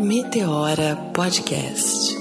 [0.00, 2.19] Meteora Podcast.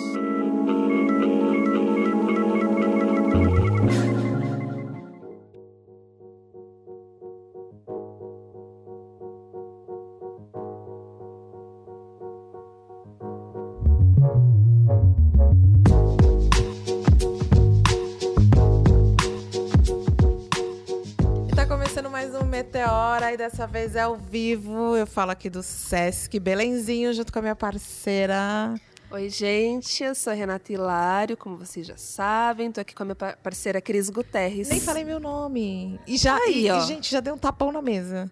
[23.50, 24.96] Dessa vez é ao vivo.
[24.96, 28.76] Eu falo aqui do Sesc Belenzinho junto com a minha parceira.
[29.12, 33.06] Oi, gente, eu sou a Renata Hilário, como vocês já sabem, tô aqui com a
[33.08, 34.70] minha pa- parceira Cris Guterres.
[34.70, 36.00] Nem falei meu nome.
[36.06, 36.78] E já, Aí, e, ó.
[36.78, 38.32] e, gente, já deu um tapão na mesa.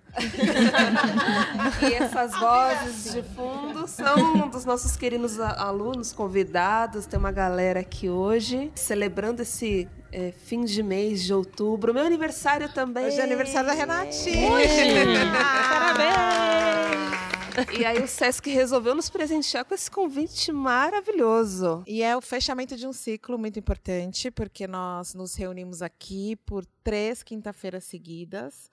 [1.81, 7.08] E essas vozes de fundo são dos nossos queridos alunos, convidados.
[7.08, 11.91] Tem uma galera aqui hoje celebrando esse é, fim de mês de outubro.
[11.91, 13.08] Meu aniversário também.
[13.08, 14.52] Hoje é aniversário da Renatinha.
[15.73, 16.96] Parabéns!
[17.77, 21.83] E aí o Sesc resolveu nos presentear com esse convite maravilhoso.
[21.88, 26.66] E é o fechamento de um ciclo muito importante, porque nós nos reunimos aqui por
[26.83, 28.69] três quinta-feiras seguidas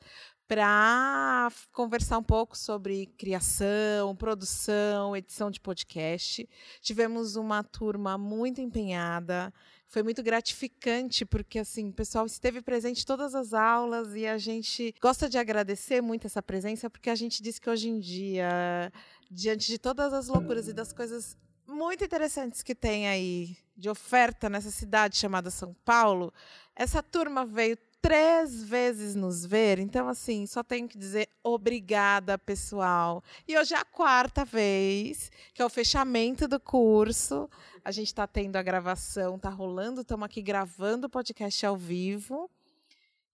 [0.47, 6.49] para conversar um pouco sobre criação, produção, edição de podcast.
[6.81, 9.53] Tivemos uma turma muito empenhada.
[9.95, 14.37] Foi muito gratificante, porque assim, o pessoal esteve presente em todas as aulas e a
[14.37, 18.93] gente gosta de agradecer muito essa presença, porque a gente diz que hoje em dia,
[19.31, 24.51] diante de todas as loucuras e das coisas muito interessantes que tem aí de oferta
[24.51, 26.35] nessa cidade chamada São Paulo,
[26.75, 33.25] essa turma veio três vezes nos ver, então assim, só tenho que dizer obrigada, pessoal.
[33.49, 37.49] E hoje é a quarta vez, que é o fechamento do curso.
[37.83, 42.51] A gente está tendo a gravação, tá rolando, estamos aqui gravando o podcast ao vivo.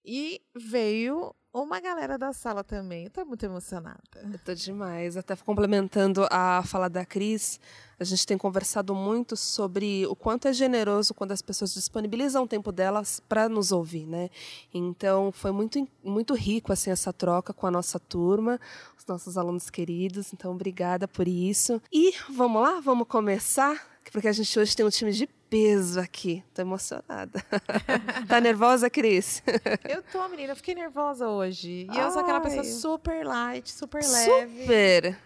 [0.04, 3.04] E veio uma galera da sala também.
[3.04, 4.00] Eu tô muito emocionada.
[4.14, 5.16] Eu tô demais.
[5.16, 7.58] Até complementando a fala da Cris,
[7.98, 12.48] a gente tem conversado muito sobre o quanto é generoso quando as pessoas disponibilizam o
[12.48, 14.30] tempo delas para nos ouvir, né?
[14.72, 18.60] Então, foi muito, muito rico assim essa troca com a nossa turma,
[18.96, 20.32] os nossos alunos queridos.
[20.32, 21.82] Então, obrigada por isso.
[21.92, 26.42] E vamos lá, vamos começar, porque a gente hoje tem um time de peso aqui.
[26.54, 27.44] Tô emocionada.
[28.28, 29.42] tá nervosa, Cris?
[29.88, 31.88] Eu tô, menina, eu fiquei nervosa hoje.
[31.92, 32.70] E eu sou aquela pessoa Ai.
[32.70, 34.60] super light, super leve.
[34.62, 35.18] Super.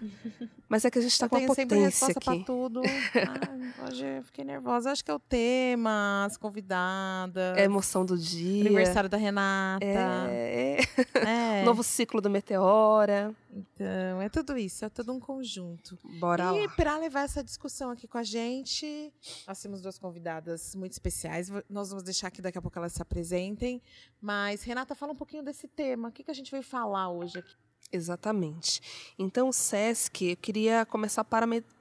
[0.66, 2.44] Mas é que a gente tá eu com a tenho sempre potência resposta aqui.
[2.44, 2.80] pra tudo.
[3.14, 4.90] Ai, hoje eu fiquei nervosa.
[4.90, 7.56] Acho que é o tema, as convidadas.
[7.56, 8.62] É a emoção do dia.
[8.62, 9.84] Aniversário da Renata.
[9.84, 10.78] É,
[11.14, 11.62] É.
[11.64, 13.32] Novo ciclo do Meteora.
[13.56, 15.96] Então, é tudo isso, é todo um conjunto.
[16.18, 16.72] Bora e lá.
[16.74, 19.12] para levar essa discussão aqui com a gente,
[19.46, 20.13] nós temos duas convidadas
[20.74, 21.50] muito especiais.
[21.68, 23.80] Nós vamos deixar que daqui a pouco elas se apresentem.
[24.20, 26.08] Mas, Renata, fala um pouquinho desse tema.
[26.08, 27.54] O que, que a gente veio falar hoje aqui?
[27.92, 28.80] Exatamente.
[29.18, 31.24] Então, o SESC, eu queria começar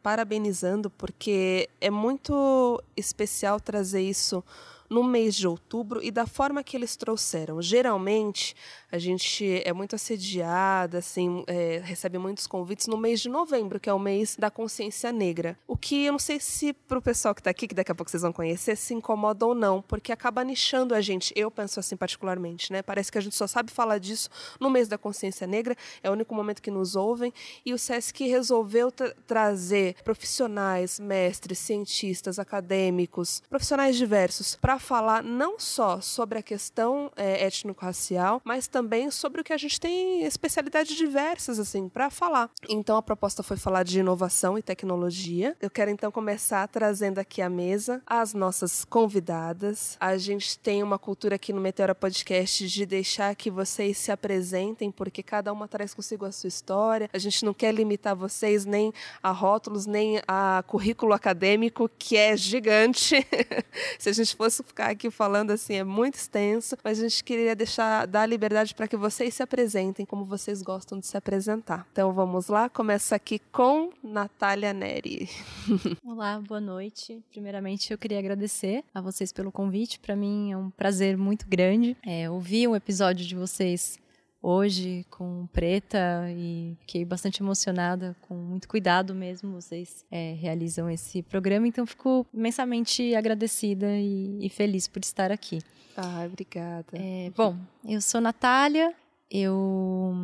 [0.03, 4.43] parabenizando, porque é muito especial trazer isso
[4.89, 7.61] no mês de outubro e da forma que eles trouxeram.
[7.61, 8.55] Geralmente,
[8.93, 13.89] a gente é muito assediada, assim, é, recebe muitos convites no mês de novembro, que
[13.89, 15.57] é o mês da consciência negra.
[15.67, 17.95] O que eu não sei se para o pessoal que está aqui, que daqui a
[17.95, 21.33] pouco vocês vão conhecer, se incomoda ou não, porque acaba nichando a gente.
[21.35, 22.83] Eu penso assim particularmente, né?
[22.83, 26.13] Parece que a gente só sabe falar disso no mês da consciência negra, é o
[26.13, 27.33] único momento que nos ouvem,
[27.65, 35.59] e o SESC resolveu tra- trazer profissionais, mestres, cientistas, acadêmicos, profissionais diversos, para falar não
[35.59, 40.95] só sobre a questão é, étnico-racial, mas também sobre o que a gente tem especialidades
[40.95, 42.49] diversas assim para falar.
[42.69, 45.55] Então a proposta foi falar de inovação e tecnologia.
[45.61, 49.97] Eu quero então começar trazendo aqui à mesa as nossas convidadas.
[49.99, 54.91] A gente tem uma cultura aqui no Meteora Podcast de deixar que vocês se apresentem,
[54.91, 57.09] porque cada uma traz consigo a sua história.
[57.13, 62.35] A gente não quer limitar vocês nem a rótulos, nem a currículo acadêmico, que é
[62.35, 63.15] gigante.
[63.97, 67.55] Se a gente fosse ficar aqui falando assim, é muito extenso, mas a gente queria
[67.55, 71.87] deixar dar liberdade para que vocês se apresentem como vocês gostam de se apresentar.
[71.91, 75.29] Então vamos lá, começa aqui com Natália Neri.
[76.05, 77.23] Olá, boa noite.
[77.31, 79.99] Primeiramente, eu queria agradecer a vocês pelo convite.
[79.99, 81.95] Para mim é um prazer muito grande.
[82.05, 83.99] É, ouvi um episódio de vocês
[84.43, 89.53] hoje com Preta e fiquei bastante emocionada, com muito cuidado mesmo.
[89.53, 95.59] Vocês é, realizam esse programa, então fico imensamente agradecida e, e feliz por estar aqui.
[95.95, 96.87] Ah, obrigada.
[96.93, 98.93] É, bom, eu sou Natália,
[99.29, 100.15] eu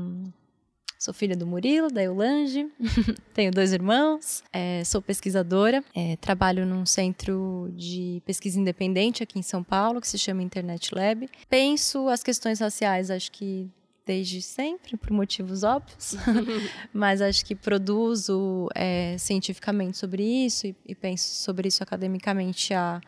[1.00, 2.69] Sou filha do Murilo, da Eulange,
[3.33, 9.42] tenho dois irmãos, é, sou pesquisadora, é, trabalho num centro de pesquisa independente aqui em
[9.42, 11.30] São Paulo, que se chama Internet Lab.
[11.50, 13.69] Penso as questões raciais, acho que
[14.06, 16.16] desde sempre, por motivos óbvios,
[16.92, 23.00] mas acho que produzo é, cientificamente sobre isso e, e, penso sobre isso academicamente há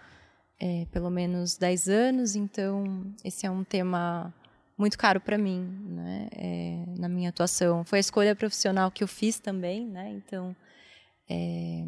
[0.62, 4.32] é, pelo menos 10 anos, então esse é um tema
[4.78, 7.84] muito caro para mim, né, é, na minha atuação.
[7.84, 10.56] Foi a escolha profissional que eu fiz também, né, então
[11.28, 11.84] é,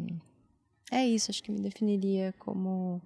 [0.90, 3.00] é isso, acho que me definiria como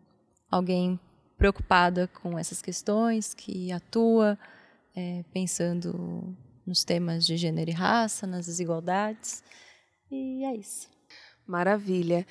[0.51, 0.99] alguém
[1.37, 4.39] preocupada com essas questões, que atua
[4.97, 6.35] é, pensando
[6.67, 9.45] nos temas de gênero e raça, nas desigualdades.
[10.11, 10.89] E é isso.
[11.47, 12.27] Maravilha.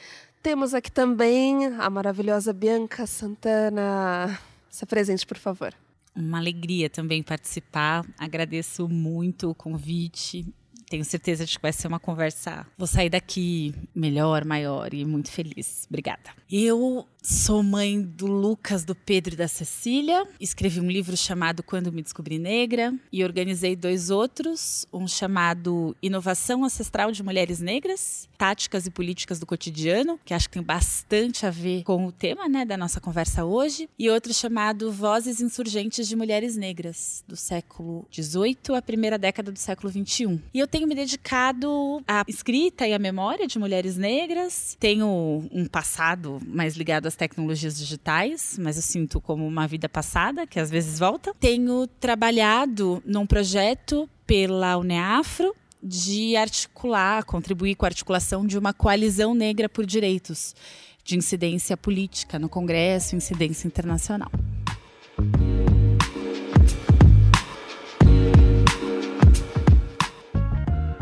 [0.47, 4.39] Temos aqui também a maravilhosa Bianca Santana.
[4.69, 5.73] Se apresente, por favor.
[6.15, 8.05] Uma alegria também participar.
[8.17, 10.45] Agradeço muito o convite.
[10.89, 12.65] Tenho certeza de que vai ser uma conversa.
[12.77, 15.85] Vou sair daqui melhor, maior e muito feliz.
[15.89, 16.29] Obrigada.
[16.49, 20.25] Eu sou mãe do Lucas, do Pedro e da Cecília.
[20.39, 26.63] Escrevi um livro chamado Quando Me Descobri Negra e organizei dois outros, um chamado Inovação
[26.63, 31.49] Ancestral de Mulheres Negras, Táticas e Políticas do Cotidiano, que acho que tem bastante a
[31.49, 36.15] ver com o tema, né, da nossa conversa hoje, e outro chamado Vozes Insurgentes de
[36.15, 40.41] Mulheres Negras, do século XVIII à primeira década do século XXI.
[40.53, 44.77] E eu tenho me dedicado à escrita e à memória de mulheres negras.
[44.79, 50.47] Tenho um passado mais ligado às tecnologias digitais, mas eu sinto como uma vida passada,
[50.47, 51.33] que às vezes volta.
[51.39, 59.33] Tenho trabalhado num projeto pela UNEAFRO, de articular, contribuir com a articulação de uma coalizão
[59.33, 60.55] negra por direitos
[61.03, 64.29] de incidência política no Congresso, incidência internacional.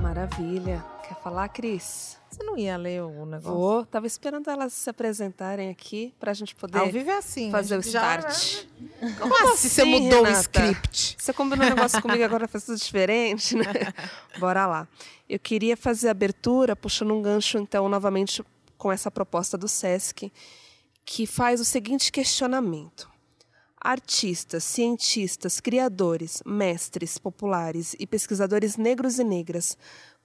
[0.01, 0.94] Maravilha.
[1.25, 2.19] Falar, Cris?
[2.29, 3.51] Você não ia ler o negócio?
[3.57, 3.83] Vou.
[3.83, 7.79] Tava esperando elas se apresentarem aqui para a gente poder Ao vivo é assim, fazer
[7.79, 8.67] o já- start.
[9.19, 10.41] Como assim você mudou o Renata?
[10.41, 11.15] script?
[11.19, 13.63] Você combinou um negócio comigo agora faz tudo diferente, né?
[14.37, 14.87] Bora lá.
[15.27, 18.45] Eu queria fazer a abertura puxando um gancho, então, novamente
[18.77, 20.31] com essa proposta do SESC,
[21.03, 23.09] que faz o seguinte questionamento.
[23.81, 29.75] Artistas, cientistas, criadores, mestres populares e pesquisadores negros e negras,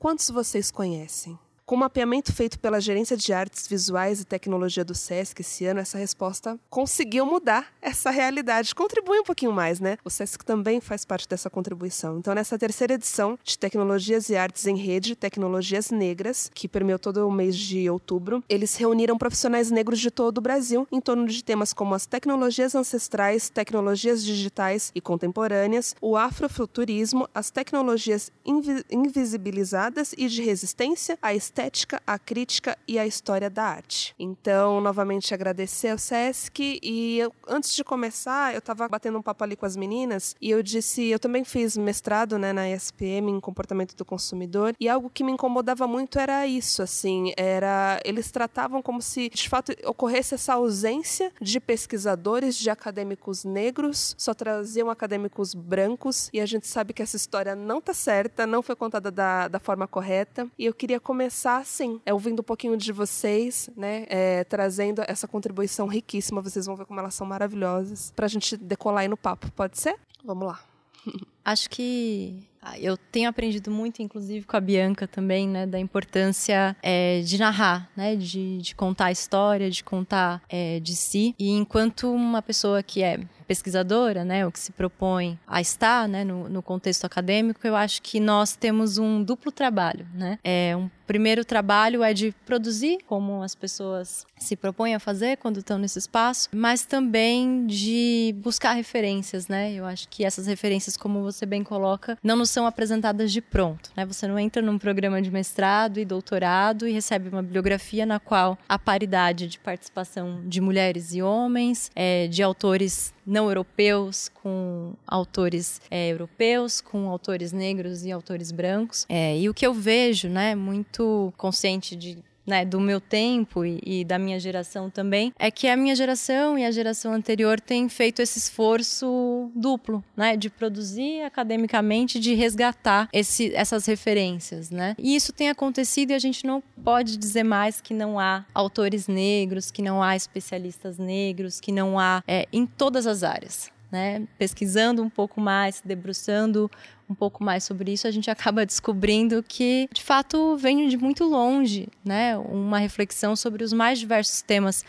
[0.01, 1.39] quantos vocês conhecem?
[1.71, 5.79] Com o mapeamento feito pela Gerência de Artes Visuais e Tecnologia do SESC esse ano,
[5.79, 8.75] essa resposta conseguiu mudar essa realidade.
[8.75, 9.97] Contribui um pouquinho mais, né?
[10.05, 12.19] O SESC também faz parte dessa contribuição.
[12.19, 17.25] Então, nessa terceira edição de Tecnologias e Artes em Rede, Tecnologias Negras, que permeou todo
[17.25, 21.45] o mês de outubro, eles reuniram profissionais negros de todo o Brasil em torno de
[21.45, 30.13] temas como as tecnologias ancestrais, tecnologias digitais e contemporâneas, o afrofuturismo, as tecnologias invi- invisibilizadas
[30.19, 31.60] e de resistência, a estética,
[32.07, 34.15] a crítica e a história da arte.
[34.19, 39.45] Então, novamente agradecer ao SESC e eu, antes de começar, eu estava batendo um papo
[39.45, 43.41] ali com as meninas e eu disse, eu também fiz mestrado, né, na ESPM em
[43.41, 48.81] comportamento do consumidor e algo que me incomodava muito era isso, assim, era eles tratavam
[48.81, 55.55] como se de fato ocorresse essa ausência de pesquisadores, de acadêmicos negros, só traziam acadêmicos
[55.55, 59.49] brancos e a gente sabe que essa história não tá certa, não foi contada da,
[59.49, 64.07] da forma correta e eu queria começar assim, é, ouvindo um pouquinho de vocês, né,
[64.09, 69.03] é, trazendo essa contribuição riquíssima, vocês vão ver como elas são maravilhosas, pra gente decolar
[69.03, 69.97] aí no papo, pode ser?
[70.25, 70.61] Vamos lá.
[71.45, 76.77] Acho que ah, eu tenho aprendido muito, inclusive com a Bianca também, né, da importância
[76.83, 81.35] é, de narrar, né, de, de contar a história, de contar é, de si.
[81.39, 83.19] E enquanto uma pessoa que é
[83.51, 88.01] pesquisadora, né, ou que se propõe a estar, né, no, no contexto acadêmico, eu acho
[88.01, 90.39] que nós temos um duplo trabalho, né.
[90.45, 95.59] É um primeiro trabalho é de produzir, como as pessoas se propõem a fazer quando
[95.59, 99.73] estão nesse espaço, mas também de buscar referências, né?
[99.73, 103.91] Eu acho que essas referências, como você bem coloca, não nos são apresentadas de pronto,
[103.97, 104.07] né?
[104.07, 108.57] Você não entra num programa de mestrado e doutorado e recebe uma bibliografia na qual
[108.69, 115.81] a paridade de participação de mulheres e homens, é, de autores não europeus com autores
[115.91, 119.07] é, europeus, com autores negros e autores brancos.
[119.09, 122.19] É, e o que eu vejo, né, muito consciente de
[122.51, 126.59] né, do meu tempo e, e, da minha geração também, é que a minha geração
[126.59, 133.09] e a geração anterior têm feito esse esforço duplo, né, de produzir academicamente, de resgatar
[133.13, 134.97] esse, essas referências, né.
[134.99, 139.07] E isso tem acontecido e a gente não pode dizer mais que não há autores
[139.07, 143.71] negros, que não há especialistas negros, que não há é, em todas as áreas.
[143.91, 144.27] Né?
[144.39, 146.71] Pesquisando um pouco mais, debruçando
[147.09, 151.25] um pouco mais sobre isso, a gente acaba descobrindo que, de fato, vem de muito
[151.25, 152.39] longe, né?
[152.39, 154.85] Uma reflexão sobre os mais diversos temas,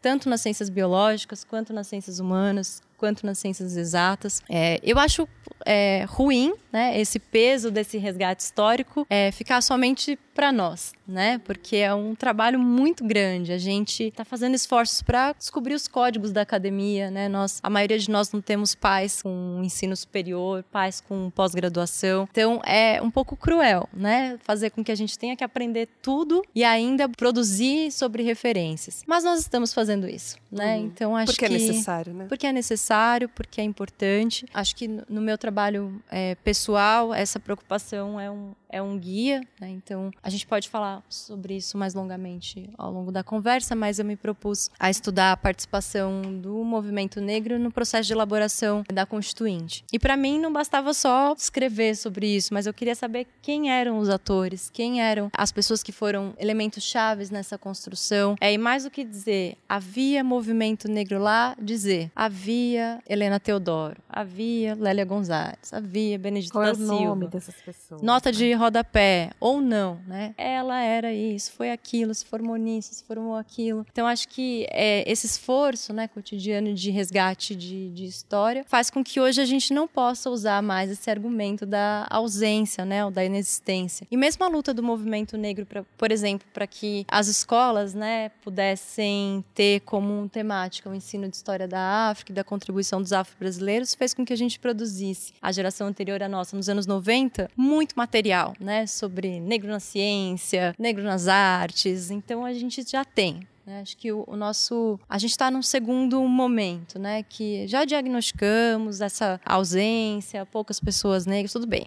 [0.00, 4.42] tanto nas ciências biológicas, quanto nas ciências humanas, quanto nas ciências exatas.
[4.48, 5.28] É, eu acho
[5.64, 11.40] é, ruim, né, esse peso desse resgate histórico é, ficar somente para nós, né?
[11.44, 13.52] Porque é um trabalho muito grande.
[13.52, 17.26] A gente está fazendo esforços para descobrir os códigos da academia, né?
[17.26, 22.28] Nós, a maioria de nós não temos pais com ensino superior, pais com pós-graduação.
[22.30, 24.38] Então é um pouco cruel, né?
[24.42, 29.02] Fazer com que a gente tenha que aprender tudo e ainda produzir sobre referências.
[29.06, 30.76] Mas nós estamos fazendo isso, né?
[30.76, 30.84] Uhum.
[30.84, 32.26] Então acho porque que é necessário, né?
[32.28, 34.44] porque é necessário, porque é importante.
[34.52, 39.68] Acho que no meu trabalho é, pessoal essa preocupação é um é um guia, né?
[39.70, 44.04] então a gente pode falar sobre isso mais longamente ao longo da conversa, mas eu
[44.04, 49.84] me propus a estudar a participação do movimento negro no processo de elaboração da Constituinte.
[49.92, 53.98] E para mim não bastava só escrever sobre isso, mas eu queria saber quem eram
[53.98, 58.36] os atores, quem eram as pessoas que foram elementos chaves nessa construção.
[58.40, 64.74] É, e mais do que dizer, havia movimento negro lá, dizer, havia Helena Teodoro, havia
[64.74, 66.94] Lélia Gonzalez, havia Benedito Qual é o Silva.
[66.94, 68.02] nome dessas pessoas?
[68.02, 70.34] Nota de rodapé, ou não, né?
[70.36, 73.86] Ela era isso, foi aquilo, se formou nisso, se formou aquilo.
[73.90, 79.02] Então, acho que é, esse esforço né, cotidiano de resgate de, de, história faz com
[79.02, 83.24] que hoje a gente não possa usar mais esse argumento da ausência, né, ou da
[83.24, 84.06] inexistência.
[84.10, 88.30] E mesmo a luta do movimento negro, pra, por exemplo, para que as escolas né,
[88.42, 93.94] pudessem ter como temática o ensino de história da África e da contribuição dos afro-brasileiros,
[93.94, 97.94] fez com que a gente produzisse, a geração anterior à nossa, nos anos 90, muito
[97.96, 102.10] material, né, sobre negro na ciência, negro nas artes.
[102.10, 103.46] Então a gente já tem.
[103.66, 103.80] Né?
[103.80, 104.98] Acho que o, nosso.
[105.08, 107.24] A gente está num segundo momento, né?
[107.24, 111.86] Que já diagnosticamos essa ausência, poucas pessoas negras, tudo bem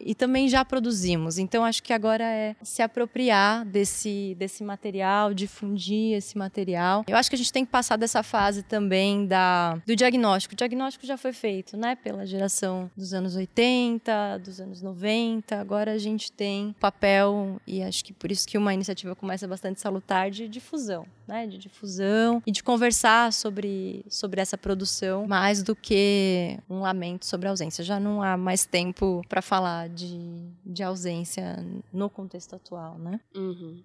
[0.00, 1.38] e também já produzimos.
[1.38, 7.04] Então acho que agora é se apropriar desse, desse material, difundir esse material.
[7.06, 10.54] Eu acho que a gente tem que passar dessa fase também da, do diagnóstico.
[10.54, 15.60] O diagnóstico já foi feito, né, pela geração dos anos 80, dos anos 90.
[15.60, 19.80] Agora a gente tem papel e acho que por isso que uma iniciativa começa bastante
[19.80, 25.74] salutar de difusão, né, de difusão e de conversar sobre sobre essa produção mais do
[25.74, 27.84] que um lamento sobre a ausência.
[27.84, 31.56] Já não há mais tempo para falar de, de ausência
[31.92, 33.20] no contexto atual, né?
[33.34, 33.82] Uhum.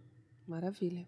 [0.47, 1.05] Maravilha.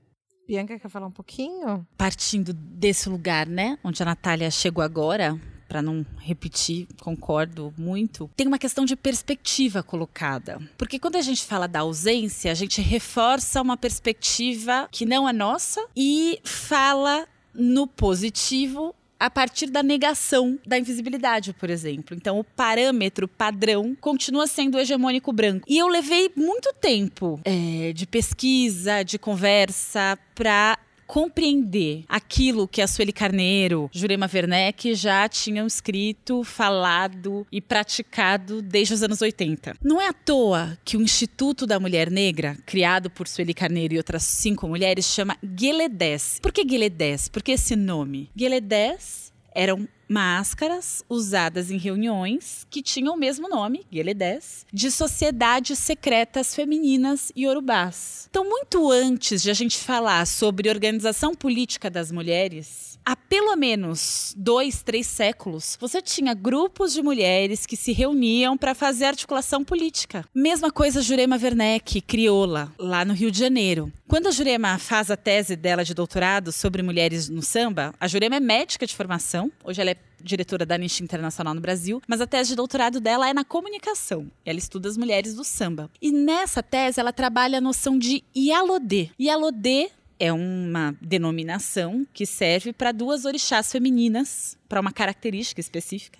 [0.47, 1.85] Bianca quer falar um pouquinho?
[1.97, 5.37] Partindo desse lugar, né, onde a Natália chegou agora,
[5.67, 8.29] para não repetir, concordo muito.
[8.35, 10.61] Tem uma questão de perspectiva colocada.
[10.77, 15.33] Porque quando a gente fala da ausência, a gente reforça uma perspectiva que não é
[15.33, 22.15] nossa e fala no positivo a partir da negação da invisibilidade, por exemplo.
[22.15, 25.65] Então, o parâmetro padrão continua sendo o hegemônico branco.
[25.67, 30.77] E eu levei muito tempo é, de pesquisa, de conversa, para
[31.07, 38.93] compreender aquilo que a Sueli Carneiro, Jurema Werneck já tinham escrito, falado e praticado desde
[38.93, 39.77] os anos 80.
[39.81, 43.97] Não é à toa que o Instituto da Mulher Negra, criado por Sueli Carneiro e
[43.97, 46.39] outras cinco mulheres, chama Gueledés.
[46.41, 47.29] Por que Gueledés?
[47.29, 48.29] Por que esse nome?
[48.35, 56.55] Gueledés eram máscaras usadas em reuniões que tinham o mesmo nome, Gueledés, de sociedades secretas
[56.55, 58.27] femininas e urubás.
[58.29, 64.33] Então, muito antes de a gente falar sobre organização política das mulheres, há pelo menos
[64.37, 70.25] dois, três séculos, você tinha grupos de mulheres que se reuniam para fazer articulação política.
[70.33, 73.91] Mesma coisa Jurema Werneck, crioula, lá no Rio de Janeiro.
[74.07, 78.37] Quando a Jurema faz a tese dela de doutorado sobre mulheres no samba, a Jurema
[78.37, 82.27] é médica de formação, hoje ela é diretora da Anistia Internacional no Brasil, mas a
[82.27, 84.29] tese de doutorado dela é na comunicação.
[84.45, 85.89] Ela estuda as mulheres do samba.
[86.01, 89.09] E nessa tese ela trabalha a noção de Ialodê.
[89.19, 89.89] Ialodê
[90.19, 96.19] é uma denominação que serve para duas orixás femininas, para uma característica específica,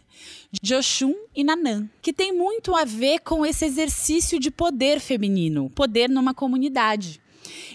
[0.61, 5.69] de Oxum e Nanã, que tem muito a ver com esse exercício de poder feminino,
[5.71, 7.19] poder numa comunidade.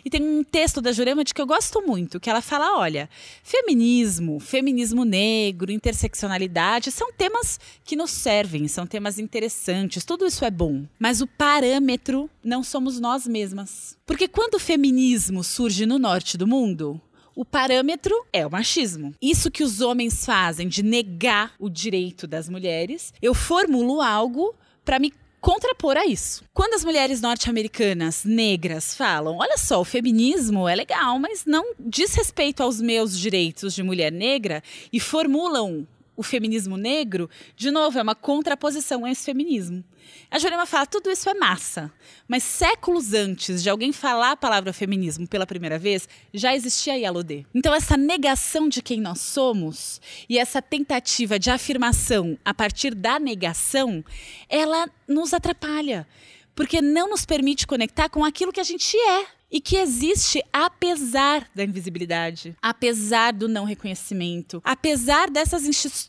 [0.04, 3.08] E tem um texto da Jurema de que eu gosto muito, que ela fala: olha,
[3.42, 10.50] feminismo, feminismo negro, interseccionalidade são temas que nos servem, são temas interessantes, tudo isso é
[10.50, 10.84] bom.
[10.98, 13.96] Mas o parâmetro não somos nós mesmas.
[14.06, 17.00] Porque quando o feminismo surge no norte do mundo,
[17.34, 19.14] o parâmetro é o machismo.
[19.20, 24.98] Isso que os homens fazem de negar o direito das mulheres, eu formulo algo para
[24.98, 25.12] me
[25.42, 26.44] contrapor a isso.
[26.54, 32.14] Quando as mulheres norte-americanas negras falam, olha só, o feminismo é legal, mas não diz
[32.14, 38.02] respeito aos meus direitos de mulher negra e formulam o feminismo negro, de novo, é
[38.02, 39.83] uma contraposição a esse feminismo.
[40.31, 41.92] A Jurema fala, tudo isso é massa.
[42.28, 46.97] Mas séculos antes de alguém falar a palavra feminismo pela primeira vez, já existia a
[46.97, 47.45] Yalodê.
[47.54, 53.19] Então essa negação de quem nós somos e essa tentativa de afirmação a partir da
[53.19, 54.04] negação,
[54.49, 56.07] ela nos atrapalha.
[56.54, 61.47] Porque não nos permite conectar com aquilo que a gente é e que existe apesar
[61.54, 65.64] da invisibilidade, apesar do não reconhecimento, apesar dessas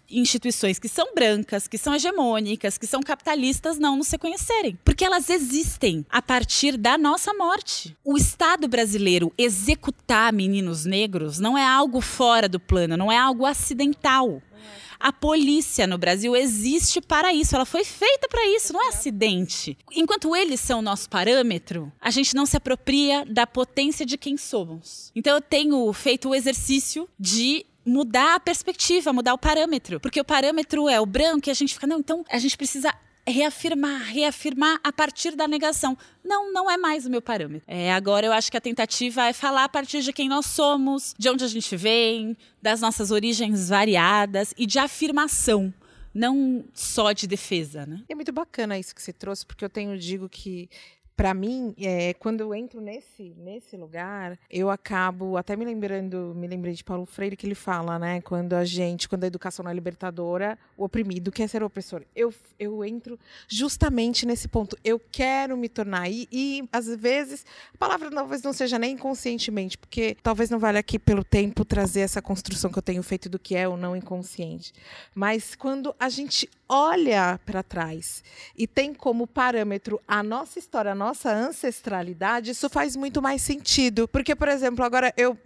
[0.10, 5.30] instituições que são brancas, que são hegemônicas, que são capitalistas não nos reconhecerem, porque elas
[5.30, 7.96] existem a partir da nossa morte.
[8.04, 13.46] O Estado brasileiro executar meninos negros não é algo fora do plano, não é algo
[13.46, 14.42] acidental.
[15.04, 19.78] A polícia no Brasil existe para isso, ela foi feita para isso, não é acidente.
[19.94, 24.38] Enquanto eles são o nosso parâmetro, a gente não se apropria da potência de quem
[24.38, 25.12] somos.
[25.14, 30.00] Então eu tenho feito o exercício de mudar a perspectiva, mudar o parâmetro.
[30.00, 32.96] Porque o parâmetro é o branco e a gente fica, não, então a gente precisa
[33.28, 35.98] reafirmar, reafirmar a partir da negação.
[36.24, 37.64] Não, não é mais o meu parâmetro.
[37.68, 41.14] É, agora eu acho que a tentativa é falar a partir de quem nós somos,
[41.18, 45.74] de onde a gente vem, das nossas origens variadas e de afirmação
[46.14, 48.04] não só de defesa, né?
[48.08, 50.70] É muito bacana isso que você trouxe, porque eu tenho digo que
[51.16, 56.48] para mim, é, quando eu entro nesse, nesse lugar, eu acabo até me lembrando, me
[56.48, 58.22] lembrei de Paulo Freire que ele fala, né?
[58.22, 62.04] Quando a gente, quando a educação não é libertadora, o oprimido quer ser opressor.
[62.16, 64.78] Eu, eu entro justamente nesse ponto.
[64.84, 66.10] Eu quero me tornar.
[66.10, 70.80] E, e às vezes, a palavra talvez não seja nem inconscientemente, porque talvez não valha
[70.80, 73.96] aqui pelo tempo trazer essa construção que eu tenho feito do que é ou não
[73.96, 74.74] inconsciente.
[75.14, 78.24] Mas quando a gente olha para trás
[78.58, 84.08] e tem como parâmetro a nossa história, a nossa ancestralidade, isso faz muito mais sentido.
[84.08, 85.38] Porque, por exemplo, agora eu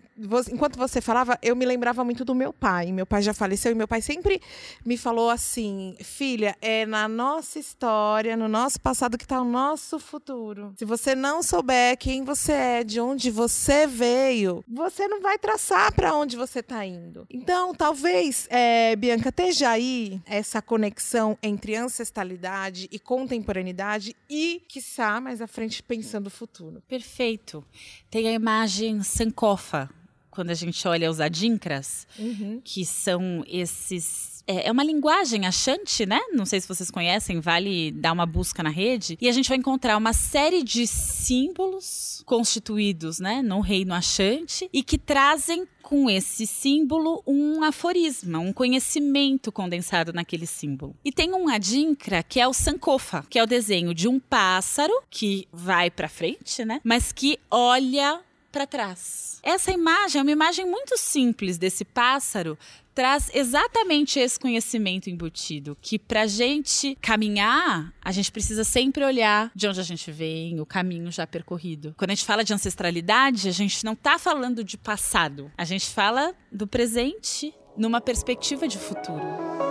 [0.51, 2.91] enquanto você falava, eu me lembrava muito do meu pai.
[2.91, 4.41] Meu pai já faleceu e meu pai sempre
[4.85, 9.99] me falou assim: filha, é na nossa história, no nosso passado que está o nosso
[9.99, 10.73] futuro.
[10.77, 15.93] Se você não souber quem você é, de onde você veio, você não vai traçar
[15.93, 17.25] para onde você está indo.
[17.29, 25.41] Então, talvez, é, Bianca, esteja aí essa conexão entre ancestralidade e contemporaneidade e, quiçá, mais
[25.41, 26.81] à frente, pensando o futuro.
[26.87, 27.63] Perfeito.
[28.09, 29.89] Tem a imagem Sankofa
[30.37, 32.61] quando a gente olha os adinkras, uhum.
[32.63, 36.19] que são esses é, é uma linguagem achante, né?
[36.31, 39.17] Não sei se vocês conhecem, vale dar uma busca na rede.
[39.19, 44.83] E a gente vai encontrar uma série de símbolos constituídos, né, no reino achante e
[44.83, 50.93] que trazem com esse símbolo um aforisma, um conhecimento condensado naquele símbolo.
[51.03, 54.93] E tem um adinkra que é o sankofa, que é o desenho de um pássaro
[55.09, 56.81] que vai para frente, né?
[56.83, 58.21] Mas que olha
[58.57, 59.39] para trás.
[59.43, 62.57] Essa imagem é uma imagem muito simples desse pássaro
[62.95, 69.67] traz exatamente esse conhecimento embutido, que para gente caminhar, a gente precisa sempre olhar de
[69.67, 71.93] onde a gente vem, o caminho já percorrido.
[71.95, 75.91] Quando a gente fala de ancestralidade, a gente não está falando de passado, a gente
[75.91, 79.66] fala do presente numa perspectiva de futuro.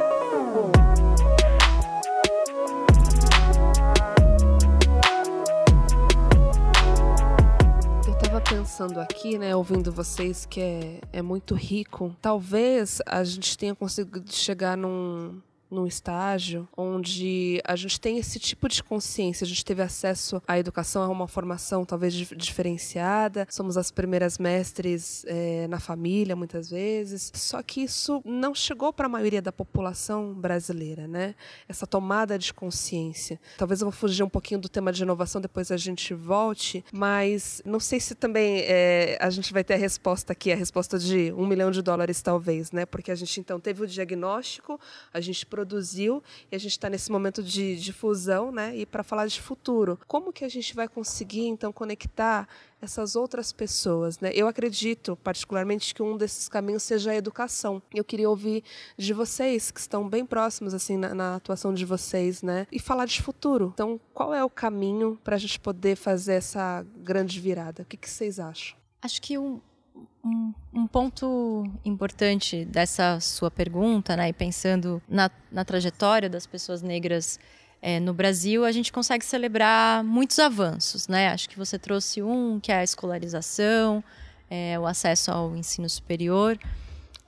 [8.57, 12.17] Pensando aqui, né, ouvindo vocês, que é, é muito rico.
[12.23, 18.69] Talvez a gente tenha conseguido chegar num, num estágio onde a gente tem esse tipo
[18.69, 23.91] de consciência, a gente teve acesso à educação, a uma formação talvez diferenciada, somos as
[23.91, 27.33] primeiras mestres é, na família, muitas vezes.
[27.35, 31.35] Só que isso não chegou para a maioria da população brasileira, né?
[31.69, 33.41] Essa tomada de consciência.
[33.57, 37.63] Talvez eu vou fugir um pouquinho do tema de inovação, depois a gente volte, mas
[37.65, 41.33] não sei se também é, a gente vai ter a resposta aqui, a resposta de
[41.33, 42.87] um milhão de dólares, talvez, né?
[42.87, 44.81] Porque a gente então teve o diagnóstico,
[45.13, 48.77] a gente produziu e a gente está nesse momento de difusão, né?
[48.77, 52.47] E para falar de futuro, como que a gente vai conseguir então conectar
[52.81, 54.31] essas outras pessoas, né?
[54.35, 57.83] Eu acredito particularmente que um desses caminhos seja a educação.
[57.95, 58.63] Eu queria ouvir
[58.99, 62.67] de vocês que estão bem próximos assim na, na atuação de vocês, né?
[62.71, 63.71] E falar de futuro.
[63.73, 67.83] Então, qual é o caminho para a gente poder fazer essa grande virada?
[67.83, 68.77] O que, que vocês acham?
[69.01, 69.59] Acho que um,
[70.25, 76.83] um, um, ponto importante dessa sua pergunta, né, e pensando na, na trajetória das pessoas
[76.83, 77.39] negras
[77.81, 81.07] é, no Brasil, a gente consegue celebrar muitos avanços.
[81.09, 81.29] Né?
[81.29, 84.03] Acho que você trouxe um, que é a escolarização,
[84.51, 86.59] é, o acesso ao ensino superior.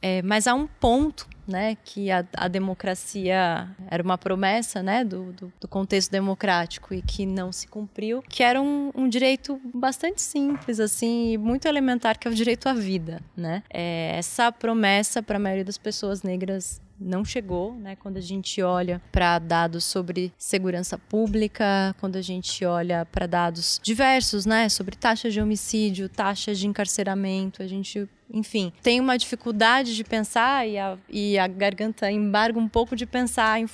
[0.00, 5.32] É, mas há um ponto, né, que a, a democracia era uma promessa, né, do,
[5.32, 10.20] do, do, contexto democrático e que não se cumpriu, que era um, um direito bastante
[10.20, 13.62] simples, assim, e muito elementar, que é o direito à vida, né.
[13.70, 17.96] É, essa promessa para a maioria das pessoas negras não chegou, né?
[17.96, 23.80] Quando a gente olha para dados sobre segurança pública, quando a gente olha para dados
[23.82, 24.68] diversos, né?
[24.68, 30.68] Sobre taxas de homicídio, taxas de encarceramento, a gente enfim, tem uma dificuldade de pensar
[30.68, 33.66] e a, e a garganta embarga um pouco de pensar em,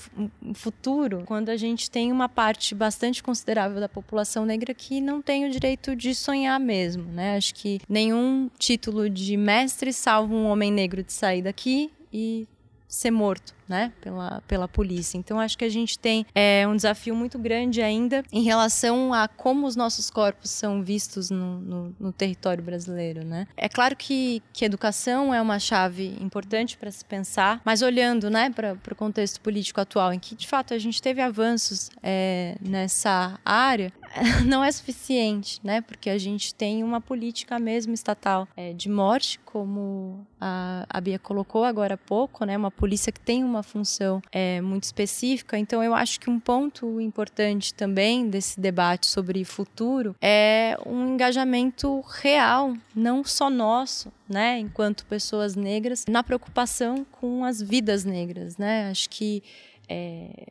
[0.42, 5.20] em, futuro, quando a gente tem uma parte bastante considerável da população negra que não
[5.20, 7.36] tem o direito de sonhar mesmo, né?
[7.36, 12.46] Acho que nenhum título de mestre salva um homem negro de sair daqui e
[12.94, 15.18] ser morto, né, pela, pela polícia.
[15.18, 19.26] Então acho que a gente tem é, um desafio muito grande ainda em relação a
[19.26, 23.46] como os nossos corpos são vistos no, no, no território brasileiro, né.
[23.56, 28.50] É claro que, que educação é uma chave importante para se pensar, mas olhando, né,
[28.50, 33.38] para o contexto político atual, em que de fato a gente teve avanços é, nessa
[33.44, 33.92] área,
[34.46, 35.80] não é suficiente, né?
[35.80, 41.18] Porque a gente tem uma política mesmo estatal é, de morte, como a, a Bia
[41.18, 42.56] colocou agora há pouco, né?
[42.56, 45.58] Uma polícia que tem uma função é, muito específica.
[45.58, 52.00] Então, eu acho que um ponto importante também desse debate sobre futuro é um engajamento
[52.20, 54.58] real, não só nosso, né?
[54.58, 58.90] Enquanto pessoas negras, na preocupação com as vidas negras, né?
[58.90, 59.42] Acho que
[59.88, 60.48] é,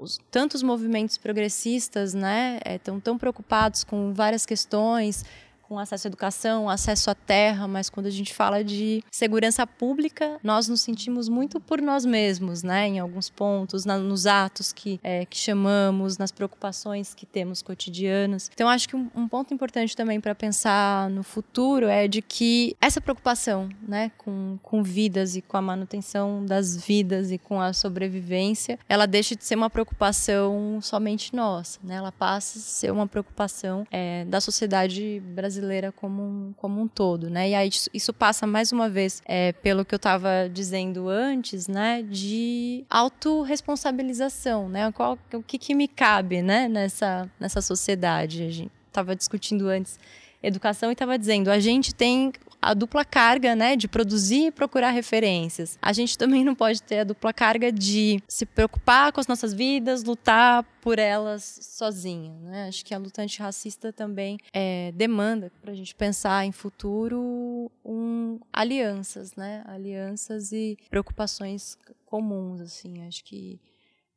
[0.00, 5.24] os, tantos movimentos progressistas né, estão é, tão preocupados com várias questões
[5.70, 10.36] com acesso à educação, acesso à terra, mas quando a gente fala de segurança pública,
[10.42, 12.88] nós nos sentimos muito por nós mesmos, né?
[12.88, 18.50] Em alguns pontos, na, nos atos que, é, que chamamos, nas preocupações que temos cotidianas.
[18.52, 22.76] Então, acho que um, um ponto importante também para pensar no futuro é de que
[22.80, 27.72] essa preocupação, né, com, com vidas e com a manutenção das vidas e com a
[27.72, 31.94] sobrevivência, ela deixa de ser uma preocupação somente nossa, né?
[31.94, 36.88] Ela passa a ser uma preocupação é, da sociedade brasileira brasileira como um, como um
[36.88, 37.50] todo, né?
[37.50, 41.68] E aí isso, isso passa mais uma vez é, pelo que eu estava dizendo antes,
[41.68, 42.02] né?
[42.02, 44.90] De autorresponsabilização, né?
[44.92, 46.66] Qual, o que, que me cabe, né?
[46.68, 48.42] Nessa, nessa sociedade.
[48.42, 49.98] A gente estava discutindo antes
[50.42, 54.90] educação e estava dizendo a gente tem a dupla carga, né, de produzir e procurar
[54.90, 55.78] referências.
[55.80, 59.52] A gente também não pode ter a dupla carga de se preocupar com as nossas
[59.52, 62.68] vidas, lutar por elas sozinha, né?
[62.68, 68.38] Acho que a luta antirracista também é, demanda para a gente pensar em futuro um,
[68.52, 69.62] alianças, né?
[69.66, 73.06] Alianças e preocupações comuns, assim.
[73.06, 73.60] Acho que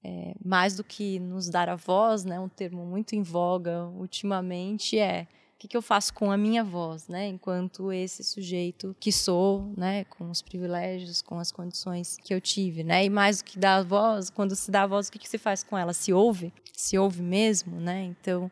[0.03, 2.39] é, mais do que nos dar a voz, né?
[2.39, 5.27] Um termo muito em voga ultimamente é
[5.63, 7.28] que, que eu faço com a minha voz, né?
[7.28, 10.04] Enquanto esse sujeito que sou, né?
[10.06, 13.06] Com os privilégios, com as condições que eu tive, né?
[13.06, 15.30] E mais do que dar a voz, quando se dá a voz, o que, que
[15.30, 15.93] se faz com ela?
[15.93, 16.52] Se ouve?
[16.73, 18.04] Se ouve mesmo, né?
[18.04, 18.52] Então,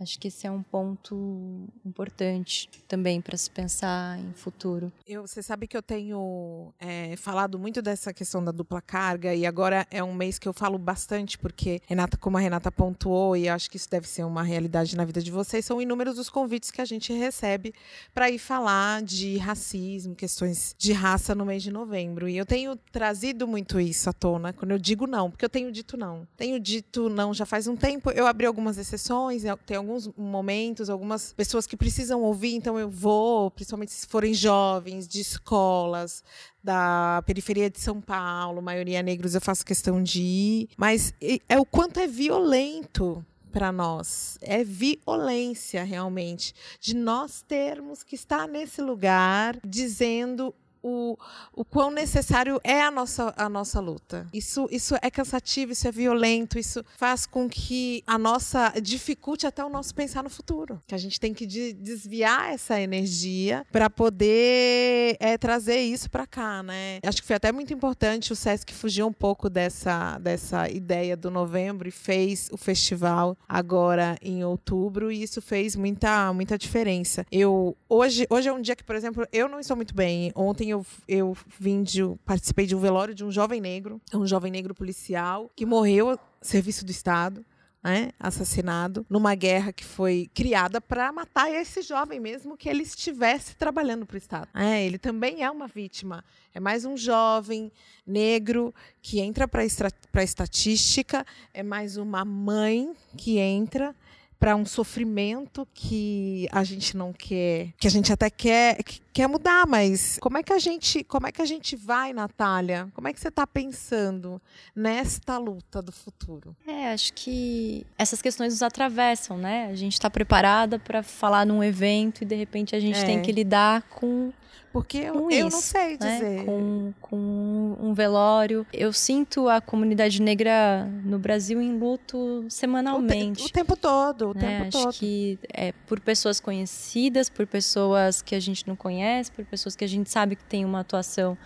[0.00, 4.90] Acho que esse é um ponto importante também para se pensar em futuro.
[5.06, 9.44] Eu, você sabe que eu tenho é, falado muito dessa questão da dupla carga e
[9.44, 13.46] agora é um mês que eu falo bastante porque Renata, como a Renata pontuou e
[13.46, 16.70] acho que isso deve ser uma realidade na vida de vocês, são inúmeros os convites
[16.70, 17.74] que a gente recebe
[18.14, 22.26] para ir falar de racismo, questões de raça no mês de novembro.
[22.26, 25.70] E eu tenho trazido muito isso à tona quando eu digo não, porque eu tenho
[25.70, 26.26] dito não.
[26.38, 28.10] Tenho dito não já faz um tempo.
[28.10, 32.88] Eu abri algumas exceções, tem alguns alguns momentos, algumas pessoas que precisam ouvir, então eu
[32.88, 36.22] vou, principalmente se forem jovens, de escolas,
[36.62, 40.68] da periferia de São Paulo, maioria negros, eu faço questão de ir.
[40.76, 41.12] Mas
[41.48, 44.38] é o quanto é violento para nós.
[44.40, 51.16] É violência, realmente, de nós termos que estar nesse lugar dizendo o,
[51.54, 54.26] o quão necessário é a nossa, a nossa luta.
[54.32, 59.64] Isso, isso é cansativo, isso é violento, isso faz com que a nossa dificulte até
[59.64, 60.80] o nosso pensar no futuro.
[60.86, 66.26] Que a gente tem que de, desviar essa energia para poder é, trazer isso para
[66.26, 66.98] cá, né?
[67.02, 71.30] Acho que foi até muito importante o Sesc fugir um pouco dessa, dessa ideia do
[71.30, 77.26] novembro e fez o festival agora em outubro e isso fez muita, muita diferença.
[77.30, 80.32] Eu hoje, hoje é um dia que, por exemplo, eu não estou muito bem.
[80.34, 84.50] Ontem eu, eu vim de, participei de um velório de um jovem negro, um jovem
[84.50, 87.44] negro policial, que morreu a serviço do Estado.
[87.82, 93.56] Né, assassinado numa guerra que foi criada para matar esse jovem mesmo que ele estivesse
[93.56, 94.48] trabalhando para o Estado.
[94.52, 96.22] É, ele também é uma vítima.
[96.52, 97.72] É mais um jovem
[98.06, 103.96] negro que entra para a estatística, é mais uma mãe que entra
[104.40, 108.78] para um sofrimento que a gente não quer, que a gente até quer,
[109.12, 112.88] quer mudar, mas como é que a gente, como é que a gente vai, Natália?
[112.94, 114.40] Como é que você está pensando
[114.74, 116.56] nesta luta do futuro?
[116.66, 119.66] É, acho que essas questões nos atravessam, né?
[119.66, 123.04] A gente está preparada para falar num evento e de repente a gente é.
[123.04, 124.32] tem que lidar com
[124.72, 126.18] Porque eu, com eu isso, não sei né?
[126.18, 126.44] dizer.
[126.44, 128.64] Com, com um velório.
[128.72, 133.44] Eu sinto a comunidade negra no Brasil em luto O, te- semanalmente.
[133.44, 134.40] o tempo todo, o né?
[134.64, 134.94] tempo Acho todo.
[134.94, 139.84] que é por pessoas conhecidas, por pessoas que a gente não conhece, por pessoas que
[139.84, 141.36] a gente sabe que tem uma atuação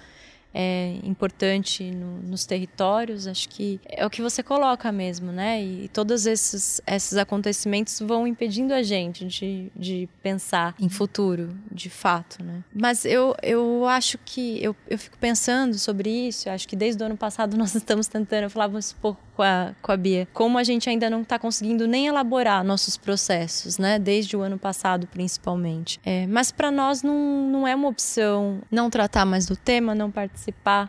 [0.54, 3.26] é, importante no- nos territórios.
[3.26, 5.60] Acho que é o que você coloca mesmo, né?
[5.62, 11.90] E todos esses, esses acontecimentos vão impedindo a gente de, de pensar em futuro, de
[11.90, 12.62] fato, né?
[12.72, 16.48] Mas eu, eu acho que eu, eu fico pensando sobre isso.
[16.48, 19.74] Acho que desde o ano passado nós estamos tentando, eu falava isso pouco com a,
[19.82, 23.98] com a Bia, como a gente ainda não está conseguindo nem elaborar nossos processos, né?
[23.98, 25.98] Desde o ano passado, principalmente.
[26.04, 30.10] É, mas para nós não, não é uma opção não tratar mais do tema, não
[30.12, 30.43] participar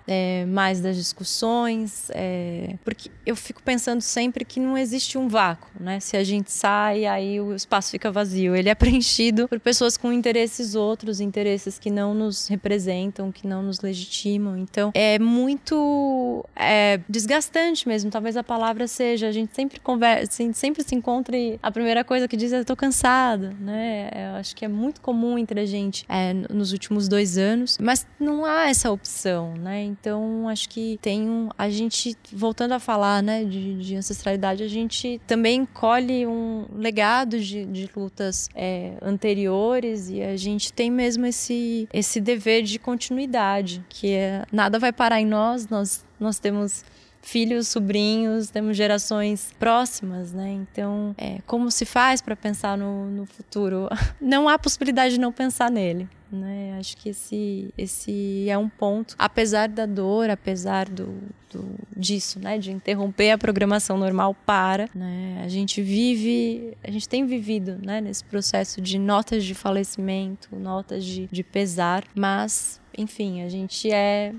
[0.07, 5.69] é, mais das discussões, é, porque eu fico pensando sempre que não existe um vácuo,
[5.79, 5.99] né?
[5.99, 8.55] Se a gente sai, aí o espaço fica vazio.
[8.55, 13.63] Ele é preenchido por pessoas com interesses outros, interesses que não nos representam, que não
[13.63, 14.57] nos legitimam.
[14.57, 18.11] Então, é muito é, desgastante mesmo.
[18.11, 19.27] Talvez a palavra seja.
[19.27, 22.75] A gente sempre conversa, sempre se encontra e a primeira coisa que diz é: tô
[22.75, 24.09] cansada, né?
[24.13, 28.05] Eu acho que é muito comum entre a gente é, nos últimos dois anos, mas
[28.19, 29.84] não há essa opção, né?
[29.84, 31.49] Então, acho que tem um.
[31.58, 37.39] A gente, voltando a falar, né, de, de ancestralidade, a gente também colhe um legado
[37.39, 43.84] de, de lutas é, anteriores e a gente tem mesmo esse, esse dever de continuidade,
[43.89, 46.84] que é nada vai parar em nós, nós, nós temos
[47.25, 50.51] filhos, sobrinhos, temos gerações próximas, né?
[50.51, 53.89] Então, é, como se faz para pensar no, no futuro?
[54.21, 56.08] Não há possibilidade de não pensar nele.
[56.31, 56.75] Né?
[56.79, 61.13] Acho que esse, esse é um ponto, apesar da dor, apesar do,
[61.51, 67.07] do disso, né, de interromper a programação normal para, né, a gente vive, a gente
[67.07, 73.41] tem vivido, né, nesse processo de notas de falecimento, notas de, de pesar, mas, enfim,
[73.41, 74.33] a gente é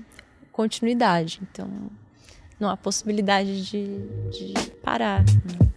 [0.51, 1.69] continuidade, então
[2.59, 3.87] não há possibilidade de,
[4.29, 5.23] de parar.
[5.23, 5.67] Né?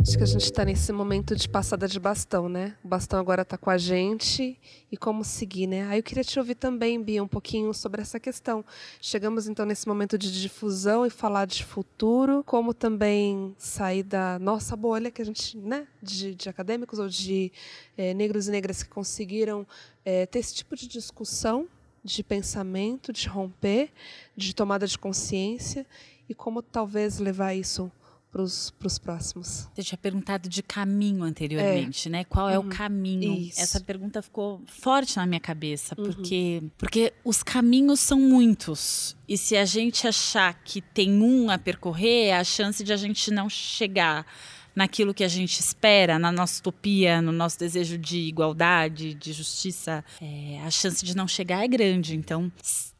[0.00, 2.74] Acho que a gente está nesse momento de passada de bastão, né?
[2.82, 4.58] O bastão agora está com a gente
[4.90, 5.86] e como seguir, né?
[5.88, 8.64] Aí eu queria te ouvir também, Bia, um pouquinho sobre essa questão.
[9.02, 14.74] Chegamos então nesse momento de difusão e falar de futuro, como também sair da nossa
[14.74, 17.52] bolha que a gente, né, de, de acadêmicos ou de
[17.96, 19.66] eh, negros e negras que conseguiram
[20.06, 21.68] eh, ter esse tipo de discussão,
[22.02, 23.90] de pensamento, de romper,
[24.34, 25.84] de tomada de consciência
[26.28, 27.92] e como talvez levar isso
[28.30, 29.68] para os próximos.
[29.74, 32.10] Você tinha perguntado de caminho anteriormente, é.
[32.10, 32.24] né?
[32.24, 32.66] Qual é Uhum.
[32.66, 33.34] o caminho?
[33.34, 33.60] Isso.
[33.60, 39.16] Essa pergunta ficou forte na minha cabeça, porque, porque os caminhos são muitos.
[39.26, 43.30] E se a gente achar que tem um a percorrer, a chance de a gente
[43.30, 44.26] não chegar
[44.74, 50.04] naquilo que a gente espera, na nossa utopia, no nosso desejo de igualdade, de justiça,
[50.20, 52.14] é, a chance de não chegar é grande.
[52.14, 52.52] Então,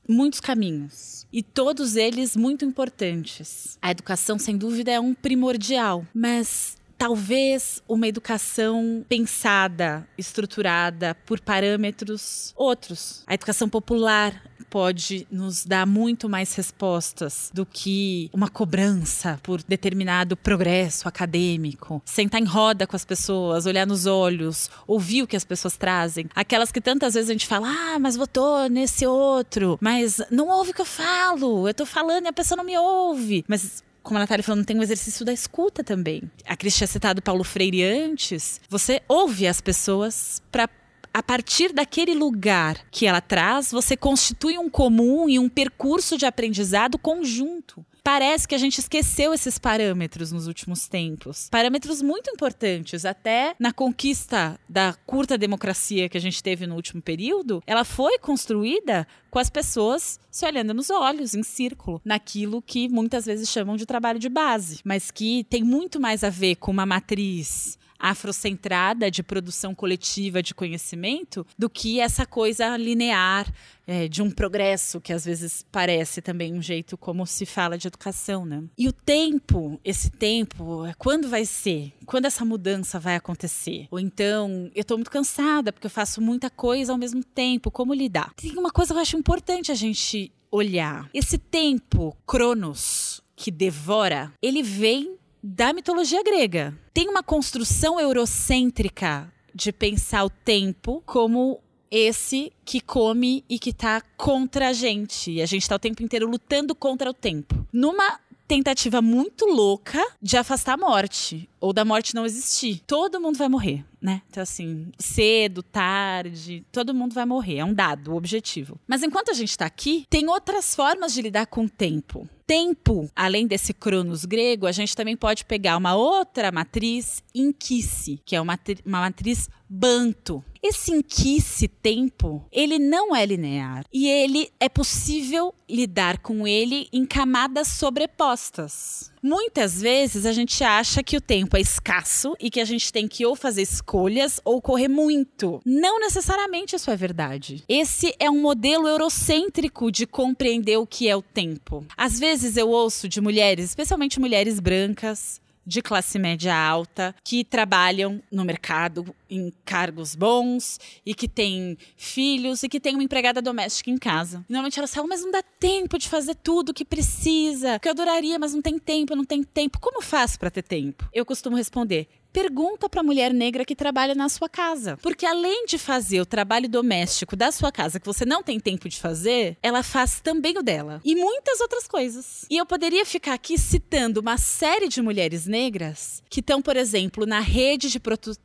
[0.09, 1.27] muitos caminhos.
[1.31, 3.77] E todos eles muito importantes.
[3.83, 12.52] A educação, sem dúvida, é um primordial, mas talvez uma educação pensada, estruturada por parâmetros
[12.56, 13.22] outros.
[13.26, 20.37] A educação popular pode nos dar muito mais respostas do que uma cobrança por determinado
[20.37, 22.02] progresso acadêmico.
[22.04, 26.28] Sentar em roda com as pessoas, olhar nos olhos, ouvir o que as pessoas trazem.
[26.34, 30.70] Aquelas que tantas vezes a gente fala, ah, mas votou nesse outro, mas não ouve
[30.70, 33.44] o que eu falo, eu tô falando e a pessoa não me ouve.
[33.48, 36.23] Mas como a Natália falou, não tem o exercício da escuta também.
[36.47, 38.59] A Cris tinha citado Paulo Freire antes.
[38.71, 40.66] Você ouve as pessoas para
[41.12, 46.25] a partir daquele lugar que ela traz, você constitui um comum e um percurso de
[46.25, 47.85] aprendizado conjunto.
[48.11, 51.47] Parece que a gente esqueceu esses parâmetros nos últimos tempos.
[51.51, 57.03] Parâmetros muito importantes, até na conquista da curta democracia que a gente teve no último
[57.03, 62.88] período, ela foi construída com as pessoas se olhando nos olhos, em círculo, naquilo que
[62.88, 66.71] muitas vezes chamam de trabalho de base, mas que tem muito mais a ver com
[66.71, 73.52] uma matriz afrocentrada de produção coletiva de conhecimento do que essa coisa linear
[73.87, 77.88] é, de um progresso que às vezes parece também um jeito como se fala de
[77.88, 78.62] educação, né?
[78.76, 81.92] E o tempo, esse tempo, é quando vai ser?
[82.04, 83.88] Quando essa mudança vai acontecer?
[83.90, 87.94] Ou então, eu tô muito cansada porque eu faço muita coisa ao mesmo tempo, como
[87.94, 88.32] lidar?
[88.34, 91.08] Tem uma coisa que eu acho importante a gente olhar.
[91.12, 96.77] Esse tempo, cronos, que devora, ele vem da mitologia grega.
[96.92, 104.03] Tem uma construção eurocêntrica de pensar o tempo como esse que come e que tá
[104.16, 105.33] contra a gente.
[105.33, 107.66] E a gente tá o tempo inteiro lutando contra o tempo.
[107.72, 112.83] Numa tentativa muito louca de afastar a morte ou da morte não existir.
[112.87, 114.22] Todo mundo vai morrer, né?
[114.31, 117.59] Então, assim, cedo, tarde, todo mundo vai morrer.
[117.59, 118.81] É um dado, o objetivo.
[118.87, 122.27] Mas enquanto a gente está aqui, tem outras formas de lidar com o tempo.
[122.48, 128.34] Tempo, além desse cronos grego, a gente também pode pegar uma outra matriz, inquice, que
[128.34, 130.44] é uma, uma matriz banto.
[130.62, 137.07] Esse inquice tempo, ele não é linear e ele é possível lidar com ele em
[137.07, 139.12] camadas sobrepostas.
[139.22, 143.07] Muitas vezes a gente acha que o tempo é escasso e que a gente tem
[143.07, 145.61] que ou fazer escolhas ou correr muito.
[145.64, 147.62] Não necessariamente isso é verdade.
[147.68, 151.85] Esse é um modelo eurocêntrico de compreender o que é o tempo.
[151.96, 158.22] Às vezes eu ouço de mulheres, especialmente mulheres brancas, de classe média alta que trabalham
[158.33, 163.90] no mercado em cargos bons e que têm filhos e que têm uma empregada doméstica
[163.90, 164.42] em casa.
[164.48, 168.38] Normalmente elas falam, mas não dá tempo de fazer tudo que precisa, que eu adoraria,
[168.38, 169.78] mas não tem tempo, não tem tempo.
[169.78, 171.07] Como faço para ter tempo?
[171.12, 174.96] Eu costumo responder: pergunta para a mulher negra que trabalha na sua casa.
[174.98, 178.88] Porque além de fazer o trabalho doméstico da sua casa que você não tem tempo
[178.88, 181.01] de fazer, ela faz também o dela.
[181.05, 182.46] E muitas outras coisas.
[182.48, 187.27] E eu poderia ficar aqui citando uma série de mulheres negras que estão, por exemplo,
[187.27, 188.01] na rede de,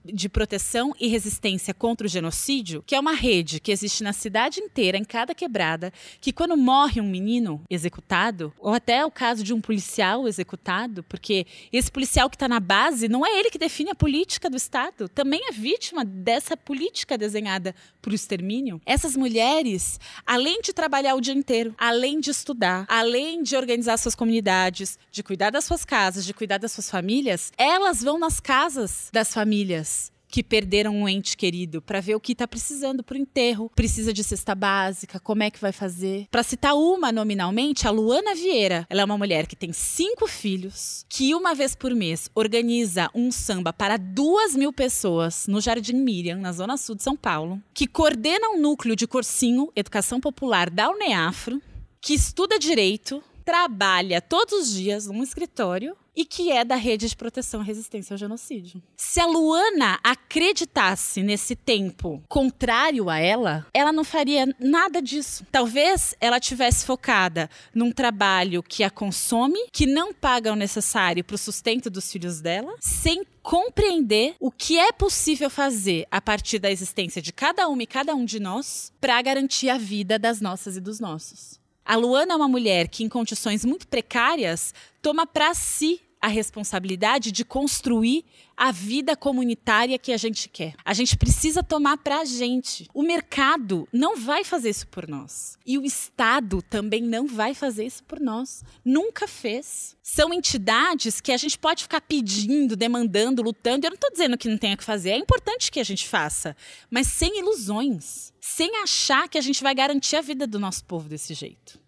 [0.05, 4.59] de proteção e resistência contra o genocídio, que é uma rede que existe na cidade
[4.59, 9.53] inteira, em cada quebrada, que quando morre um menino executado, ou até o caso de
[9.53, 13.82] um policial executado, porque esse policial que está na base não é ele que defende
[13.83, 18.81] define a política do Estado, também é vítima dessa política desenhada para o extermínio.
[18.85, 24.15] Essas mulheres, além de trabalhar o dia inteiro, além de estudar, além de organizar suas
[24.15, 29.09] comunidades, de cuidar das suas casas, de cuidar das suas famílias, elas vão nas casas
[29.11, 33.19] das famílias que perderam um ente querido para ver o que está precisando para o
[33.19, 33.69] enterro.
[33.75, 36.25] Precisa de cesta básica, como é que vai fazer?
[36.31, 38.87] Para citar uma nominalmente, a Luana Vieira.
[38.89, 43.31] Ela é uma mulher que tem cinco filhos, que uma vez por mês organiza um
[43.31, 47.85] samba para duas mil pessoas no Jardim Miriam, na Zona Sul de São Paulo, que
[47.85, 51.61] coordena um núcleo de cursinho Educação Popular da Uneafro,
[52.01, 57.15] que estuda direito, trabalha todos os dias num escritório e que é da Rede de
[57.15, 58.81] Proteção e Resistência ao Genocídio.
[58.95, 65.45] Se a Luana acreditasse nesse tempo contrário a ela, ela não faria nada disso.
[65.51, 71.35] Talvez ela tivesse focada num trabalho que a consome, que não paga o necessário para
[71.35, 76.71] o sustento dos filhos dela, sem compreender o que é possível fazer a partir da
[76.71, 80.77] existência de cada uma e cada um de nós para garantir a vida das nossas
[80.77, 81.62] e dos nossos.
[81.85, 87.33] A Luana é uma mulher que, em condições muito precárias, toma para si a responsabilidade
[87.33, 88.23] de construir
[88.55, 90.73] a vida comunitária que a gente quer.
[90.85, 92.87] A gente precisa tomar para a gente.
[92.93, 95.57] O mercado não vai fazer isso por nós.
[95.65, 98.63] E o Estado também não vai fazer isso por nós.
[98.85, 99.97] Nunca fez.
[100.01, 103.85] São entidades que a gente pode ficar pedindo, demandando, lutando.
[103.85, 105.09] Eu não estou dizendo que não tenha que fazer.
[105.09, 106.55] É importante que a gente faça.
[106.89, 108.31] Mas sem ilusões.
[108.39, 111.83] Sem achar que a gente vai garantir a vida do nosso povo desse jeito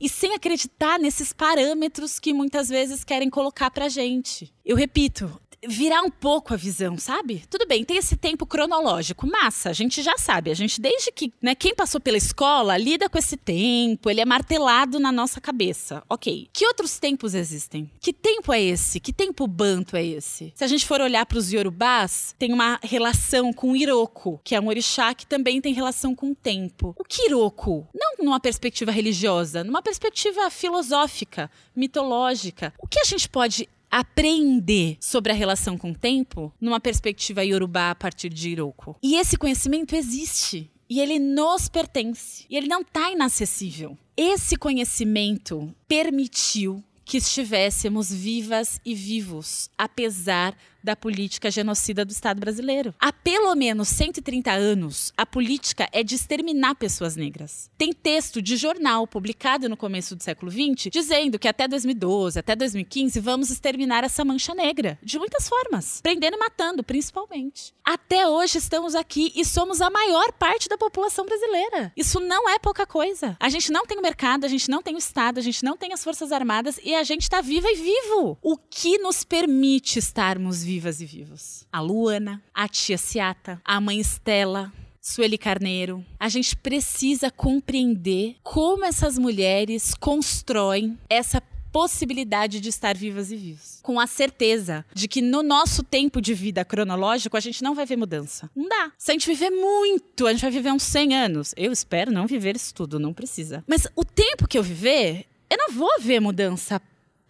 [0.00, 4.52] e sem acreditar nesses parâmetros que muitas vezes querem colocar para gente.
[4.64, 7.44] Eu repito, virar um pouco a visão, sabe?
[7.48, 11.32] Tudo bem, tem esse tempo cronológico, massa, a gente já sabe, a gente desde que,
[11.40, 16.02] né, quem passou pela escola lida com esse tempo, ele é martelado na nossa cabeça.
[16.08, 16.48] OK.
[16.52, 17.90] Que outros tempos existem?
[18.00, 19.00] Que tempo é esse?
[19.00, 20.52] Que tempo banto é esse?
[20.54, 24.54] Se a gente for olhar para os iorubás, tem uma relação com o Iroko, que
[24.54, 26.94] é um orixá que também tem relação com o tempo.
[26.98, 27.86] O que Iroko?
[27.94, 32.72] Não numa perspectiva religiosa, numa perspectiva filosófica, mitológica.
[32.78, 37.90] O que a gente pode aprender sobre a relação com o tempo numa perspectiva iorubá
[37.90, 38.96] a partir de Iroko.
[39.02, 40.70] E esse conhecimento existe.
[40.88, 42.46] E ele nos pertence.
[42.48, 43.96] E ele não está inacessível.
[44.16, 52.94] Esse conhecimento permitiu que estivéssemos vivas e vivos, apesar da política genocida do Estado brasileiro.
[52.98, 57.70] Há pelo menos 130 anos, a política é de exterminar pessoas negras.
[57.78, 62.56] Tem texto de jornal publicado no começo do século XX dizendo que até 2012, até
[62.56, 64.98] 2015, vamos exterminar essa mancha negra.
[65.02, 66.00] De muitas formas.
[66.00, 67.72] Prendendo e matando, principalmente.
[67.84, 71.92] Até hoje estamos aqui e somos a maior parte da população brasileira.
[71.96, 73.36] Isso não é pouca coisa.
[73.38, 75.76] A gente não tem o mercado, a gente não tem o Estado, a gente não
[75.76, 78.38] tem as Forças Armadas e a gente está viva e vivo.
[78.42, 80.71] O que nos permite estarmos vivos?
[80.72, 81.66] Vivas e vivos.
[81.70, 86.02] A Luana, a tia Ciata, a mãe Estela, Sueli Carneiro.
[86.18, 93.80] A gente precisa compreender como essas mulheres constroem essa possibilidade de estar vivas e vivos.
[93.82, 97.84] Com a certeza de que no nosso tempo de vida cronológico a gente não vai
[97.84, 98.50] ver mudança.
[98.56, 98.92] Não dá.
[98.96, 101.54] Se a gente viver muito, a gente vai viver uns 100 anos.
[101.54, 103.62] Eu espero não viver isso tudo, não precisa.
[103.66, 106.80] Mas o tempo que eu viver, eu não vou ver mudança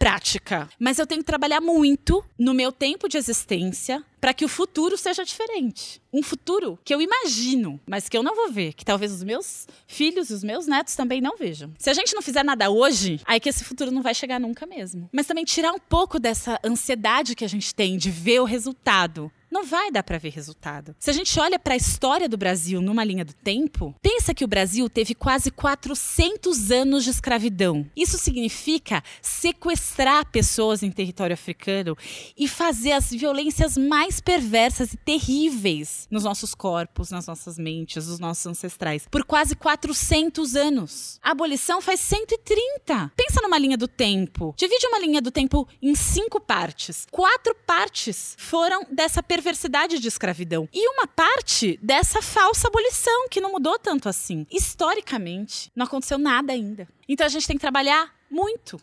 [0.03, 0.69] prática.
[0.77, 4.97] Mas eu tenho que trabalhar muito no meu tempo de existência para que o futuro
[4.97, 6.01] seja diferente.
[6.11, 9.67] Um futuro que eu imagino, mas que eu não vou ver, que talvez os meus
[9.87, 11.73] filhos e os meus netos também não vejam.
[11.77, 14.65] Se a gente não fizer nada hoje, aí que esse futuro não vai chegar nunca
[14.65, 15.09] mesmo.
[15.11, 19.31] Mas também tirar um pouco dessa ansiedade que a gente tem de ver o resultado
[19.53, 20.95] não vai dar para ver resultado.
[20.99, 24.43] Se a gente olha para a história do Brasil numa linha do tempo, pensa que
[24.43, 27.85] o Brasil teve quase 400 anos de escravidão.
[27.95, 31.95] Isso significa sequestrar pessoas em território africano
[32.35, 38.17] e fazer as violências mais perversas e terríveis nos nossos corpos, nas nossas mentes, dos
[38.17, 41.19] nossos ancestrais, por quase 400 anos.
[41.21, 43.11] A abolição faz 130.
[43.15, 44.55] Pensa numa linha do tempo.
[44.57, 47.05] Divide uma linha do tempo em cinco partes.
[47.11, 50.69] Quatro partes foram dessa perversidade perversidade de escravidão.
[50.71, 54.47] E uma parte dessa falsa abolição, que não mudou tanto assim.
[54.49, 56.87] Historicamente, não aconteceu nada ainda.
[57.09, 58.79] Então a gente tem que trabalhar muito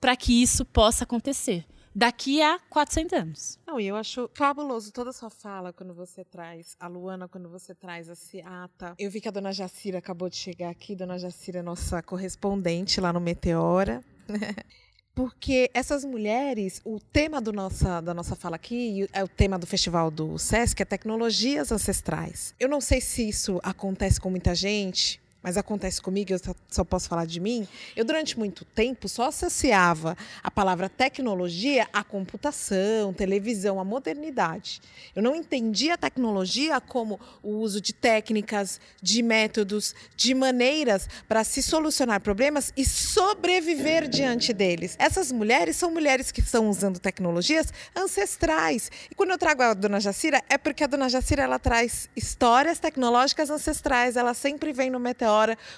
[0.00, 3.58] para que isso possa acontecer daqui a 400 anos.
[3.66, 7.48] Não, e eu acho fabuloso toda a sua fala quando você traz a Luana, quando
[7.48, 8.94] você traz a Ciata.
[8.96, 13.00] Eu vi que a dona Jacira acabou de chegar aqui, dona Jacira é nossa correspondente
[13.00, 14.04] lá no Meteora.
[15.14, 19.66] porque essas mulheres, o tema do nossa, da nossa fala aqui, é o tema do
[19.66, 22.54] festival do SESC, é tecnologias ancestrais.
[22.58, 26.40] Eu não sei se isso acontece com muita gente, mas acontece comigo, eu
[26.70, 27.68] só posso falar de mim.
[27.94, 34.80] Eu, durante muito tempo, só associava a palavra tecnologia à computação, televisão, à modernidade.
[35.14, 41.44] Eu não entendia a tecnologia como o uso de técnicas, de métodos, de maneiras para
[41.44, 44.96] se solucionar problemas e sobreviver diante deles.
[44.98, 48.90] Essas mulheres são mulheres que estão usando tecnologias ancestrais.
[49.10, 52.78] E quando eu trago a dona Jacira, é porque a dona Jacira ela traz histórias
[52.78, 54.16] tecnológicas ancestrais.
[54.16, 55.33] Ela sempre vem no Meteoro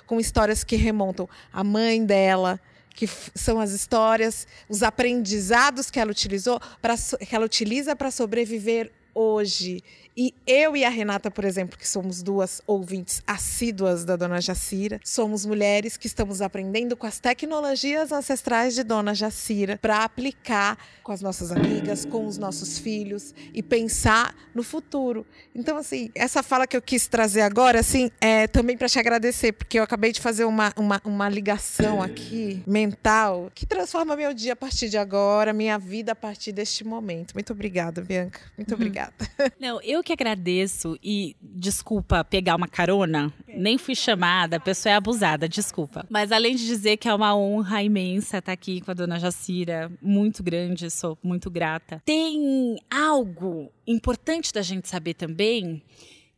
[0.06, 2.60] com histórias que remontam a mãe dela,
[2.94, 8.90] que são as histórias, os aprendizados que ela utilizou para que ela utiliza para sobreviver
[9.14, 9.82] hoje.
[10.18, 14.98] E eu e a Renata, por exemplo, que somos duas ouvintes assíduas da Dona Jacira,
[15.04, 21.12] somos mulheres que estamos aprendendo com as tecnologias ancestrais de Dona Jacira para aplicar com
[21.12, 25.26] as nossas amigas, com os nossos filhos e pensar no futuro.
[25.54, 29.52] Então, assim, essa fala que eu quis trazer agora, assim, é também para te agradecer,
[29.52, 34.54] porque eu acabei de fazer uma, uma, uma ligação aqui mental que transforma meu dia
[34.54, 37.34] a partir de agora, minha vida a partir deste momento.
[37.34, 38.40] Muito obrigada, Bianca.
[38.56, 38.76] Muito uhum.
[38.76, 39.14] obrigada.
[39.60, 44.94] Não, eu que agradeço e desculpa pegar uma carona, nem fui chamada, a pessoa é
[44.94, 46.06] abusada, desculpa.
[46.08, 49.90] Mas além de dizer que é uma honra imensa estar aqui com a dona Jacira,
[50.00, 52.00] muito grande, sou muito grata.
[52.04, 55.82] Tem algo importante da gente saber também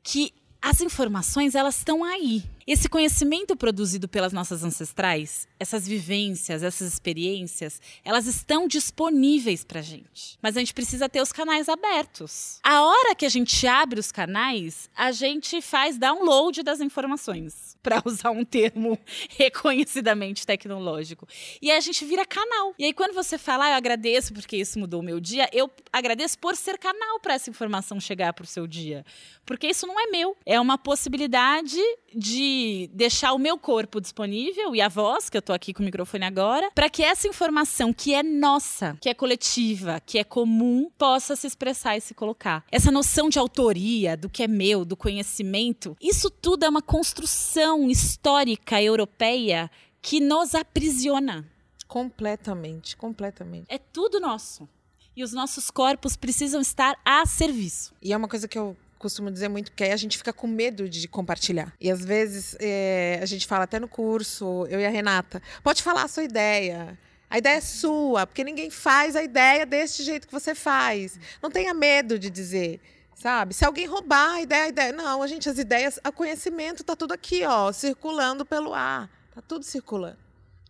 [0.02, 2.42] que as informações elas estão aí.
[2.70, 10.38] Esse conhecimento produzido pelas nossas ancestrais, essas vivências, essas experiências, elas estão disponíveis para gente.
[10.42, 12.60] Mas a gente precisa ter os canais abertos.
[12.62, 18.02] A hora que a gente abre os canais, a gente faz download das informações, para
[18.04, 18.98] usar um termo
[19.38, 21.26] reconhecidamente tecnológico.
[21.62, 22.74] E a gente vira canal.
[22.78, 25.70] E aí quando você fala, ah, eu agradeço porque isso mudou o meu dia, eu
[25.90, 29.06] agradeço por ser canal para essa informação chegar para o seu dia.
[29.46, 30.36] Porque isso não é meu.
[30.44, 31.80] É uma possibilidade
[32.14, 32.57] de
[32.92, 36.24] deixar o meu corpo disponível e a voz, que eu tô aqui com o microfone
[36.24, 41.36] agora, para que essa informação que é nossa, que é coletiva, que é comum, possa
[41.36, 42.64] se expressar e se colocar.
[42.70, 47.90] Essa noção de autoria, do que é meu, do conhecimento, isso tudo é uma construção
[47.90, 51.46] histórica europeia que nos aprisiona.
[51.86, 53.66] Completamente, completamente.
[53.68, 54.68] É tudo nosso.
[55.16, 57.92] E os nossos corpos precisam estar a serviço.
[58.00, 60.88] E é uma coisa que eu costumo dizer muito que a gente fica com medo
[60.88, 61.72] de compartilhar.
[61.80, 65.82] E às vezes é, a gente fala até no curso, eu e a Renata, pode
[65.82, 66.98] falar a sua ideia.
[67.30, 71.18] A ideia é sua, porque ninguém faz a ideia deste jeito que você faz.
[71.42, 72.80] Não tenha medo de dizer,
[73.14, 73.52] sabe?
[73.54, 74.92] Se alguém roubar a ideia, a ideia.
[74.92, 79.10] Não, a gente, as ideias, o conhecimento está tudo aqui, ó, circulando pelo ar.
[79.28, 80.18] Está tudo circulando.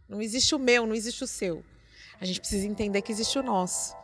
[0.09, 1.65] Não existe o meu, não existe o seu.
[2.21, 3.95] A gente precisa entender que existe o nosso.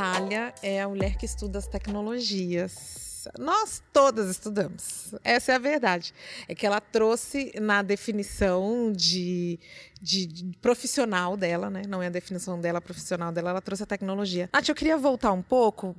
[0.00, 3.28] Natália é a mulher que estuda as tecnologias.
[3.38, 5.14] Nós todas estudamos.
[5.22, 6.14] Essa é a verdade.
[6.48, 9.60] É que ela trouxe na definição de,
[10.00, 11.82] de, de, profissional dela, né?
[11.86, 14.48] Não é a definição dela profissional dela, ela trouxe a tecnologia.
[14.50, 15.94] Nath, eu queria voltar um pouco,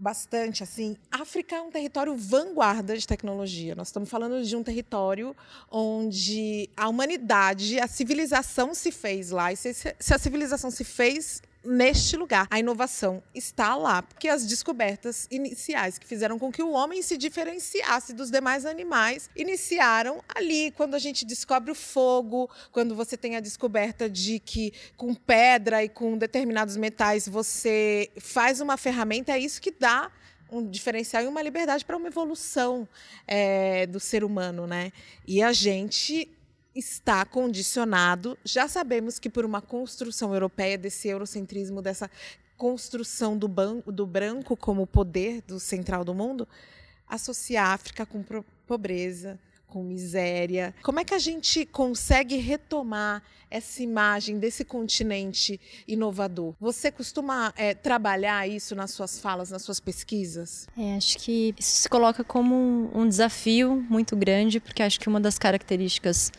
[0.00, 0.96] bastante assim.
[1.08, 3.76] África é um território vanguarda de tecnologia.
[3.76, 5.36] Nós estamos falando de um território
[5.70, 9.52] onde a humanidade, a civilização se fez lá.
[9.52, 12.46] E se, se a civilização se fez neste lugar.
[12.50, 17.16] A inovação está lá, porque as descobertas iniciais que fizeram com que o homem se
[17.16, 23.36] diferenciasse dos demais animais iniciaram ali, quando a gente descobre o fogo, quando você tem
[23.36, 29.38] a descoberta de que com pedra e com determinados metais você faz uma ferramenta, é
[29.38, 30.10] isso que dá
[30.50, 32.86] um diferencial e uma liberdade para uma evolução
[33.26, 34.92] é, do ser humano, né?
[35.26, 36.30] E a gente
[36.74, 38.36] está condicionado.
[38.44, 42.10] Já sabemos que por uma construção europeia desse eurocentrismo, dessa
[42.56, 46.48] construção do, banco, do branco como poder do central do mundo,
[47.08, 48.24] associa a África com
[48.66, 50.74] pobreza, com miséria.
[50.82, 56.54] Como é que a gente consegue retomar essa imagem desse continente inovador?
[56.60, 60.68] Você costuma é, trabalhar isso nas suas falas, nas suas pesquisas?
[60.78, 65.08] É, acho que isso se coloca como um, um desafio muito grande, porque acho que
[65.08, 66.30] uma das características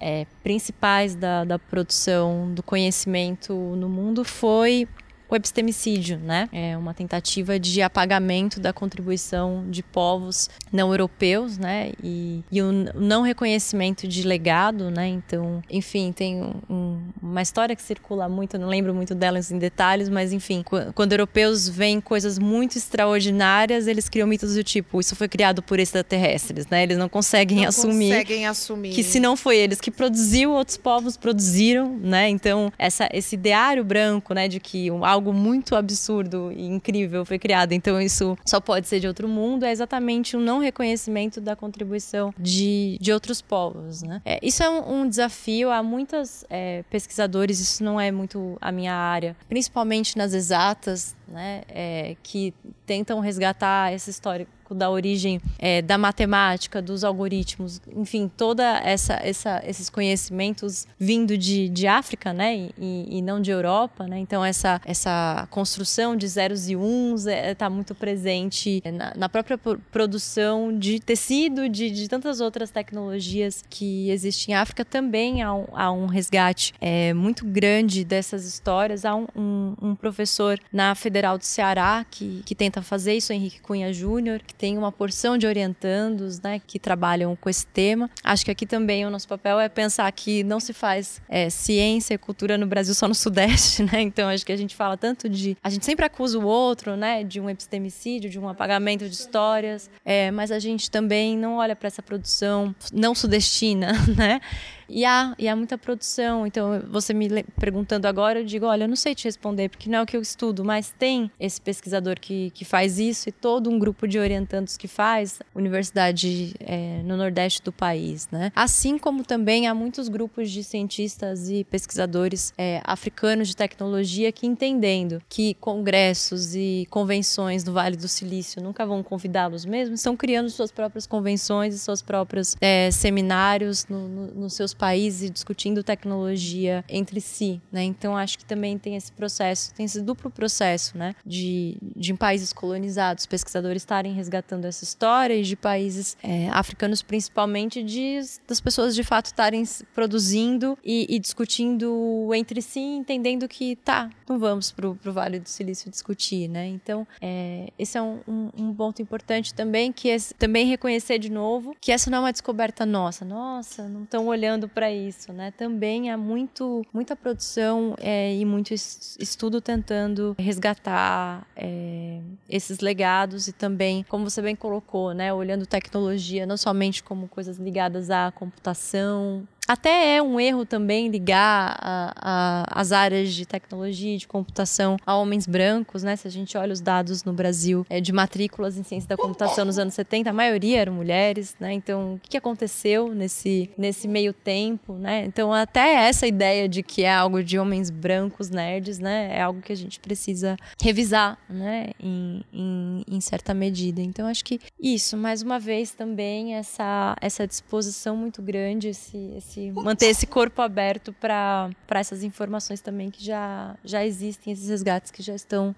[0.00, 4.88] é, principais da, da produção do conhecimento no mundo foi
[5.30, 6.48] o epistemicídio, né?
[6.52, 11.92] É uma tentativa de apagamento da contribuição de povos não europeus, né?
[12.02, 15.06] E, e o não reconhecimento de legado, né?
[15.08, 20.08] Então, enfim, tem um, uma história que circula muito, não lembro muito delas em detalhes,
[20.08, 20.64] mas enfim,
[20.94, 25.78] quando europeus veem coisas muito extraordinárias, eles criam mitos do tipo, isso foi criado por
[25.78, 26.82] extraterrestres, né?
[26.82, 30.76] Eles não conseguem não assumir, conseguem assumir que se não foi eles que produziu, outros
[30.76, 32.28] povos produziram, né?
[32.28, 37.38] Então, essa, esse ideário branco, né, de que algo algo muito absurdo e incrível foi
[37.38, 41.54] criado, então isso só pode ser de outro mundo, é exatamente um não reconhecimento da
[41.54, 44.02] contribuição de, de outros povos.
[44.02, 44.22] Né?
[44.24, 48.72] É, isso é um, um, desafio, há muitos é, pesquisadores, isso não é muito a
[48.72, 52.54] minha área, principalmente nas exatas, né, é, que
[52.86, 59.62] tentam resgatar essa história da origem é, da matemática, dos algoritmos, enfim, toda essa, essa
[59.64, 64.80] esses conhecimentos vindo de, de África, né, e, e não de Europa, né, então essa,
[64.84, 69.58] essa construção de zeros e uns está é, tá muito presente na, na, própria
[69.90, 75.66] produção de tecido, de, de tantas outras tecnologias que existem em África, também há um,
[75.72, 81.38] há um resgate é, muito grande dessas histórias, há um, um, um professor na Federal
[81.38, 85.46] do Ceará que, que tenta fazer isso, Henrique Cunha Júnior, que tem uma porção de
[85.46, 88.10] orientandos né, que trabalham com esse tema.
[88.22, 92.12] Acho que aqui também o nosso papel é pensar que não se faz é, ciência
[92.12, 94.02] e cultura no Brasil só no Sudeste, né?
[94.02, 95.56] Então acho que a gente fala tanto de.
[95.64, 97.24] A gente sempre acusa o outro, né?
[97.24, 101.74] De um epistemicídio, de um apagamento de histórias, é, mas a gente também não olha
[101.74, 104.42] para essa produção não sudestina, né?
[104.90, 106.46] E há, e há muita produção.
[106.46, 107.28] Então, você me
[107.58, 110.16] perguntando agora, eu digo: olha, eu não sei te responder, porque não é o que
[110.16, 114.18] eu estudo, mas tem esse pesquisador que, que faz isso e todo um grupo de
[114.18, 118.50] orientandos que faz, universidade é, no Nordeste do país, né?
[118.54, 124.46] Assim como também há muitos grupos de cientistas e pesquisadores é, africanos de tecnologia que,
[124.46, 130.50] entendendo que congressos e convenções do Vale do Silício nunca vão convidá-los mesmos, estão criando
[130.50, 136.82] suas próprias convenções e seus próprios é, seminários no, no, nos seus países discutindo tecnologia
[136.88, 137.82] entre si, né?
[137.82, 141.14] Então acho que também tem esse processo, tem esse duplo processo, né?
[141.24, 147.82] De, de países colonizados, pesquisadores estarem resgatando essa história e de países é, africanos principalmente
[147.82, 149.62] de das pessoas de fato estarem
[149.94, 155.48] produzindo e, e, discutindo entre si, entendendo que tá, não vamos pro, pro Vale do
[155.48, 156.66] Silício discutir, né?
[156.68, 161.30] Então é, esse é um, um, um, ponto importante também que é também reconhecer de
[161.30, 165.50] novo que essa não é uma descoberta nossa, nossa, não estão olhando para isso, né?
[165.50, 173.52] Também há muito, muita produção é, e muito estudo tentando resgatar é, esses legados e
[173.52, 175.32] também, como você bem colocou, né?
[175.32, 181.76] Olhando tecnologia não somente como coisas ligadas à computação, até é um erro também ligar
[181.80, 186.16] a, a, as áreas de tecnologia e de computação a homens brancos, né?
[186.16, 189.64] Se a gente olha os dados no Brasil é, de matrículas em ciência da computação
[189.64, 191.72] nos anos 70, a maioria eram mulheres, né?
[191.72, 195.24] Então, o que aconteceu nesse, nesse meio tempo, né?
[195.24, 199.30] Então, até essa ideia de que é algo de homens brancos nerds, né?
[199.32, 201.90] É algo que a gente precisa revisar, né?
[202.00, 204.02] Em, em, em certa medida.
[204.02, 209.59] Então, acho que isso, mais uma vez, também essa, essa disposição muito grande, esse, esse
[209.68, 215.10] esse, manter esse corpo aberto para essas informações também que já, já existem, esses resgates
[215.10, 215.74] que já estão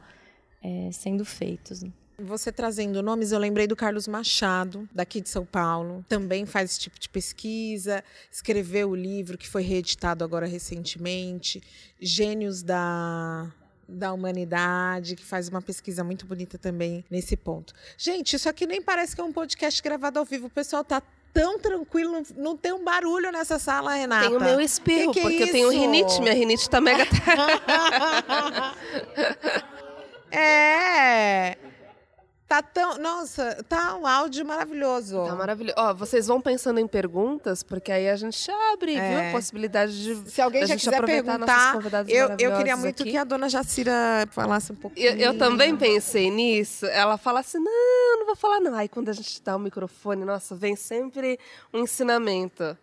[0.62, 1.82] é, sendo feitos.
[1.82, 1.90] Né?
[2.18, 6.04] Você trazendo nomes, eu lembrei do Carlos Machado, daqui de São Paulo.
[6.08, 11.60] Também faz esse tipo de pesquisa, escreveu o livro que foi reeditado agora recentemente,
[11.98, 13.52] Gênios da,
[13.88, 17.74] da Humanidade, que faz uma pesquisa muito bonita também nesse ponto.
[17.96, 20.46] Gente, isso aqui nem parece que é um podcast gravado ao vivo.
[20.46, 21.02] O pessoal tá
[21.32, 24.28] tão tranquilo, não, tem um barulho nessa sala, Renata.
[24.28, 26.20] Tem o meu espirro, Que que é porque eu tenho rinite.
[26.20, 27.04] Minha rinite tá mega.
[30.30, 31.56] é.
[32.52, 32.98] Tá tão.
[32.98, 35.24] Nossa, tá um áudio maravilhoso.
[35.24, 35.74] tá maravilhoso.
[35.78, 39.02] Ó, vocês vão pensando em perguntas, porque aí a gente abre, viu?
[39.02, 39.30] É.
[39.30, 40.30] A possibilidade de.
[40.30, 43.12] Se alguém já quiser perguntar, eu, eu queria muito aqui.
[43.12, 45.08] que a dona Jacira falasse um pouquinho.
[45.08, 46.84] Eu, eu também pensei nisso.
[46.84, 48.74] Ela fala assim: não, não vou falar, não.
[48.74, 51.38] Aí quando a gente dá o microfone, nossa, vem sempre
[51.72, 52.76] um ensinamento.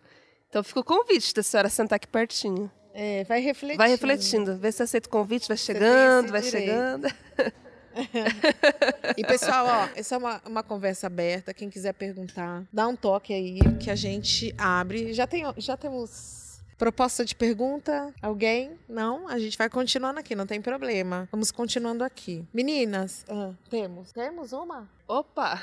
[0.48, 2.68] Então fica o convite da senhora sentar aqui pertinho.
[2.92, 3.78] É, vai refletindo.
[3.78, 6.66] Vai refletindo, vê se aceita o convite, vai chegando, vai direito.
[6.66, 7.14] chegando.
[9.16, 11.52] E pessoal, ó, essa é uma, uma conversa aberta.
[11.52, 15.12] Quem quiser perguntar, dá um toque aí que a gente abre.
[15.12, 16.39] Já, tem, já temos
[16.80, 18.12] proposta de pergunta?
[18.22, 18.72] Alguém?
[18.88, 19.28] Não?
[19.28, 21.28] A gente vai continuando aqui, não tem problema.
[21.30, 22.42] Vamos continuando aqui.
[22.54, 24.10] Meninas, ah, temos?
[24.12, 24.88] Temos uma?
[25.06, 25.60] Opa,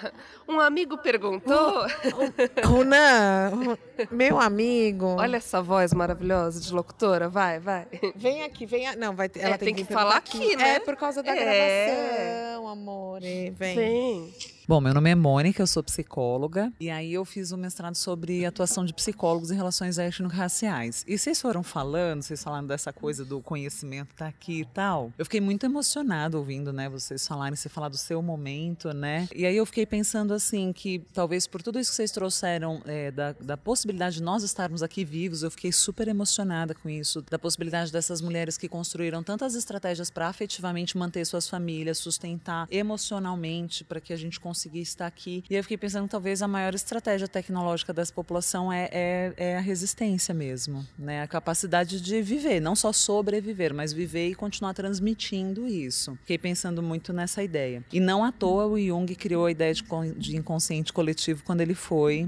[0.47, 1.85] um amigo perguntou.
[2.63, 3.77] Runan,
[4.11, 5.07] meu amigo.
[5.17, 7.87] Olha essa voz maravilhosa de locutora, vai, vai.
[8.15, 8.87] Vem aqui, vem.
[8.87, 10.75] a- Não, vai ter, ela É, tem, tem vir que falar perguntar aqui, né?
[10.75, 12.45] É por causa da É.
[12.53, 13.21] gravação, amor.
[13.21, 13.53] Vem.
[13.53, 14.33] Vem.
[14.67, 18.45] Bom, meu nome é Mônica, eu sou psicóloga e aí eu fiz um mestrado sobre
[18.45, 21.05] atuação de psicólogos em relações étnico-raciais.
[21.07, 25.13] E vocês foram falando, vocês falando dessa coisa do conhecimento tá aqui e tal.
[25.17, 29.29] Eu fiquei muito emocionada ouvindo, né, vocês falarem, você falar do seu momento, né?
[29.33, 33.09] E aí eu fiquei pensando assim que talvez por tudo isso que vocês trouxeram é,
[33.09, 37.39] da, da possibilidade de nós estarmos aqui vivos, eu fiquei super emocionada com isso, da
[37.39, 44.01] possibilidade dessas mulheres que construíram tantas estratégias para afetivamente manter suas famílias, sustentar emocionalmente para
[44.01, 45.43] que a gente conseguisse estar aqui.
[45.49, 49.59] E eu fiquei pensando talvez a maior estratégia tecnológica dessa população é, é, é a
[49.59, 51.21] resistência mesmo, né?
[51.21, 56.17] A capacidade de viver, não só sobreviver, mas viver e continuar transmitindo isso.
[56.21, 57.83] Fiquei pensando muito nessa ideia.
[57.93, 59.83] E não à toa o Jung criou a ideia de,
[60.17, 62.27] de inconsciente coletivo quando ele foi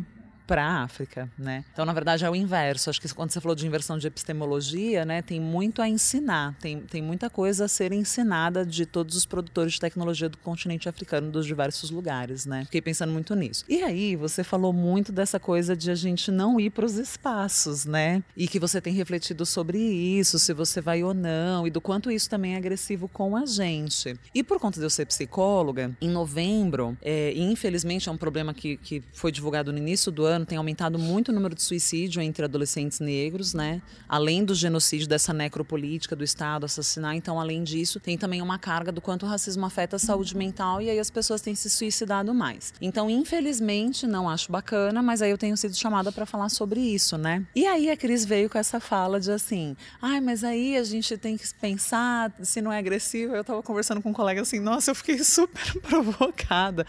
[0.50, 1.64] para a África, né?
[1.72, 2.89] Então, na verdade, é o inverso.
[2.89, 6.80] Acho que quando você falou de inversão de epistemologia, né, tem muito a ensinar, tem,
[6.80, 11.30] tem muita coisa a ser ensinada de todos os produtores de tecnologia do continente africano,
[11.30, 12.66] dos diversos lugares, né?
[12.66, 13.64] Fiquei pensando muito nisso.
[13.70, 17.86] E aí, você falou muito dessa coisa de a gente não ir para os espaços,
[17.86, 18.24] né?
[18.36, 22.10] E que você tem refletido sobre isso, se você vai ou não, e do quanto
[22.10, 24.20] isso também é agressivo com a gente.
[24.34, 28.52] E por conta de eu ser psicóloga, em novembro, é, e infelizmente é um problema
[28.52, 32.21] que, que foi divulgado no início do ano, tem aumentado muito o número de suicídio
[32.21, 33.81] entre adolescentes negros, né?
[34.07, 38.91] Além do genocídio, dessa necropolítica do Estado assassinar, então, além disso, tem também uma carga
[38.91, 42.33] do quanto o racismo afeta a saúde mental e aí as pessoas têm se suicidado
[42.33, 42.73] mais.
[42.81, 47.17] Então, infelizmente, não acho bacana, mas aí eu tenho sido chamada para falar sobre isso,
[47.17, 47.45] né?
[47.55, 51.17] E aí a Cris veio com essa fala de assim, ai, mas aí a gente
[51.17, 53.35] tem que pensar se não é agressivo.
[53.35, 56.85] Eu tava conversando com um colega assim, nossa, eu fiquei super provocada.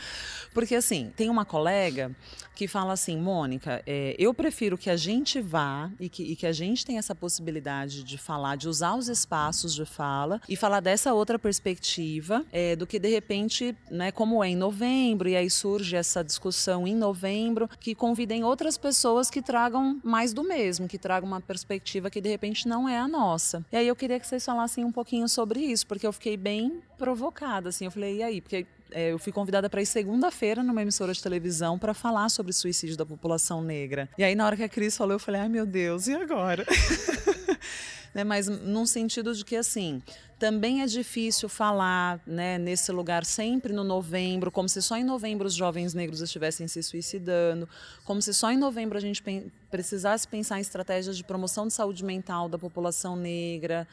[0.53, 2.15] Porque assim, tem uma colega
[2.55, 6.47] que fala assim, Mônica, é, eu prefiro que a gente vá e que, e que
[6.47, 10.81] a gente tenha essa possibilidade de falar, de usar os espaços de fala e falar
[10.81, 15.49] dessa outra perspectiva, é, do que de repente, né, como é em novembro, e aí
[15.49, 20.99] surge essa discussão em novembro, que convidem outras pessoas que tragam mais do mesmo, que
[20.99, 23.65] tragam uma perspectiva que de repente não é a nossa.
[23.73, 26.83] E aí eu queria que vocês falassem um pouquinho sobre isso, porque eu fiquei bem
[26.99, 28.41] provocada, assim, eu falei, e aí?
[28.43, 32.97] Porque eu fui convidada para ir segunda-feira numa emissora de televisão para falar sobre suicídio
[32.97, 34.09] da população negra.
[34.17, 36.67] E aí, na hora que a Cris falou, eu falei, ai meu Deus, e agora?
[38.15, 40.03] né, mas num sentido de que, assim,
[40.39, 45.47] também é difícil falar né, nesse lugar sempre no novembro, como se só em novembro
[45.47, 47.69] os jovens negros estivessem se suicidando,
[48.05, 49.23] como se só em novembro a gente
[49.71, 53.87] precisasse pensar em estratégias de promoção de saúde mental da população negra.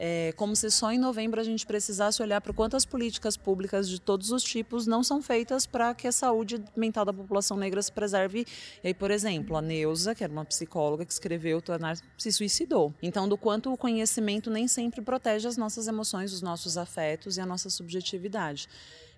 [0.00, 4.00] É, como se só em novembro a gente precisasse olhar para quantas políticas públicas de
[4.00, 7.90] todos os tipos não são feitas para que a saúde mental da população negra se
[7.90, 8.46] preserve.
[8.84, 12.94] E aí, por exemplo, a Neuza, que era uma psicóloga que escreveu Tornar, se suicidou.
[13.02, 17.40] Então, do quanto o conhecimento nem sempre protege as nossas emoções, os nossos afetos e
[17.40, 18.68] a nossa subjetividade.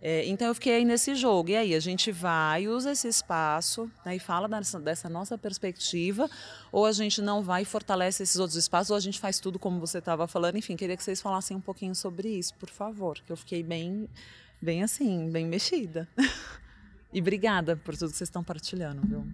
[0.02, 1.50] É, então eu fiquei aí nesse jogo.
[1.50, 6.28] E aí a gente vai, usa esse espaço né, e fala dessa, dessa, nossa perspectiva,
[6.72, 9.58] ou a gente não vai e fortalece esses outros espaços, ou a gente faz tudo
[9.58, 10.56] como você estava falando.
[10.56, 14.08] Enfim, queria que vocês falassem um pouquinho sobre isso, por favor, que eu fiquei bem,
[14.60, 16.08] bem assim, bem mexida.
[17.12, 19.26] e obrigada por tudo que vocês estão partilhando, viu?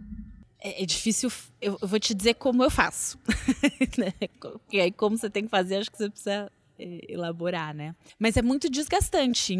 [0.58, 3.18] É, é difícil, eu, eu vou te dizer como eu faço.
[3.96, 4.12] Né?
[4.70, 7.94] e aí, como você tem que fazer, acho que você precisa elaborar, né?
[8.18, 9.54] Mas é muito desgastante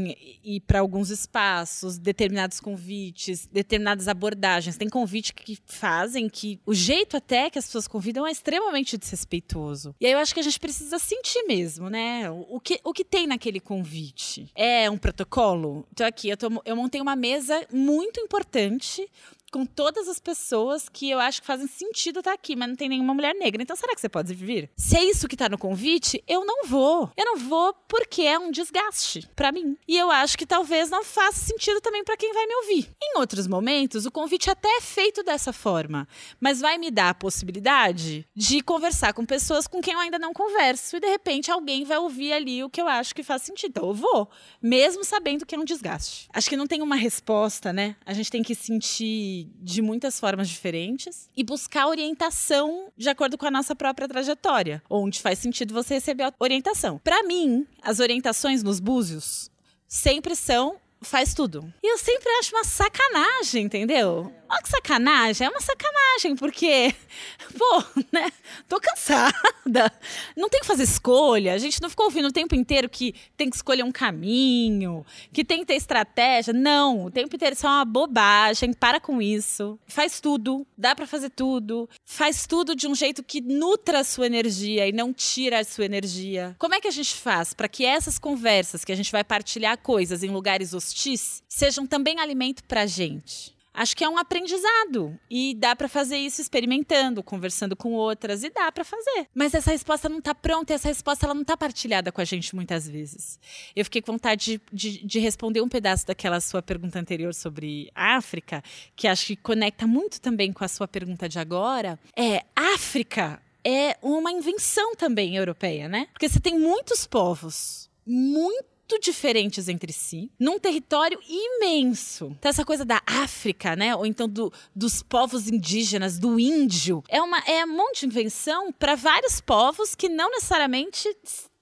[0.44, 4.76] ir para alguns espaços, determinados convites, determinadas abordagens.
[4.76, 9.94] Tem convite que fazem que o jeito até que as pessoas convidam é extremamente desrespeitoso.
[10.00, 12.30] E aí eu acho que a gente precisa sentir mesmo, né?
[12.30, 14.50] O que, o que tem naquele convite?
[14.54, 15.86] É um protocolo?
[15.92, 19.06] Então aqui, eu, tô, eu montei uma mesa muito importante
[19.52, 22.88] com todas as pessoas que eu acho que fazem sentido estar aqui, mas não tem
[22.88, 23.62] nenhuma mulher negra.
[23.62, 24.70] Então será que você pode vir?
[24.76, 27.10] Se é isso que tá no convite, eu não vou.
[27.16, 29.76] Eu não vou porque é um desgaste para mim.
[29.86, 32.90] E eu acho que talvez não faça sentido também para quem vai me ouvir.
[33.02, 36.08] Em outros momentos, o convite até é feito dessa forma,
[36.40, 40.32] mas vai me dar a possibilidade de conversar com pessoas com quem eu ainda não
[40.32, 43.70] converso e de repente alguém vai ouvir ali o que eu acho que faz sentido.
[43.70, 44.28] Então eu vou,
[44.60, 46.28] mesmo sabendo que é um desgaste.
[46.32, 47.96] Acho que não tem uma resposta, né?
[48.04, 53.46] A gente tem que sentir de muitas formas diferentes e buscar orientação de acordo com
[53.46, 56.98] a nossa própria trajetória, onde faz sentido você receber a orientação.
[57.02, 59.50] Para mim, as orientações nos búzios
[59.86, 61.72] sempre são faz tudo.
[61.82, 64.32] E eu sempre acho uma sacanagem, entendeu?
[64.48, 66.94] Olha que sacanagem, é uma sacanagem, porque,
[67.58, 68.30] pô, né?
[68.68, 69.92] Tô cansada.
[70.36, 71.52] Não tem que fazer escolha.
[71.52, 75.44] A gente não ficou ouvindo o tempo inteiro que tem que escolher um caminho, que
[75.44, 76.52] tem que ter estratégia.
[76.52, 78.72] Não, o tempo inteiro isso é uma bobagem.
[78.72, 79.78] Para com isso.
[79.86, 81.88] Faz tudo, dá para fazer tudo.
[82.04, 85.84] Faz tudo de um jeito que nutra a sua energia e não tira a sua
[85.84, 86.54] energia.
[86.58, 89.78] Como é que a gente faz para que essas conversas que a gente vai partilhar
[89.78, 93.55] coisas em lugares hostis sejam também alimento pra gente?
[93.76, 98.50] Acho que é um aprendizado e dá para fazer isso experimentando, conversando com outras e
[98.50, 99.28] dá para fazer.
[99.34, 102.54] Mas essa resposta não tá pronta, essa resposta ela não tá partilhada com a gente
[102.54, 103.38] muitas vezes.
[103.74, 107.90] Eu fiquei com vontade de, de, de responder um pedaço daquela sua pergunta anterior sobre
[107.94, 108.62] África,
[108.96, 111.98] que acho que conecta muito também com a sua pergunta de agora.
[112.16, 116.06] É África é uma invenção também europeia, né?
[116.12, 122.26] Porque você tem muitos povos muito muito diferentes entre si, num território imenso.
[122.38, 123.94] Então, essa coisa da África, né?
[123.96, 128.72] Ou então do, dos povos indígenas, do índio, é, uma, é um monte de invenção
[128.72, 131.08] para vários povos que não necessariamente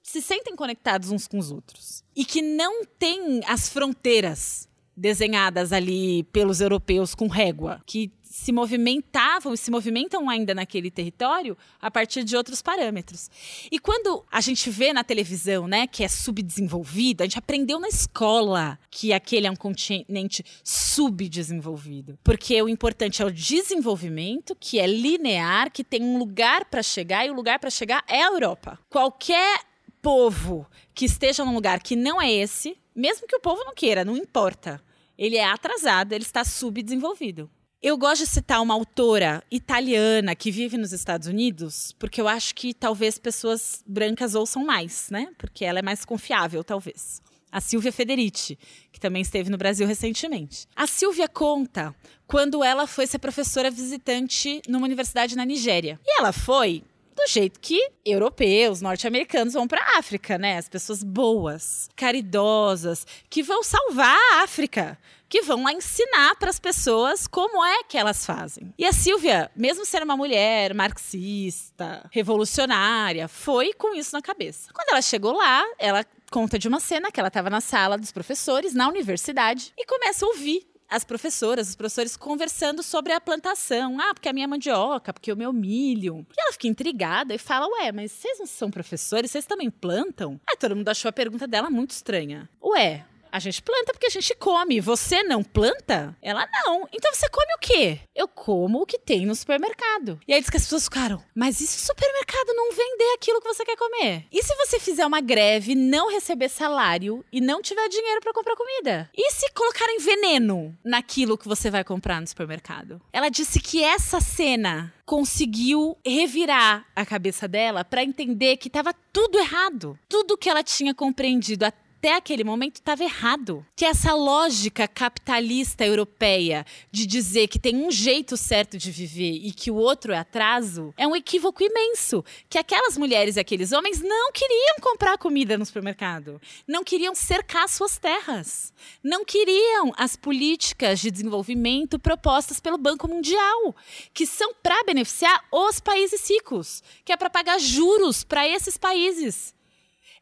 [0.02, 2.04] se sentem conectados uns com os outros.
[2.14, 9.54] E que não têm as fronteiras desenhadas ali pelos europeus com régua, que se movimentavam
[9.54, 13.30] e se movimentam ainda naquele território a partir de outros parâmetros.
[13.70, 17.86] E quando a gente vê na televisão, né, que é subdesenvolvido, a gente aprendeu na
[17.86, 24.86] escola que aquele é um continente subdesenvolvido, porque o importante é o desenvolvimento, que é
[24.86, 28.80] linear, que tem um lugar para chegar e o lugar para chegar é a Europa.
[28.90, 29.60] Qualquer
[30.02, 34.04] povo que esteja num lugar que não é esse, mesmo que o povo não queira,
[34.04, 34.82] não importa.
[35.16, 37.48] Ele é atrasado, ele está subdesenvolvido.
[37.86, 42.54] Eu gosto de citar uma autora italiana que vive nos Estados Unidos, porque eu acho
[42.54, 45.28] que talvez pessoas brancas ouçam mais, né?
[45.36, 47.20] Porque ela é mais confiável, talvez.
[47.52, 48.58] A Silvia Federici,
[48.90, 50.66] que também esteve no Brasil recentemente.
[50.74, 51.94] A Silvia conta
[52.26, 56.00] quando ela foi ser professora visitante numa universidade na Nigéria.
[56.06, 56.82] E ela foi
[57.14, 60.56] do jeito que europeus, norte-americanos vão para a África, né?
[60.56, 64.98] As pessoas boas, caridosas, que vão salvar a África,
[65.34, 68.72] que vão lá ensinar para as pessoas como é que elas fazem.
[68.78, 74.70] E a Silvia, mesmo sendo uma mulher marxista, revolucionária, foi com isso na cabeça.
[74.72, 78.12] Quando ela chegou lá, ela conta de uma cena que ela estava na sala dos
[78.12, 83.98] professores na universidade e começa a ouvir as professoras, os professores conversando sobre a plantação.
[84.00, 86.24] Ah, porque a minha mandioca, porque o meu milho.
[86.30, 89.32] E ela fica intrigada e fala: Ué, mas vocês não são professores?
[89.32, 90.40] Vocês também plantam?
[90.48, 92.48] Aí todo mundo achou a pergunta dela muito estranha.
[92.62, 93.04] Ué,
[93.34, 94.80] a gente planta porque a gente come.
[94.80, 96.16] Você não planta?
[96.22, 96.88] Ela não.
[96.92, 97.98] Então você come o quê?
[98.14, 100.20] Eu como o que tem no supermercado.
[100.28, 103.40] E aí diz que as pessoas ficaram, mas e se o supermercado não vender aquilo
[103.40, 104.26] que você quer comer?
[104.30, 108.54] E se você fizer uma greve, não receber salário e não tiver dinheiro para comprar
[108.54, 109.10] comida?
[109.16, 113.02] E se colocarem veneno naquilo que você vai comprar no supermercado?
[113.12, 119.38] Ela disse que essa cena conseguiu revirar a cabeça dela para entender que estava tudo
[119.38, 119.98] errado.
[120.08, 123.64] Tudo que ela tinha compreendido até até aquele momento estava errado.
[123.74, 129.50] Que essa lógica capitalista europeia de dizer que tem um jeito certo de viver e
[129.50, 132.22] que o outro é atraso é um equívoco imenso.
[132.50, 136.38] Que aquelas mulheres e aqueles homens não queriam comprar comida no supermercado,
[136.68, 138.70] não queriam cercar suas terras,
[139.02, 143.74] não queriam as políticas de desenvolvimento propostas pelo Banco Mundial,
[144.12, 149.53] que são para beneficiar os países ricos, que é para pagar juros para esses países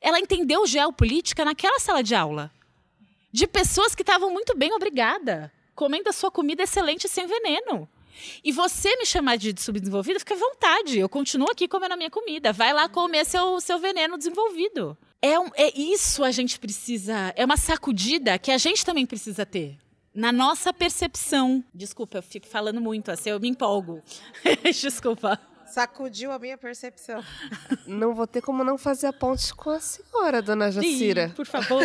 [0.03, 2.51] ela entendeu geopolítica naquela sala de aula.
[3.33, 7.89] De pessoas que estavam muito bem, obrigada, comendo a sua comida excelente sem veneno.
[8.45, 10.99] E você me chamar de subdesenvolvida, fica à vontade.
[10.99, 12.53] Eu continuo aqui comendo a minha comida.
[12.53, 14.97] Vai lá comer seu, seu veneno desenvolvido.
[15.21, 17.33] É, um, é isso a gente precisa.
[17.37, 19.79] É uma sacudida que a gente também precisa ter.
[20.15, 21.65] Na nossa percepção.
[21.73, 24.03] Desculpa, eu fico falando muito assim, eu me empolgo.
[24.63, 25.41] Desculpa.
[25.73, 27.25] Sacudiu a minha percepção.
[27.89, 31.29] Não vou ter como não fazer a ponte com a senhora, dona Jacira.
[31.29, 31.81] Sim, por favor.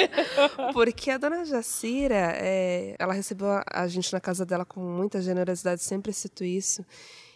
[0.72, 5.82] Porque a dona Jacira, é, ela recebeu a gente na casa dela com muita generosidade,
[5.82, 6.82] sempre cito isso.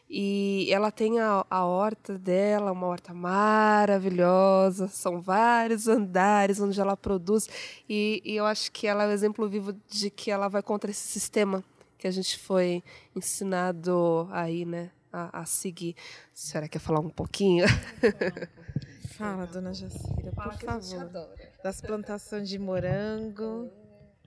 [0.08, 6.96] E ela tem a, a horta dela, uma horta maravilhosa, são vários andares onde ela
[6.96, 7.46] produz.
[7.86, 10.90] E, e eu acho que ela é o exemplo vivo de que ela vai contra
[10.90, 11.62] esse sistema
[11.98, 12.82] que a gente foi
[13.14, 15.94] ensinado aí, né, a, a seguir.
[15.98, 17.64] A senhora quer falar um pouquinho?
[19.16, 21.28] Fala, dona Jacira, por favor.
[21.62, 23.70] Das plantações de morango,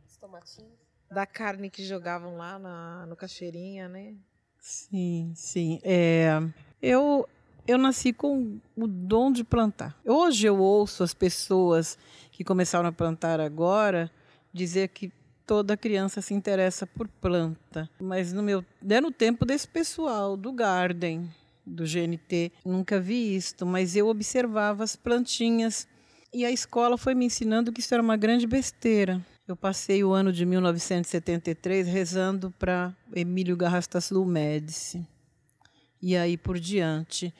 [0.05, 0.71] Os tomatinhos.
[1.09, 4.15] da carne que jogavam lá na, no Cachoeirinha, né?
[4.59, 5.79] Sim, sim.
[5.83, 6.37] É,
[6.81, 7.27] eu,
[7.65, 9.97] eu nasci com o dom de plantar.
[10.05, 11.97] Hoje eu ouço as pessoas
[12.31, 14.11] que começaram a plantar agora
[14.53, 15.11] dizer que
[15.51, 17.89] toda criança se interessa por planta.
[17.99, 21.29] Mas no meu, é no tempo desse pessoal, do Garden,
[21.65, 25.85] do GNT, nunca vi isto, mas eu observava as plantinhas
[26.33, 29.21] e a escola foi me ensinando que isso era uma grande besteira.
[29.45, 35.05] Eu passei o ano de 1973 rezando para Emílio Garrastazu Médici.
[36.01, 37.33] E aí por diante.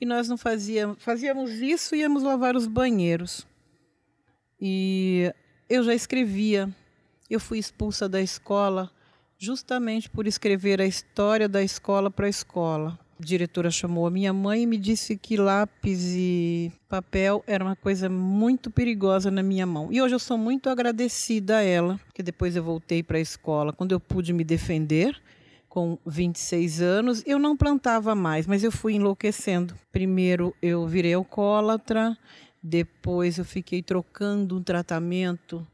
[0.00, 3.46] E nós não fazíamos, fazíamos isso e íamos lavar os banheiros.
[4.58, 5.30] E
[5.68, 6.74] eu já escrevia.
[7.30, 8.90] Eu fui expulsa da escola
[9.36, 12.98] justamente por escrever a história da escola para a escola.
[13.20, 17.76] A diretora chamou a minha mãe e me disse que lápis e papel era uma
[17.76, 19.92] coisa muito perigosa na minha mão.
[19.92, 23.74] E hoje eu sou muito agradecida a ela, porque depois eu voltei para a escola
[23.74, 25.20] quando eu pude me defender.
[25.68, 29.74] Com 26 anos, eu não plantava mais, mas eu fui enlouquecendo.
[29.92, 32.16] Primeiro eu virei alcoólatra,
[32.62, 35.66] depois eu fiquei trocando um tratamento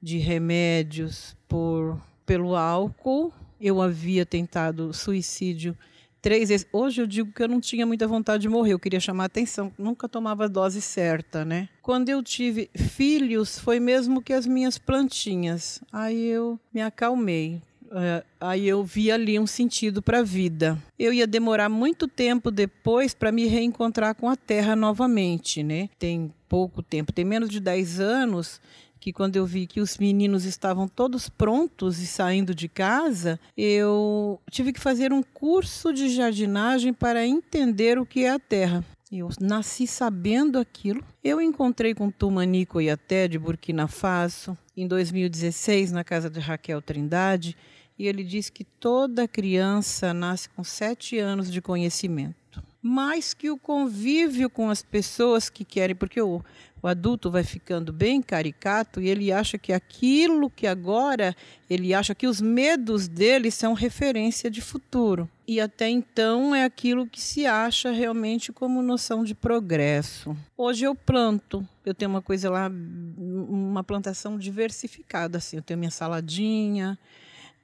[0.00, 3.32] de remédios por pelo álcool.
[3.60, 5.76] Eu havia tentado suicídio
[6.20, 6.66] três vezes.
[6.72, 9.72] Hoje eu digo que eu não tinha muita vontade de morrer, eu queria chamar atenção,
[9.78, 11.68] nunca tomava a dose certa, né?
[11.82, 15.80] Quando eu tive filhos, foi mesmo que as minhas plantinhas.
[15.92, 17.62] Aí eu me acalmei.
[17.86, 20.76] Uh, aí eu vi ali um sentido para a vida.
[20.98, 25.88] Eu ia demorar muito tempo depois para me reencontrar com a terra novamente, né?
[25.98, 28.60] Tem pouco tempo, tem menos de 10 anos
[29.00, 34.40] que quando eu vi que os meninos estavam todos prontos e saindo de casa, eu
[34.50, 38.84] tive que fazer um curso de jardinagem para entender o que é a terra.
[39.10, 41.02] Eu nasci sabendo aquilo.
[41.24, 47.56] Eu encontrei com Tumanico Iaté de Burkina Faso em 2016 na casa de Raquel Trindade
[47.98, 52.62] e ele diz que toda criança nasce com sete anos de conhecimento.
[52.80, 56.42] Mais que o convívio com as pessoas que querem, porque o,
[56.82, 61.34] o adulto vai ficando bem caricato e ele acha que aquilo que agora,
[61.68, 65.28] ele acha que os medos dele são referência de futuro.
[65.46, 70.36] E até então é aquilo que se acha realmente como noção de progresso.
[70.56, 72.70] Hoje eu planto, eu tenho uma coisa lá,
[73.18, 76.98] uma plantação diversificada, assim, eu tenho minha saladinha,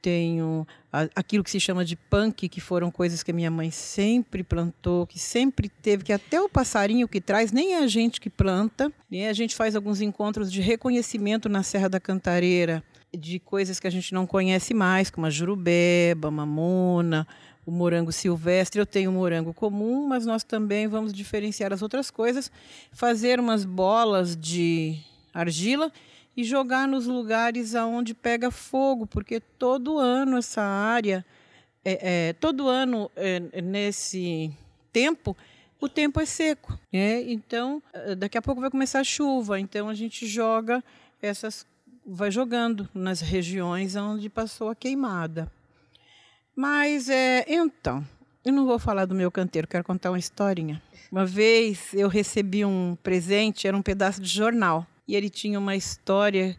[0.04, 0.66] tenho
[1.16, 5.06] aquilo que se chama de punk, que foram coisas que a minha mãe sempre plantou,
[5.06, 8.92] que sempre teve, que até o passarinho que traz, nem é a gente que planta,
[9.10, 12.84] nem a gente faz alguns encontros de reconhecimento na Serra da Cantareira,
[13.16, 17.26] de coisas que a gente não conhece mais, como a jurubeba, a mamona,
[17.64, 18.78] o morango silvestre.
[18.78, 22.52] Eu tenho morango comum, mas nós também vamos diferenciar as outras coisas,
[22.92, 24.98] fazer umas bolas de
[25.32, 25.90] argila
[26.36, 31.24] e jogar nos lugares aonde pega fogo, porque todo ano essa área,
[31.84, 34.52] é, é, todo ano é, nesse
[34.92, 35.36] tempo,
[35.80, 36.78] o tempo é seco.
[36.92, 37.22] Né?
[37.22, 37.82] Então,
[38.18, 40.82] daqui a pouco vai começar a chuva, então a gente joga
[41.22, 41.66] essas,
[42.06, 45.50] vai jogando nas regiões onde passou a queimada.
[46.56, 48.04] Mas, é, então,
[48.44, 50.82] eu não vou falar do meu canteiro, quero contar uma historinha.
[51.10, 55.76] Uma vez eu recebi um presente, era um pedaço de jornal e ele tinha uma
[55.76, 56.56] história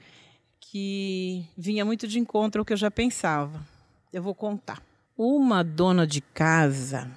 [0.59, 3.65] que vinha muito de encontro ao que eu já pensava.
[4.11, 4.81] Eu vou contar.
[5.17, 7.09] Uma dona de casa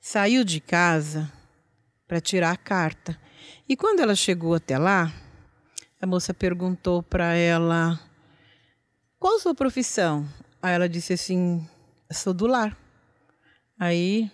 [0.00, 1.30] saiu de casa
[2.06, 3.18] para tirar a carta.
[3.68, 5.12] E quando ela chegou até lá,
[6.00, 7.98] a moça perguntou para ela:
[9.18, 10.28] Qual a sua profissão?
[10.60, 11.66] Aí ela disse assim:
[12.10, 12.76] Sou do lar.
[13.78, 14.30] Aí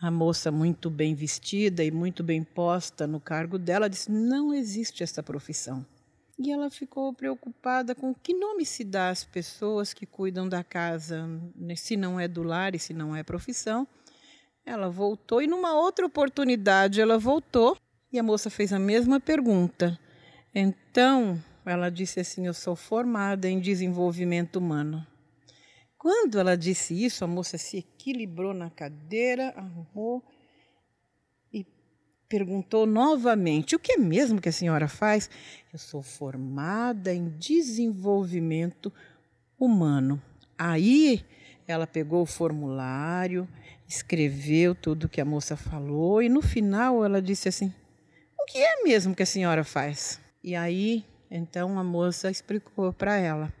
[0.00, 5.02] a moça, muito bem vestida e muito bem posta no cargo dela, disse: Não existe
[5.02, 5.84] essa profissão.
[6.38, 11.26] E ela ficou preocupada com que nome se dá às pessoas que cuidam da casa,
[11.56, 13.88] né, se não é do lar e se não é profissão.
[14.64, 17.76] Ela voltou e, numa outra oportunidade, ela voltou
[18.12, 19.98] e a moça fez a mesma pergunta.
[20.54, 25.04] Então, ela disse assim: Eu sou formada em desenvolvimento humano.
[25.98, 30.24] Quando ela disse isso, a moça se equilibrou na cadeira, arrumou
[32.28, 35.30] perguntou novamente: O que é mesmo que a senhora faz?
[35.72, 38.92] Eu sou formada em desenvolvimento
[39.58, 40.22] humano.
[40.56, 41.24] Aí
[41.66, 43.48] ela pegou o formulário,
[43.88, 47.72] escreveu tudo que a moça falou e no final ela disse assim:
[48.38, 50.20] O que é mesmo que a senhora faz?
[50.44, 53.52] E aí, então a moça explicou para ela: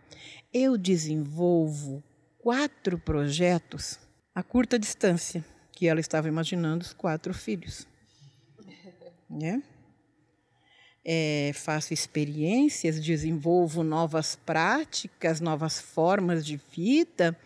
[0.52, 2.02] Eu desenvolvo
[2.38, 3.98] quatro projetos
[4.34, 7.86] a curta distância que ela estava imaginando os quatro filhos
[9.28, 9.62] né?
[11.04, 17.36] É, faço experiências, desenvolvo novas práticas, novas formas de vida.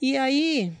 [0.00, 0.72] E aí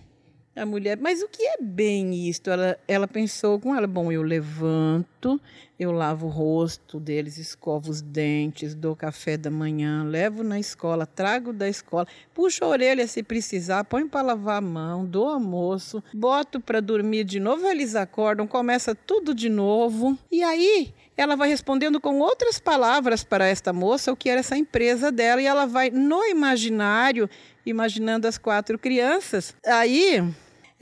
[0.56, 2.48] a mulher, mas o que é bem isto?
[2.50, 5.40] Ela, ela pensou com ela, bom, eu levanto,
[5.78, 11.06] eu lavo o rosto deles, escovo os dentes, dou café da manhã, levo na escola,
[11.06, 16.02] trago da escola, puxo a orelha se precisar, põe para lavar a mão, dou almoço,
[16.14, 20.16] boto para dormir de novo, eles acordam, começa tudo de novo.
[20.30, 24.56] E aí ela vai respondendo com outras palavras para esta moça o que era essa
[24.56, 27.28] empresa dela e ela vai no imaginário
[27.66, 29.54] imaginando as quatro crianças.
[29.64, 30.22] Aí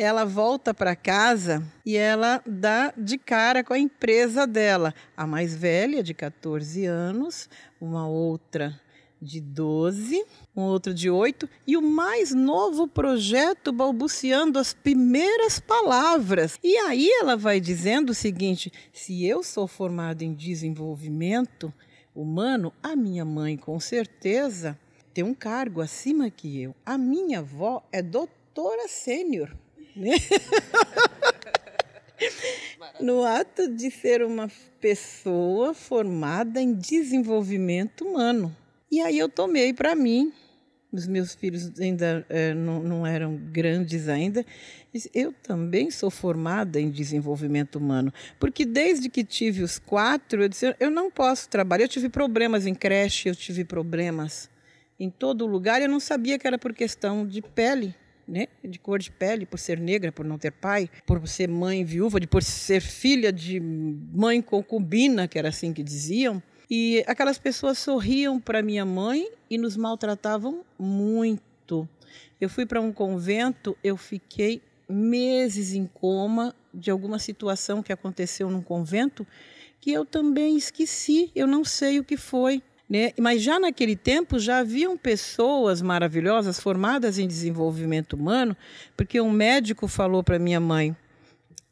[0.03, 4.93] ela volta para casa e ela dá de cara com a empresa dela.
[5.17, 7.49] A mais velha, de 14 anos,
[7.81, 8.81] uma outra
[9.21, 10.25] de 12,
[10.57, 16.59] um outro de 8 e o mais novo projeto balbuciando as primeiras palavras.
[16.65, 21.73] E aí ela vai dizendo o seguinte: se eu sou formada em desenvolvimento
[22.13, 24.77] humano, a minha mãe com certeza
[25.15, 26.75] tem um cargo acima que eu.
[26.85, 29.62] A minha avó é doutora sênior.
[29.95, 30.13] Né?
[33.01, 34.49] no ato de ser uma
[34.81, 38.55] pessoa formada em desenvolvimento humano.
[38.91, 40.33] E aí eu tomei para mim,
[40.93, 44.45] os meus filhos ainda é, não, não eram grandes ainda,
[45.15, 50.77] eu também sou formada em desenvolvimento humano, porque desde que tive os quatro, eu disse,
[50.79, 51.85] eu não posso trabalhar.
[51.85, 54.51] Eu tive problemas em creche, eu tive problemas
[55.01, 57.95] em todo lugar, eu não sabia que era por questão de pele
[58.33, 61.85] né, de cor de pele, por ser negra, por não ter pai, por ser mãe
[61.85, 66.43] viúva, de por ser filha de mãe concubina, que era assim que diziam.
[66.71, 71.87] E aquelas pessoas sorriam para minha mãe e nos maltratavam muito.
[72.41, 78.49] Eu fui para um convento, eu fiquei meses em coma de alguma situação que aconteceu
[78.49, 79.27] num convento
[79.79, 82.63] que eu também esqueci, eu não sei o que foi.
[82.93, 83.15] Né?
[83.19, 88.55] Mas já naquele tempo já haviam pessoas maravilhosas formadas em desenvolvimento humano,
[88.95, 90.95] porque um médico falou para minha mãe: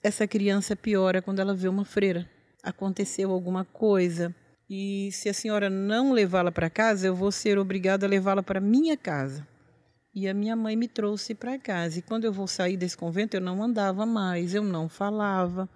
[0.03, 2.27] essa criança piora quando ela vê uma freira.
[2.63, 4.35] Aconteceu alguma coisa
[4.69, 8.59] e se a senhora não levá-la para casa, eu vou ser obrigada a levá-la para
[8.59, 9.47] minha casa.
[10.15, 11.99] E a minha mãe me trouxe para casa.
[11.99, 15.69] E quando eu vou sair desse convento, eu não andava mais, eu não falava.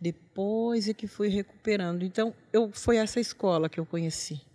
[0.00, 2.02] Depois é que fui recuperando.
[2.02, 4.47] Então, eu foi essa escola que eu conheci.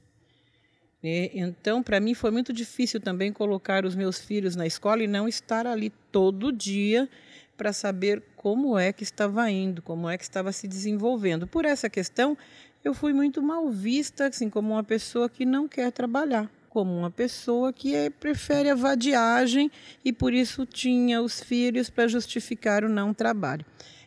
[1.04, 5.28] Então, para mim foi muito difícil também colocar os meus filhos na escola e não
[5.28, 7.10] estar ali todo dia
[7.58, 11.45] para saber como é que estava indo, como é que estava se desenvolvendo.
[11.45, 12.38] Por essa questão,
[12.84, 17.12] eu fui muito mal vista, assim, como uma pessoa que não quer trabalhar, como uma
[17.12, 19.70] pessoa que é, prefere a vadiagem
[20.06, 23.66] e por isso tinha os filhos para justificar o não trabalho.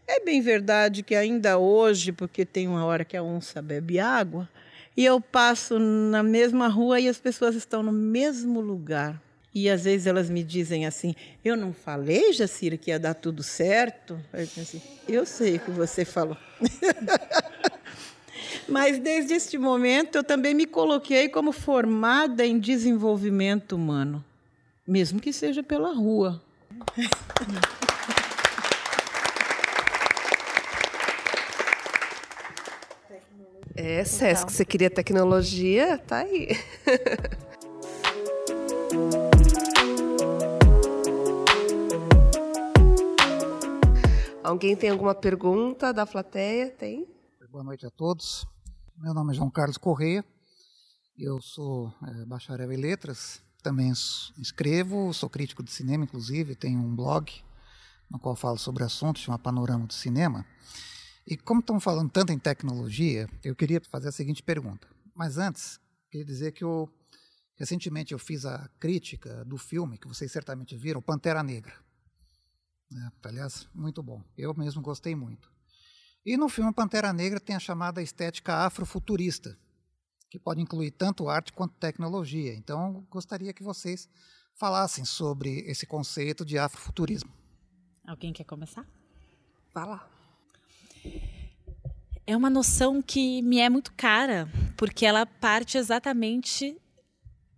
[0.08, 4.48] É bem verdade que ainda hoje, porque tem uma hora que a onça bebe água,
[4.96, 9.20] e eu passo na mesma rua e as pessoas estão no mesmo lugar.
[9.54, 13.42] E às vezes elas me dizem assim: Eu não falei, Jacira, que ia dar tudo
[13.42, 14.18] certo?
[14.32, 16.36] Eu, assim, eu sei que você falou.
[18.68, 24.24] Mas desde este momento eu também me coloquei como formada em desenvolvimento humano,
[24.86, 26.42] mesmo que seja pela rua.
[33.78, 35.98] É, Sesc, você queria tecnologia?
[35.98, 36.48] Tá aí.
[44.42, 46.70] Alguém tem alguma pergunta da plateia?
[46.70, 47.06] Tem?
[47.50, 48.46] Boa noite a todos.
[48.96, 50.24] Meu nome é João Carlos Correia.
[51.18, 53.42] Eu sou é, bacharel em letras.
[53.62, 53.92] Também
[54.38, 56.54] escrevo, sou crítico de cinema, inclusive.
[56.54, 57.30] Tenho um blog
[58.10, 60.46] no qual falo sobre assuntos, chama Panorama do Cinema.
[61.26, 64.86] E como estão falando tanto em tecnologia, eu queria fazer a seguinte pergunta.
[65.12, 66.88] Mas antes, queria dizer que eu,
[67.56, 71.74] recentemente eu fiz a crítica do filme, que vocês certamente viram, Pantera Negra.
[72.92, 74.22] É, aliás, muito bom.
[74.38, 75.50] Eu mesmo gostei muito.
[76.24, 79.58] E no filme Pantera Negra tem a chamada estética afrofuturista,
[80.30, 82.54] que pode incluir tanto arte quanto tecnologia.
[82.54, 84.08] Então, gostaria que vocês
[84.54, 87.32] falassem sobre esse conceito de afrofuturismo.
[88.06, 88.86] Alguém quer começar?
[89.74, 90.15] Vá lá.
[92.26, 96.76] É uma noção que me é muito cara, porque ela parte exatamente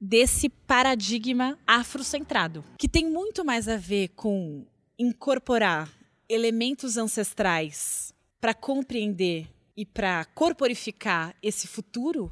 [0.01, 4.67] desse paradigma afrocentrado, que tem muito mais a ver com
[4.99, 5.91] incorporar
[6.29, 12.31] elementos ancestrais para compreender e para corporificar esse futuro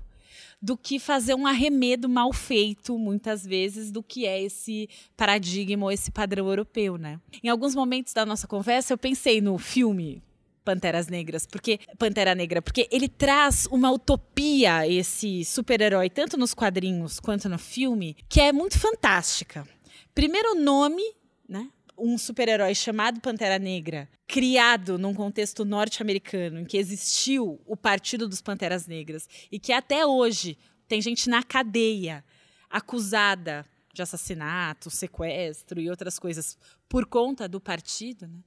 [0.61, 5.93] do que fazer um arremedo mal feito, muitas vezes, do que é esse paradigma ou
[5.93, 7.21] esse padrão europeu, né?
[7.43, 10.23] Em alguns momentos da nossa conversa, eu pensei no filme
[10.67, 17.21] Panteras Negras, porque Pantera Negra, porque ele traz uma utopia esse super-herói tanto nos quadrinhos
[17.21, 19.67] quanto no filme, que é muito fantástica.
[20.13, 21.05] Primeiro nome,
[21.49, 21.71] né?
[21.97, 28.43] Um super-herói chamado Pantera Negra, criado num contexto norte-americano, em que existiu o Partido dos
[28.43, 30.59] Panteras Negras e que até hoje
[30.89, 32.25] tem gente na cadeia
[32.69, 33.65] acusada
[33.95, 36.59] de assassinato, sequestro e outras coisas
[36.89, 38.41] por conta do partido, né?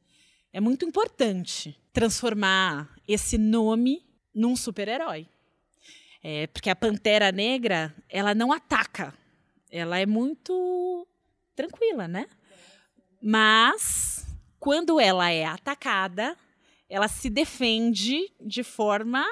[0.52, 5.28] É muito importante transformar esse nome num super-herói.
[6.24, 9.14] É, porque a Pantera Negra, ela não ataca.
[9.72, 11.08] Ela é muito
[11.56, 12.28] tranquila, né?
[13.22, 14.26] Mas,
[14.60, 16.36] quando ela é atacada,
[16.90, 19.26] ela se defende de forma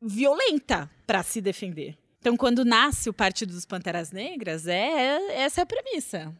[0.00, 1.96] violenta para se defender.
[2.18, 6.34] Então, quando nasce o Partido dos Panteras Negras, é essa é a premissa.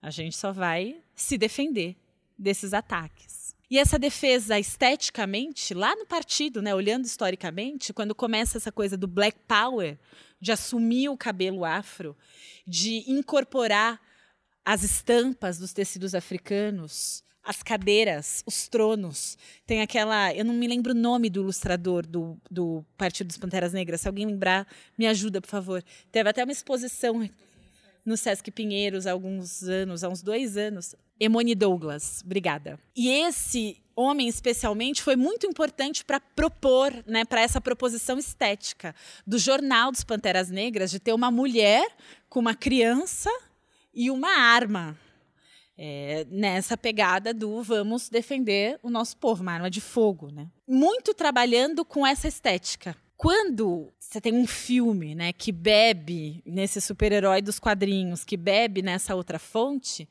[0.00, 1.96] A gente só vai se defender
[2.38, 3.37] desses ataques.
[3.70, 9.06] E essa defesa esteticamente, lá no partido, né, olhando historicamente, quando começa essa coisa do
[9.06, 9.98] Black Power,
[10.40, 12.16] de assumir o cabelo afro,
[12.66, 14.00] de incorporar
[14.64, 19.38] as estampas dos tecidos africanos, as cadeiras, os tronos.
[19.66, 20.34] Tem aquela.
[20.34, 24.02] Eu não me lembro o nome do ilustrador do, do Partido dos Panteras Negras.
[24.02, 24.66] Se alguém lembrar,
[24.98, 25.82] me ajuda, por favor.
[26.12, 27.28] Teve até uma exposição
[28.08, 30.94] no Sesc Pinheiros há alguns anos, há uns dois anos.
[31.20, 32.80] Emone Douglas, obrigada.
[32.96, 38.94] E esse homem especialmente foi muito importante para propor, né, para essa proposição estética
[39.26, 41.86] do jornal dos Panteras Negras de ter uma mulher
[42.28, 43.30] com uma criança
[43.92, 44.98] e uma arma.
[45.80, 50.48] É, nessa pegada do vamos defender o nosso povo, uma arma de fogo, né?
[50.66, 57.42] Muito trabalhando com essa estética quando você tem um filme, né, que bebe nesse super-herói
[57.42, 60.08] dos quadrinhos, que bebe nessa outra fonte,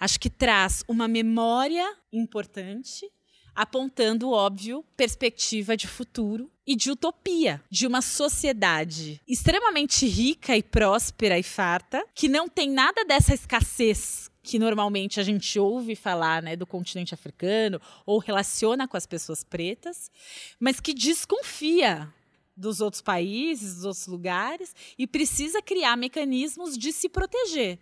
[0.00, 3.06] acho que traz uma memória importante,
[3.54, 11.38] apontando, óbvio, perspectiva de futuro e de utopia, de uma sociedade extremamente rica e próspera
[11.38, 16.56] e farta, que não tem nada dessa escassez que normalmente a gente ouve falar né,
[16.56, 20.10] do continente africano ou relaciona com as pessoas pretas,
[20.58, 22.10] mas que desconfia
[22.58, 27.78] dos outros países, dos outros lugares, e precisa criar mecanismos de se proteger.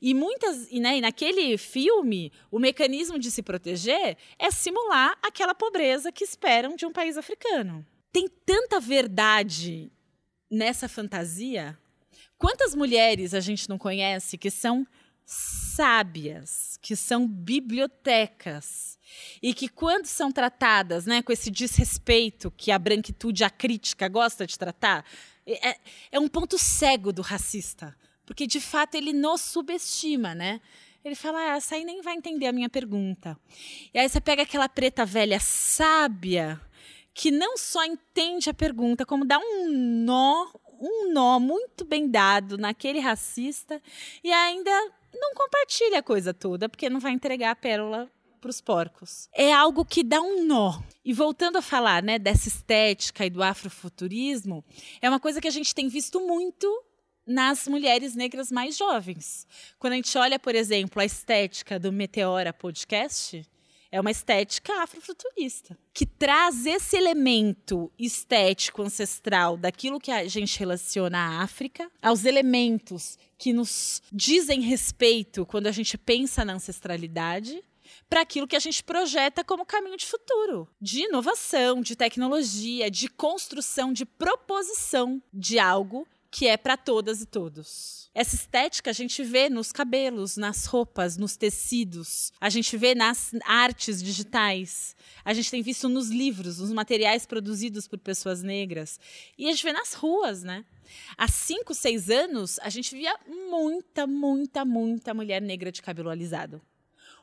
[0.00, 5.54] E muitas, e, né, e naquele filme, o mecanismo de se proteger é simular aquela
[5.54, 7.86] pobreza que esperam de um país africano.
[8.12, 9.90] Tem tanta verdade
[10.50, 11.78] nessa fantasia.
[12.38, 14.86] Quantas mulheres a gente não conhece que são
[15.26, 18.96] sábias, que são bibliotecas
[19.42, 24.46] e que quando são tratadas, né, com esse desrespeito que a branquitude, a crítica gosta
[24.46, 25.04] de tratar,
[25.44, 25.76] é, é,
[26.12, 30.60] é um ponto cego do racista, porque de fato ele nos subestima, né?
[31.04, 33.38] Ele fala, ah, essa aí nem vai entender a minha pergunta.
[33.94, 36.60] E aí você pega aquela preta velha sábia
[37.14, 39.68] que não só entende a pergunta, como dá um
[40.04, 40.48] nó,
[40.80, 43.80] um nó muito bem dado naquele racista
[44.22, 48.10] e ainda não compartilha a coisa toda, porque não vai entregar a pérola
[48.40, 49.28] para os porcos.
[49.32, 50.80] É algo que dá um nó.
[51.04, 54.64] E voltando a falar né, dessa estética e do afrofuturismo,
[55.00, 56.66] é uma coisa que a gente tem visto muito
[57.26, 59.46] nas mulheres negras mais jovens.
[59.78, 63.44] Quando a gente olha, por exemplo, a estética do Meteora Podcast,
[63.96, 71.18] é uma estética afrofuturista, que traz esse elemento estético ancestral daquilo que a gente relaciona
[71.18, 77.64] à África, aos elementos que nos dizem respeito quando a gente pensa na ancestralidade,
[78.08, 83.08] para aquilo que a gente projeta como caminho de futuro, de inovação, de tecnologia, de
[83.08, 86.06] construção, de proposição de algo
[86.36, 88.10] que é para todas e todos.
[88.12, 93.30] Essa estética a gente vê nos cabelos, nas roupas, nos tecidos, a gente vê nas
[93.42, 94.94] artes digitais,
[95.24, 99.00] a gente tem visto nos livros, nos materiais produzidos por pessoas negras,
[99.38, 100.62] e a gente vê nas ruas, né?
[101.16, 106.60] Há cinco, seis anos, a gente via muita, muita, muita mulher negra de cabelo alisado.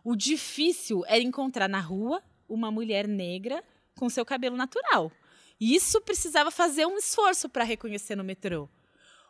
[0.04, 2.20] O difícil era encontrar na rua
[2.50, 3.64] uma mulher negra
[3.96, 5.12] com seu cabelo natural.
[5.60, 8.68] E isso precisava fazer um esforço para reconhecer no metrô.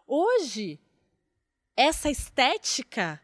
[0.08, 0.80] Hoje,
[1.76, 3.22] essa estética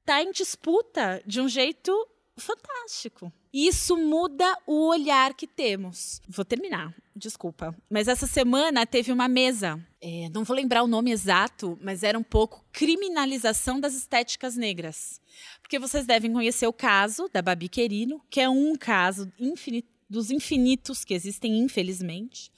[0.00, 1.92] está em disputa de um jeito
[2.36, 3.32] fantástico.
[3.52, 6.20] Isso muda o olhar que temos.
[6.28, 6.94] Vou terminar.
[7.16, 9.84] desculpa, mas essa semana teve uma mesa.
[10.00, 15.20] É, não vou lembrar o nome exato, mas era um pouco criminalização das estéticas negras.
[15.60, 20.30] Porque vocês devem conhecer o caso da Babi Querino, que é um caso infinito, dos
[20.30, 22.50] infinitos que existem, infelizmente,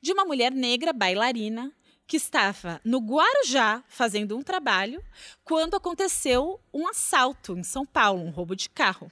[0.00, 1.72] de uma mulher negra bailarina
[2.12, 5.02] que estava no Guarujá fazendo um trabalho
[5.42, 9.10] quando aconteceu um assalto em São Paulo, um roubo de carro.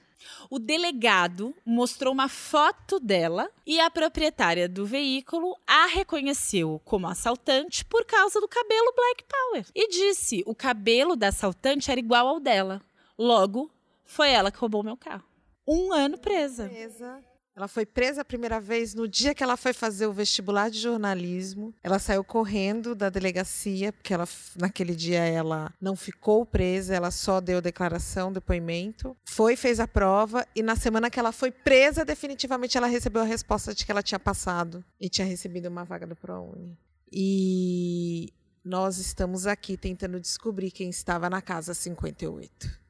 [0.51, 7.83] O delegado mostrou uma foto dela e a proprietária do veículo a reconheceu como assaltante
[7.83, 12.39] por causa do cabelo Black Power e disse: o cabelo da assaltante era igual ao
[12.39, 12.83] dela.
[13.17, 13.71] Logo,
[14.05, 15.25] foi ela que roubou meu carro.
[15.67, 16.69] Um ano presa.
[16.69, 17.30] presa.
[17.55, 20.79] Ela foi presa a primeira vez no dia que ela foi fazer o vestibular de
[20.79, 21.73] jornalismo.
[21.83, 27.41] Ela saiu correndo da delegacia, porque ela, naquele dia ela não ficou presa, ela só
[27.41, 29.15] deu declaração, depoimento.
[29.25, 33.25] Foi, fez a prova e na semana que ela foi presa, definitivamente ela recebeu a
[33.25, 36.77] resposta de que ela tinha passado e tinha recebido uma vaga do ProUni.
[37.11, 38.31] E
[38.63, 42.80] nós estamos aqui tentando descobrir quem estava na casa 58.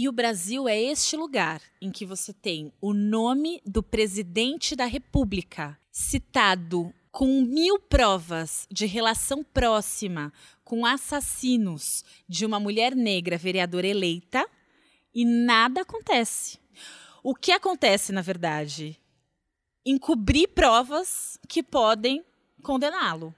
[0.00, 4.84] E o Brasil é este lugar em que você tem o nome do presidente da
[4.84, 13.88] República citado com mil provas de relação próxima com assassinos de uma mulher negra vereadora
[13.88, 14.48] eleita
[15.12, 16.60] e nada acontece.
[17.20, 18.96] O que acontece, na verdade?
[19.84, 22.24] Encobrir provas que podem
[22.62, 23.34] condená-lo.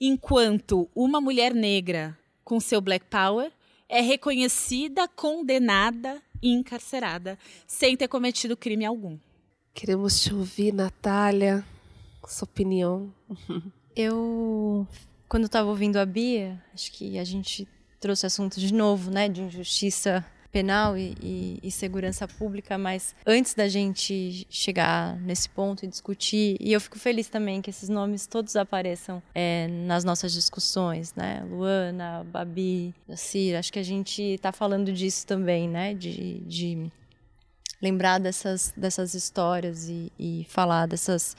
[0.00, 3.52] Enquanto uma mulher negra com seu Black Power
[3.92, 9.18] é reconhecida, condenada e encarcerada, sem ter cometido crime algum.
[9.74, 11.62] Queremos te ouvir, Natália,
[12.26, 13.12] sua opinião.
[13.94, 14.88] Eu,
[15.28, 17.68] quando estava ouvindo a Bia, acho que a gente
[18.00, 23.54] trouxe assunto de novo, né, de injustiça penal e, e, e, segurança pública, mas antes
[23.54, 28.26] da gente chegar nesse ponto e discutir, e eu fico feliz também que esses nomes
[28.26, 31.42] todos apareçam é, nas nossas discussões, né?
[31.48, 35.94] Luana, Babi, Cira, acho que a gente está falando disso também, né?
[35.94, 36.92] De, de
[37.80, 41.34] lembrar dessas, dessas histórias e, e falar dessas,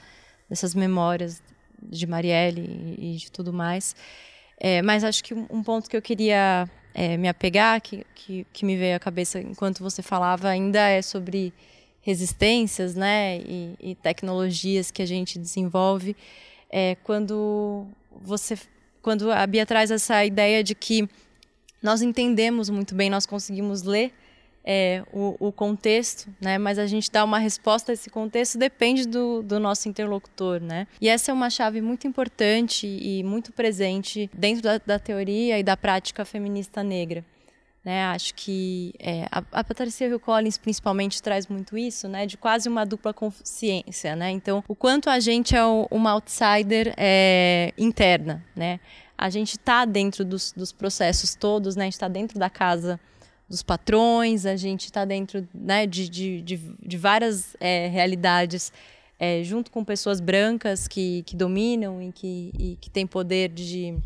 [0.50, 1.40] dessas memórias
[1.80, 3.94] de Marielle e, e de tudo mais.
[4.58, 8.64] É, mas acho que um ponto que eu queria é, me apegar, que, que, que,
[8.64, 11.52] me veio à cabeça enquanto você falava, ainda é sobre
[12.00, 16.16] resistências né, e, e tecnologias que a gente desenvolve.
[16.70, 17.86] É, quando
[18.22, 18.56] você
[19.02, 21.06] quando a Bia traz essa ideia de que
[21.82, 24.14] nós entendemos muito bem, nós conseguimos ler
[24.64, 26.56] é, o, o, contexto, né?
[26.56, 30.86] Mas a gente dá uma resposta a esse contexto depende do, do, nosso interlocutor, né?
[31.00, 35.62] E essa é uma chave muito importante e muito presente dentro da, da teoria e
[35.62, 37.24] da prática feminista negra.
[37.84, 42.34] Né, acho que é, a, a Patricia Hill Collins principalmente traz muito isso, né, de
[42.38, 44.30] quase uma dupla consciência, né.
[44.30, 48.80] Então, o quanto a gente é o, uma outsider é, interna, né.
[49.18, 51.82] A gente está dentro dos, dos processos todos, né.
[51.82, 52.98] A gente está dentro da casa
[53.48, 58.72] dos patrões, a gente está dentro né, de, de, de, de várias é, realidades,
[59.18, 63.96] é, junto com pessoas brancas que, que dominam e que, e que têm poder de,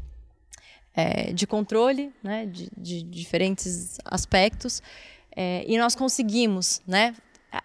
[0.95, 4.83] é, de controle né, de, de diferentes aspectos.
[5.35, 7.15] É, e nós conseguimos, né,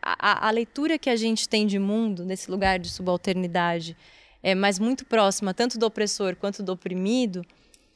[0.02, 3.98] a, a, leitura que a gente tem de mundo, nesse lugar de subalternidade,
[4.42, 7.44] é, mas muito próxima tanto do opressor quanto do oprimido,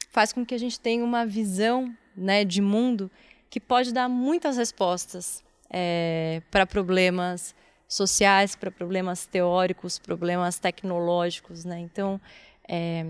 [0.09, 3.11] faz com que a gente tenha uma visão né, de mundo
[3.49, 7.55] que pode dar muitas respostas é, para problemas
[7.87, 11.79] sociais, para problemas teóricos, problemas tecnológicos, né?
[11.79, 12.19] Então,
[12.67, 13.05] é,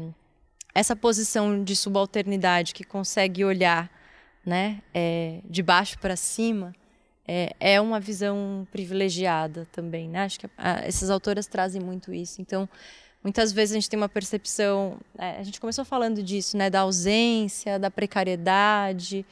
[0.73, 3.89] essa posição de subalternidade que consegue olhar,
[4.45, 6.73] né, é, de baixo para cima,
[7.27, 10.23] é, é, uma visão privilegiada também, né?
[10.23, 12.41] Acho que a, essas autoras trazem muito isso.
[12.41, 12.69] Então,
[13.23, 16.81] muitas vezes a gente tem uma percepção, é, a gente começou falando disso, né, da
[16.81, 19.26] ausência, da precariedade,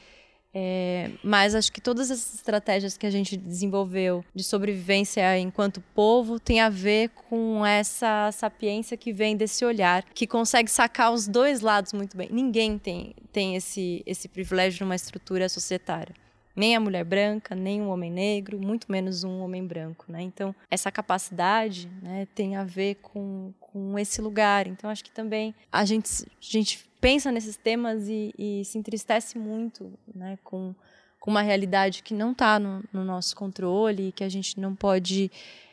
[0.58, 6.40] é, mas acho que todas essas estratégias que a gente desenvolveu de sobrevivência enquanto povo
[6.40, 11.60] tem a ver com essa sapiência que vem desse olhar, que consegue sacar os dois
[11.60, 12.30] lados muito bem.
[12.32, 16.14] Ninguém tem, tem esse, esse privilégio numa estrutura societária
[16.56, 20.22] nem a mulher branca, nem um homem negro, muito menos um homem branco, né?
[20.22, 24.66] Então, essa capacidade né, tem a ver com, com esse lugar.
[24.66, 29.38] Então, acho que também a gente, a gente pensa nesses temas e, e se entristece
[29.38, 30.74] muito né, com,
[31.20, 34.74] com uma realidade que não está no, no, nosso controle e que a gente não
[34.74, 35.30] pode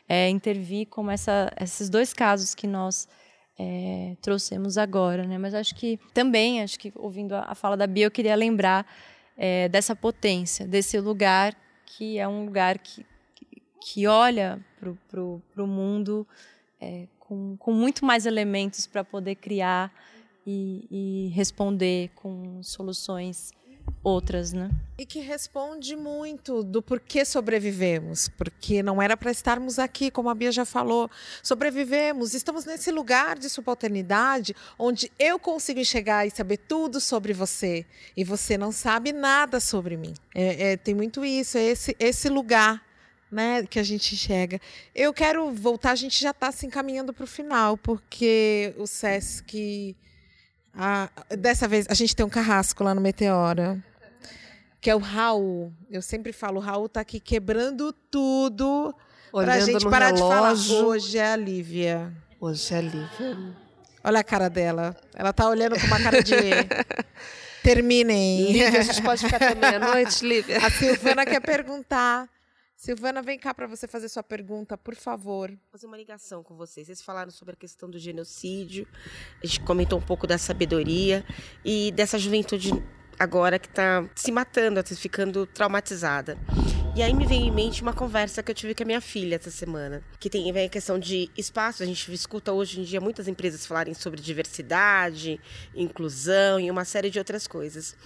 [0.08, 3.08] é, intervir, como essa, esses dois casos que nós
[3.58, 5.36] é, trouxemos agora, né?
[5.36, 8.86] Mas acho que também, acho que ouvindo a, a fala da Bia, eu queria lembrar
[9.36, 11.52] é, dessa potência, desse lugar
[11.84, 13.04] que é um lugar que,
[13.80, 14.64] que olha
[15.10, 15.20] para
[15.64, 16.24] o mundo
[16.80, 19.92] é, com, com muito mais elementos para poder criar
[20.46, 23.52] e, e responder com soluções
[24.02, 24.70] outras, né?
[24.98, 30.34] E que responde muito do porquê sobrevivemos, porque não era para estarmos aqui, como a
[30.34, 31.10] Bia já falou.
[31.42, 37.86] Sobrevivemos, estamos nesse lugar de subalternidade onde eu consigo enxergar e saber tudo sobre você
[38.16, 40.14] e você não sabe nada sobre mim.
[40.34, 42.82] É, é, tem muito isso, é esse, esse lugar.
[43.32, 44.60] Né, que a gente enxerga.
[44.94, 49.96] Eu quero voltar, a gente já está se encaminhando para o final, porque o SESC.
[50.76, 53.82] A, dessa vez, a gente tem um carrasco lá no Meteora
[54.84, 55.72] que é o Raul.
[55.90, 58.94] Eu sempre falo, o Raul está aqui quebrando tudo
[59.32, 60.56] para a gente parar relógio.
[60.56, 60.86] de falar.
[60.86, 62.12] Hoje é a Lívia.
[62.38, 63.38] Hoje é a Lívia.
[64.04, 64.94] Olha a cara dela.
[65.14, 66.34] Ela tá olhando com uma cara de.
[67.64, 68.52] Terminem.
[68.52, 70.58] Lívia, a gente pode ficar até meia-noite, Lívia.
[70.58, 72.28] A Silvana quer perguntar.
[72.84, 75.48] Silvana, vem cá para você fazer sua pergunta, por favor.
[75.48, 76.86] Vou fazer uma ligação com vocês.
[76.86, 78.86] Vocês falaram sobre a questão do genocídio,
[79.42, 81.24] a gente comentou um pouco da sabedoria
[81.64, 82.72] e dessa juventude
[83.18, 86.36] agora que está se matando, tá ficando traumatizada.
[86.94, 89.36] E aí me veio em mente uma conversa que eu tive com a minha filha
[89.36, 91.82] essa semana, que tem vem a questão de espaço.
[91.82, 95.40] A gente escuta hoje em dia muitas empresas falarem sobre diversidade,
[95.74, 97.96] inclusão e uma série de outras coisas.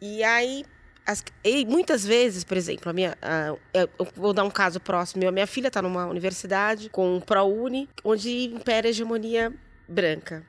[0.00, 0.64] E aí
[1.06, 5.26] as, e muitas vezes, por exemplo, a minha, a, eu vou dar um caso próximo.
[5.26, 9.52] A minha filha está numa universidade com um ProUni, onde impera a hegemonia
[9.88, 10.44] branca.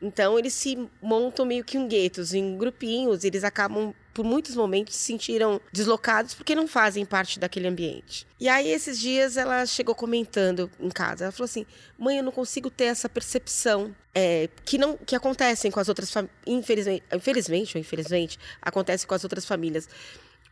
[0.00, 4.94] Então eles se montam meio que um guetos, em grupinhos, eles acabam por muitos momentos
[4.94, 8.26] se sentiram deslocados porque não fazem parte daquele ambiente.
[8.38, 11.66] E aí esses dias ela chegou comentando em casa, ela falou assim:
[11.98, 16.12] "Mãe, eu não consigo ter essa percepção é, que não que acontecem com as outras
[16.46, 19.88] infelizmente, infelizmente ou infelizmente, acontece com as outras famílias.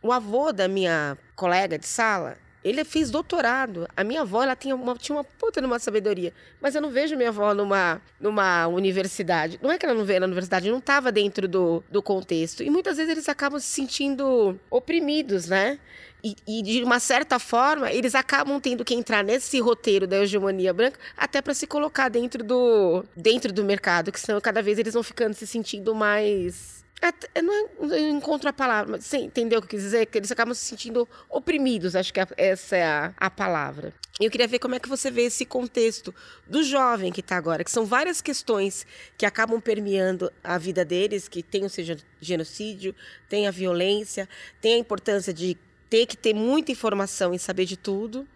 [0.01, 3.87] O avô da minha colega de sala, ele fez doutorado.
[3.95, 6.33] A minha avó, ela tinha uma, tinha uma puta numa sabedoria.
[6.61, 9.59] Mas eu não vejo minha avó numa, numa universidade.
[9.61, 12.63] Não é que ela não veio na universidade, não estava dentro do, do contexto.
[12.63, 15.79] E muitas vezes eles acabam se sentindo oprimidos, né?
[16.21, 20.73] E, e, de uma certa forma, eles acabam tendo que entrar nesse roteiro da hegemonia
[20.73, 24.93] branca até para se colocar dentro do, dentro do mercado, que senão cada vez eles
[24.93, 29.61] vão ficando se sentindo mais é, não, é, encontro a palavra, mas você entendeu o
[29.61, 30.05] que eu quis dizer?
[30.05, 33.93] Que eles acabam se sentindo oprimidos, acho que essa é a, a palavra.
[34.19, 36.13] Eu queria ver como é que você vê esse contexto
[36.45, 38.85] do jovem que está agora, que são várias questões
[39.17, 41.85] que acabam permeando a vida deles, que tem o seu
[42.19, 42.93] genocídio,
[43.29, 44.27] tem a violência,
[44.59, 45.57] tem a importância de
[45.89, 48.27] ter que ter muita informação e saber de tudo,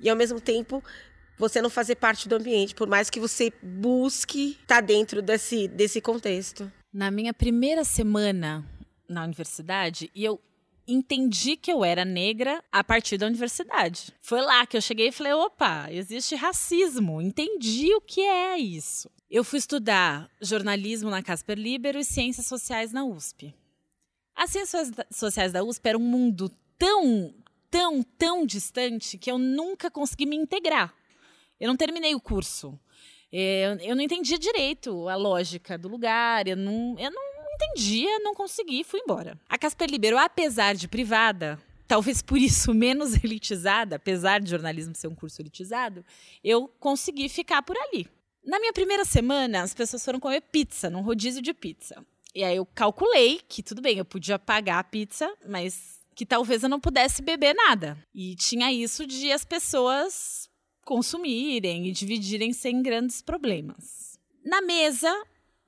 [0.00, 0.82] e ao mesmo tempo
[1.38, 5.68] você não fazer parte do ambiente, por mais que você busque estar tá dentro desse,
[5.68, 8.64] desse contexto na minha primeira semana
[9.08, 10.40] na universidade e eu
[10.86, 14.12] entendi que eu era negra a partir da universidade.
[14.20, 19.10] Foi lá que eu cheguei e falei: opa, existe racismo, entendi o que é isso.
[19.30, 23.54] Eu fui estudar jornalismo na Casper Libero e ciências sociais na USP.
[24.34, 27.34] As ciências sociais da USP era um mundo tão,
[27.70, 30.94] tão, tão distante que eu nunca consegui me integrar.
[31.60, 32.78] Eu não terminei o curso.
[33.32, 37.22] É, eu não entendia direito a lógica do lugar, eu não, eu não
[37.54, 39.38] entendia, não consegui, fui embora.
[39.48, 45.08] A Casper Libero, apesar de privada, talvez por isso menos elitizada, apesar de jornalismo ser
[45.08, 46.04] um curso elitizado,
[46.42, 48.06] eu consegui ficar por ali.
[48.44, 52.04] Na minha primeira semana, as pessoas foram comer pizza, num rodízio de pizza.
[52.34, 56.62] E aí eu calculei que tudo bem, eu podia pagar a pizza, mas que talvez
[56.62, 57.98] eu não pudesse beber nada.
[58.14, 60.47] E tinha isso de as pessoas
[60.88, 64.18] consumirem e dividirem sem grandes problemas.
[64.42, 65.14] Na mesa,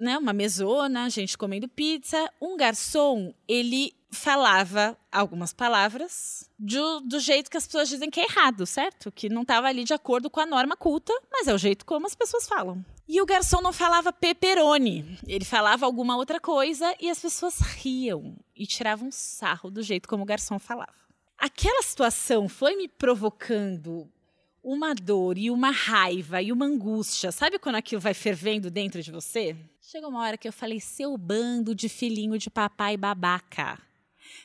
[0.01, 7.20] né, uma mesona, a gente comendo pizza, um garçom, ele falava algumas palavras do, do
[7.20, 9.12] jeito que as pessoas dizem que é errado, certo?
[9.12, 12.06] Que não estava ali de acordo com a norma culta, mas é o jeito como
[12.06, 12.82] as pessoas falam.
[13.06, 18.36] E o garçom não falava pepperoni, ele falava alguma outra coisa e as pessoas riam
[18.56, 20.94] e tiravam sarro do jeito como o garçom falava.
[21.36, 24.09] Aquela situação foi me provocando
[24.62, 27.32] uma dor e uma raiva e uma angústia.
[27.32, 29.57] Sabe quando aquilo vai fervendo dentro de você?
[29.81, 33.78] Chegou uma hora que eu falei: seu bando de filhinho de papai babaca.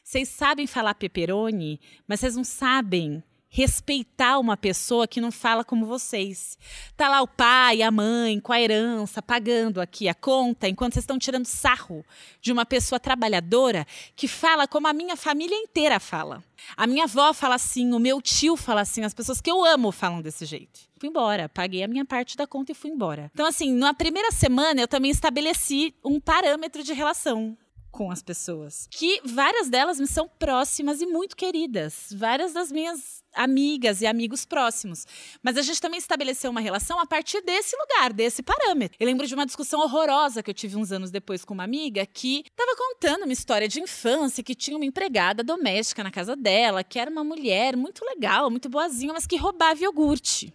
[0.04, 5.86] Vocês sabem falar peperoni, mas vocês não sabem respeitar uma pessoa que não fala como
[5.86, 6.58] vocês.
[6.98, 11.04] Tá lá o pai, a mãe, com a herança, pagando aqui a conta, enquanto vocês
[11.04, 12.06] estão tirando sarro
[12.42, 13.86] de uma pessoa trabalhadora
[14.16, 16.44] que fala como a minha família inteira fala.
[16.76, 19.92] A minha avó fala assim, o meu tio fala assim, as pessoas que eu amo
[19.92, 20.82] falam desse jeito.
[20.98, 23.30] Fui embora, paguei a minha parte da conta e fui embora.
[23.34, 27.58] Então, assim, na primeira semana eu também estabeleci um parâmetro de relação
[27.96, 28.90] com as pessoas.
[28.92, 32.08] Que várias delas me são próximas e muito queridas.
[32.12, 35.08] Várias das minhas amigas e amigos próximos.
[35.42, 38.98] Mas a gente também estabeleceu uma relação a partir desse lugar, desse parâmetro.
[39.00, 42.06] Eu lembro de uma discussão horrorosa que eu tive uns anos depois com uma amiga
[42.06, 46.84] que estava contando uma história de infância, que tinha uma empregada doméstica na casa dela,
[46.84, 50.54] que era uma mulher muito legal, muito boazinha, mas que roubava iogurte.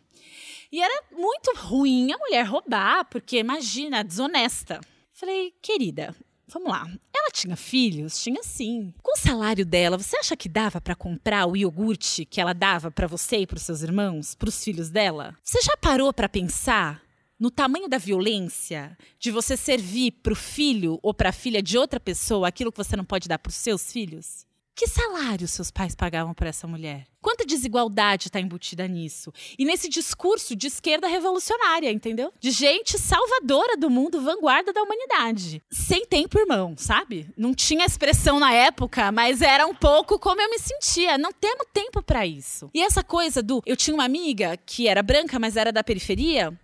[0.70, 4.78] E era muito ruim a mulher roubar, porque imagina, desonesta.
[5.14, 6.14] Falei, querida,
[6.52, 6.84] Vamos lá.
[7.14, 8.20] Ela tinha filhos?
[8.20, 8.92] Tinha sim.
[9.02, 12.90] Com o salário dela, você acha que dava para comprar o iogurte que ela dava
[12.90, 15.36] para você e para os seus irmãos, para os filhos dela?
[15.44, 17.02] Você já parou para pensar
[17.38, 21.78] no tamanho da violência de você servir para o filho ou para a filha de
[21.78, 24.44] outra pessoa aquilo que você não pode dar para os seus filhos?
[24.80, 27.06] Que salário seus pais pagavam para essa mulher?
[27.20, 29.30] Quanta desigualdade está embutida nisso?
[29.58, 32.32] E nesse discurso de esquerda revolucionária, entendeu?
[32.40, 35.62] De gente salvadora do mundo, vanguarda da humanidade.
[35.70, 37.28] Sem tempo, irmão, sabe?
[37.36, 41.18] Não tinha expressão na época, mas era um pouco como eu me sentia.
[41.18, 42.70] Não temos tempo para isso.
[42.72, 43.62] E essa coisa do.
[43.66, 46.58] Eu tinha uma amiga que era branca, mas era da periferia.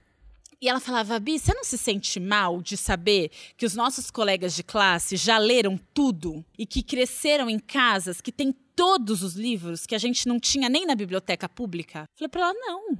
[0.60, 4.54] E ela falava, Bi, você não se sente mal de saber que os nossos colegas
[4.56, 9.84] de classe já leram tudo e que cresceram em casas que têm todos os livros
[9.84, 12.08] que a gente não tinha nem na biblioteca pública?
[12.14, 12.98] Falei para ela, não.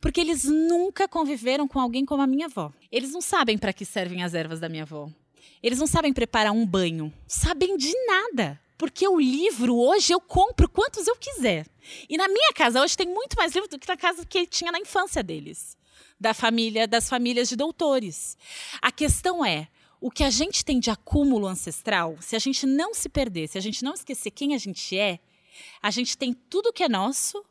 [0.00, 2.72] Porque eles nunca conviveram com alguém como a minha avó.
[2.92, 5.10] Eles não sabem para que servem as ervas da minha avó.
[5.60, 7.12] Eles não sabem preparar um banho.
[7.26, 8.60] Sabem de nada.
[8.76, 11.66] Porque o livro hoje eu compro quantos eu quiser.
[12.08, 14.70] E na minha casa hoje tem muito mais livro do que na casa que tinha
[14.70, 15.76] na infância deles
[16.18, 18.36] da família, das famílias de doutores.
[18.80, 19.68] A questão é,
[20.00, 23.58] o que a gente tem de acúmulo ancestral, se a gente não se perder, se
[23.58, 25.18] a gente não esquecer quem a gente é,
[25.82, 27.44] a gente tem tudo que é nosso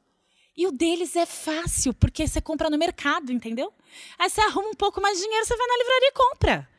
[0.55, 3.71] e o deles é fácil, porque você compra no mercado, entendeu?
[4.17, 6.69] Aí você arruma um pouco mais de dinheiro, você vai na livraria e compra.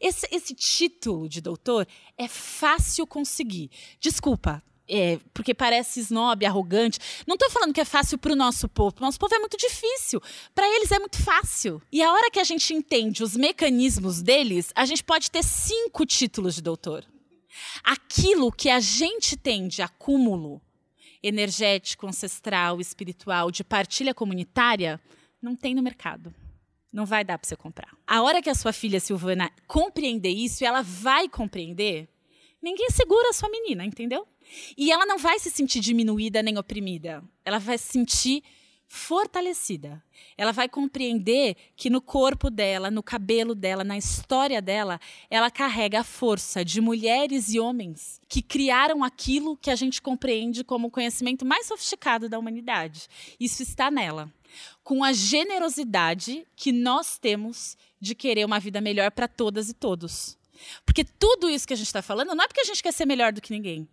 [0.00, 3.70] Esse, esse título de doutor é fácil conseguir.
[4.00, 6.98] Desculpa, é, porque parece snob, arrogante.
[7.26, 8.94] Não estou falando que é fácil para o nosso povo.
[9.00, 10.20] Nosso povo é muito difícil.
[10.54, 11.82] Para eles é muito fácil.
[11.90, 16.06] E a hora que a gente entende os mecanismos deles, a gente pode ter cinco
[16.06, 17.04] títulos de doutor.
[17.82, 20.60] Aquilo que a gente tem de acúmulo
[21.22, 25.00] energético, ancestral, espiritual, de partilha comunitária,
[25.42, 26.32] não tem no mercado.
[26.92, 27.96] Não vai dar para você comprar.
[28.06, 32.08] A hora que a sua filha Silvana compreender isso, ela vai compreender,
[32.62, 34.26] ninguém segura a sua menina, entendeu?
[34.76, 37.22] E ela não vai se sentir diminuída nem oprimida.
[37.44, 38.42] Ela vai se sentir
[38.88, 40.02] fortalecida.
[40.36, 46.00] Ela vai compreender que no corpo dela, no cabelo dela, na história dela, ela carrega
[46.00, 50.90] a força de mulheres e homens que criaram aquilo que a gente compreende como o
[50.90, 53.08] conhecimento mais sofisticado da humanidade.
[53.40, 54.32] Isso está nela.
[54.84, 60.38] Com a generosidade que nós temos de querer uma vida melhor para todas e todos.
[60.84, 63.04] Porque tudo isso que a gente está falando não é porque a gente quer ser
[63.04, 63.88] melhor do que ninguém.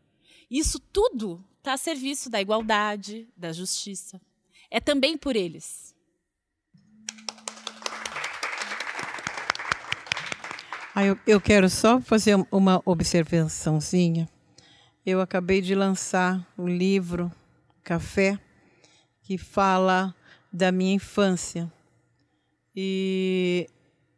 [0.53, 4.21] Isso tudo está a serviço da igualdade, da justiça.
[4.69, 5.95] É também por eles.
[10.93, 14.29] Ah, eu, eu quero só fazer uma observaçãozinha.
[15.03, 17.31] Eu acabei de lançar um livro,
[17.83, 18.39] Café,
[19.23, 20.15] que fala
[20.51, 21.73] da minha infância.
[22.75, 23.67] E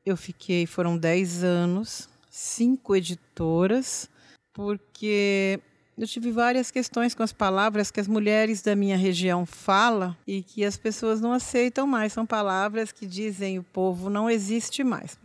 [0.05, 4.09] eu fiquei, foram 10 anos, cinco editoras,
[4.51, 5.61] porque
[5.97, 10.43] eu tive várias questões com as palavras que as mulheres da minha região falam e
[10.43, 12.11] que as pessoas não aceitam mais.
[12.11, 15.17] São palavras que dizem o povo não existe mais.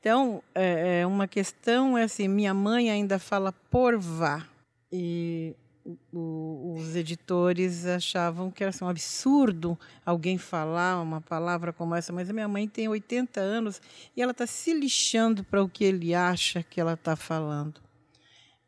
[0.00, 4.46] Então, é, é uma questão é assim: minha mãe ainda fala porvá.
[4.90, 5.54] E
[6.12, 12.12] o, os editores achavam que era assim, um absurdo alguém falar uma palavra como essa,
[12.12, 13.80] mas a minha mãe tem 80 anos
[14.16, 17.87] e ela está se lixando para o que ele acha que ela está falando.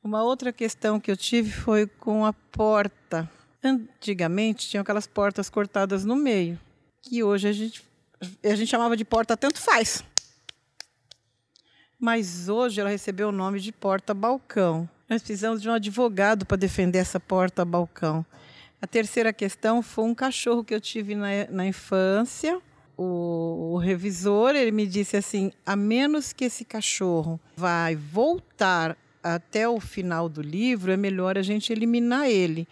[0.03, 3.31] Uma outra questão que eu tive foi com a porta.
[3.63, 6.59] Antigamente tinham aquelas portas cortadas no meio,
[7.03, 7.85] que hoje a gente,
[8.43, 10.03] a gente chamava de porta tanto faz.
[11.99, 14.89] Mas hoje ela recebeu o nome de porta-balcão.
[15.07, 18.25] Nós precisamos de um advogado para defender essa porta-balcão.
[18.81, 22.59] A terceira questão foi um cachorro que eu tive na, na infância.
[22.97, 29.69] O, o, revisor ele me disse assim: a menos que esse cachorro vai voltar até
[29.69, 32.67] o final do livro, é melhor a gente eliminar ele.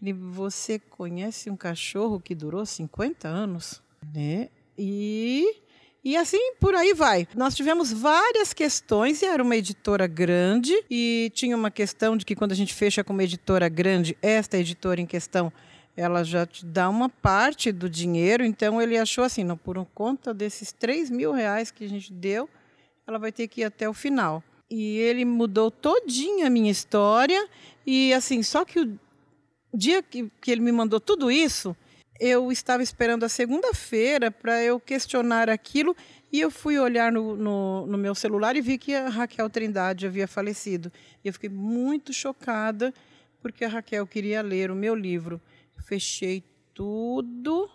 [0.00, 3.82] Você conhece um cachorro que durou 50 anos?
[4.14, 4.48] Né?
[4.76, 5.56] E,
[6.04, 7.26] e assim por aí vai.
[7.34, 12.36] Nós tivemos várias questões, e era uma editora grande, e tinha uma questão de que
[12.36, 15.52] quando a gente fecha com uma editora grande, esta editora em questão
[15.98, 20.32] ela já te dá uma parte do dinheiro, então ele achou assim, não, por conta
[20.32, 22.48] desses 3 mil reais que a gente deu,
[23.04, 24.40] ela vai ter que ir até o final.
[24.70, 27.48] E ele mudou todinha a minha história.
[27.86, 28.98] E assim, só que o
[29.72, 31.76] dia que, que ele me mandou tudo isso,
[32.20, 35.96] eu estava esperando a segunda-feira para eu questionar aquilo.
[36.30, 40.06] E eu fui olhar no, no, no, meu celular e vi que a Raquel Trindade
[40.06, 40.92] havia falecido.
[41.24, 42.92] E eu fiquei muito chocada,
[43.40, 45.40] porque a Raquel queria ler o meu livro.
[45.76, 47.70] Fechei tudo,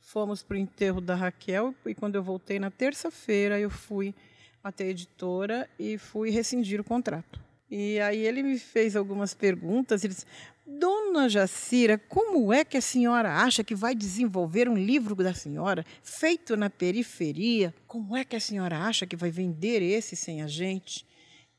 [0.00, 4.14] fomos para o enterro da Raquel, e quando eu voltei na terça-feira, eu fui
[4.62, 7.40] até a editora e fui rescindir o contrato.
[7.70, 10.04] E aí ele me fez algumas perguntas.
[10.04, 10.26] Ele disse:
[10.66, 15.84] Dona Jacira, como é que a senhora acha que vai desenvolver um livro da senhora
[16.02, 17.74] feito na periferia?
[17.86, 21.06] Como é que a senhora acha que vai vender esse sem a gente?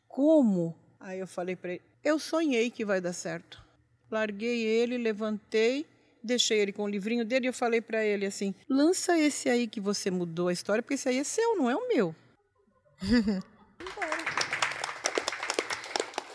[0.08, 0.76] Como?
[1.00, 3.64] Aí eu falei para ele: Eu sonhei que vai dar certo.
[4.12, 5.88] Larguei ele, levantei,
[6.24, 9.68] deixei ele com o livrinho dele e eu falei para ele assim: Lança esse aí
[9.68, 12.16] que você mudou a história, porque esse aí é seu, não é o meu.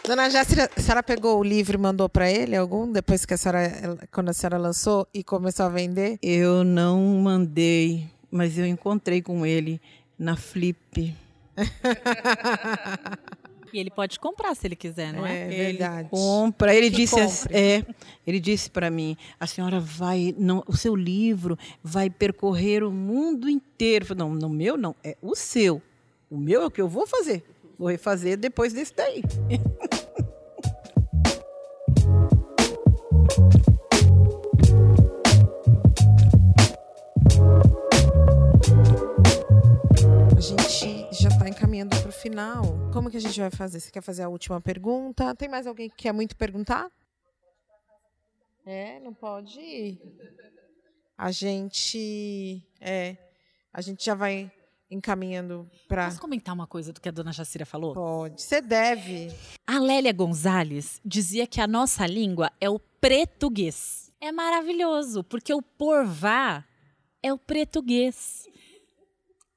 [0.07, 3.36] Dona Jéssica, a senhora pegou o livro e mandou para ele algum depois que a
[3.36, 6.19] senhora, quando a senhora lançou e começou a vender?
[6.23, 9.81] Eu não mandei, mas eu encontrei com ele
[10.19, 11.15] na Flip.
[13.73, 15.43] E ele pode comprar se ele quiser, não é?
[15.43, 16.01] É verdade.
[16.01, 16.74] Ele compra.
[16.74, 17.55] Ele Que disse, compre.
[17.55, 17.85] é,
[18.27, 23.47] ele disse para mim: a senhora vai, não, o seu livro vai percorrer o mundo
[23.49, 24.07] inteiro.
[24.07, 25.82] Falei, não, no meu não, é o seu.
[26.30, 27.42] O meu é o que eu vou fazer.
[27.78, 29.22] Vou refazer depois desse daí.
[40.36, 42.62] A gente já está encaminhando para o final.
[42.92, 43.80] Como que a gente vai fazer?
[43.80, 45.34] Você quer fazer a última pergunta?
[45.34, 46.90] Tem mais alguém que quer muito perguntar?
[48.66, 49.98] É, não pode ir.
[51.16, 53.16] A gente, é,
[53.72, 54.52] a gente já vai
[54.90, 56.06] encaminhando para.
[56.06, 57.94] Posso comentar uma coisa do que a dona Jacira falou?
[57.94, 58.43] Pode.
[58.43, 59.32] Você deve.
[59.66, 64.12] A Lélia Gonzalez dizia que a nossa língua é o português.
[64.20, 66.65] É maravilhoso, porque o porvá
[67.23, 68.47] é o português.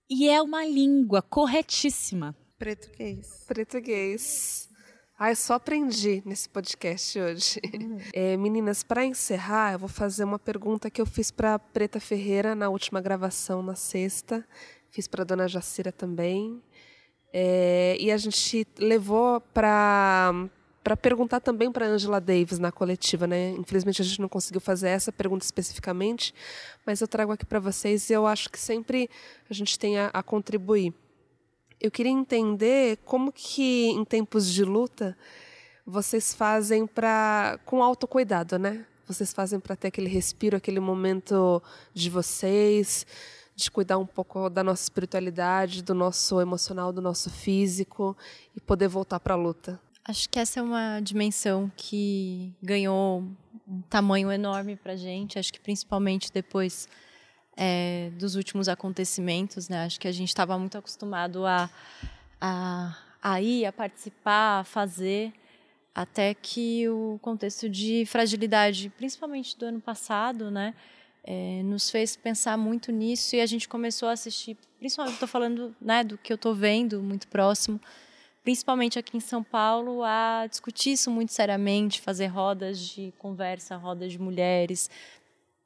[0.10, 2.36] E é uma língua corretíssima.
[2.60, 3.46] Português.
[3.48, 4.70] Português.
[5.18, 7.62] Ai, só aprendi nesse podcast hoje.
[8.12, 12.56] É, meninas, para encerrar, eu vou fazer uma pergunta que eu fiz para Preta Ferreira
[12.56, 14.44] na última gravação, na sexta.
[14.92, 16.62] Fiz para Dona Jacira também.
[17.34, 20.34] É, e a gente levou para
[20.84, 23.52] para perguntar também para Angela Davis na coletiva, né?
[23.52, 26.34] Infelizmente a gente não conseguiu fazer essa pergunta especificamente,
[26.84, 29.08] mas eu trago aqui para vocês e eu acho que sempre
[29.48, 30.92] a gente tem a, a contribuir.
[31.80, 35.16] Eu queria entender como que em tempos de luta
[35.86, 38.86] vocês fazem para com autocuidado, né?
[39.08, 41.62] Vocês fazem para ter aquele respiro, aquele momento
[41.94, 43.06] de vocês,
[43.56, 48.16] de cuidar um pouco da nossa espiritualidade, do nosso emocional, do nosso físico
[48.56, 49.80] e poder voltar para a luta.
[50.04, 53.24] Acho que essa é uma dimensão que ganhou
[53.68, 55.38] um tamanho enorme para gente.
[55.38, 56.90] Acho que principalmente depois
[57.56, 59.86] é, dos últimos acontecimentos, né?
[59.86, 61.70] Acho que a gente estava muito acostumado a,
[62.40, 65.32] a, a ir, a participar, a fazer,
[65.94, 70.74] até que o contexto de fragilidade, principalmente do ano passado, né?
[71.24, 75.76] É, nos fez pensar muito nisso e a gente começou a assistir, principalmente estou falando
[75.80, 77.80] né, do que eu estou vendo muito próximo,
[78.44, 84.12] principalmente aqui em São Paulo, a discutir isso muito seriamente, fazer rodas de conversa, rodas
[84.12, 84.90] de mulheres,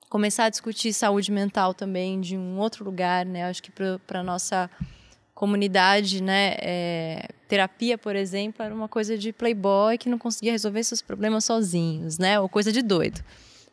[0.09, 3.45] começar a discutir saúde mental também de um outro lugar, né?
[3.45, 3.71] Acho que
[4.05, 4.69] para nossa
[5.33, 10.81] comunidade, né, é, terapia, por exemplo, era uma coisa de playboy que não conseguia resolver
[10.83, 12.39] seus problemas sozinhos, né?
[12.39, 13.21] Ou coisa de doido.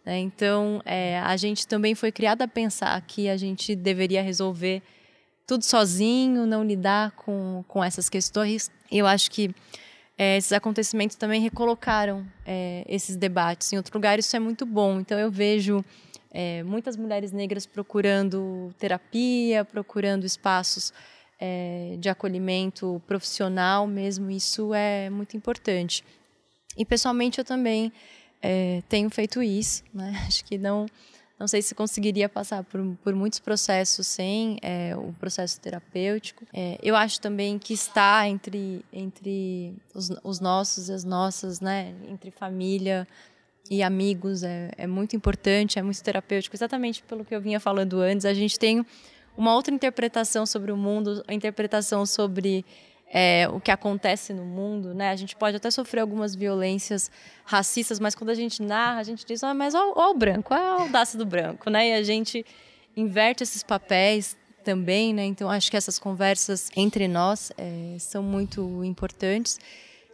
[0.04, 0.18] Né?
[0.18, 4.82] Então, é, a gente também foi criada a pensar que a gente deveria resolver
[5.46, 8.70] tudo sozinho, não lidar com, com essas questões.
[8.90, 9.54] Eu acho que
[10.16, 13.72] é, esses acontecimentos também recolocaram é, esses debates.
[13.72, 15.00] Em outro lugar, isso é muito bom.
[15.00, 15.84] Então, eu vejo
[16.30, 20.92] é, muitas mulheres negras procurando terapia, procurando espaços
[21.40, 24.30] é, de acolhimento profissional mesmo.
[24.30, 26.04] Isso é muito importante.
[26.76, 27.92] E, pessoalmente, eu também
[28.42, 29.82] é, tenho feito isso.
[29.94, 30.12] Né?
[30.26, 30.86] Acho que não
[31.42, 36.46] não sei se conseguiria passar por, por muitos processos sem é, o processo terapêutico.
[36.52, 41.96] É, eu acho também que estar entre, entre os, os, nossos e as nossas, né,
[42.08, 43.08] entre família
[43.68, 47.98] e amigos, é, é muito importante, é muito terapêutico, exatamente pelo que eu vinha falando
[47.98, 48.24] antes.
[48.24, 48.86] A gente tem
[49.36, 52.64] uma outra interpretação sobre o mundo, a interpretação sobre
[53.14, 55.10] é, o que acontece no mundo, né?
[55.10, 57.10] A gente pode até sofrer algumas violências
[57.44, 60.62] racistas, mas quando a gente narra, a gente diz, ah, mas olha o branco, olha
[60.62, 61.90] a audácia do branco, né?
[61.90, 62.44] E a gente
[62.96, 64.34] inverte esses papéis
[64.64, 65.26] também, né?
[65.26, 69.60] Então acho que essas conversas entre nós é, são muito importantes.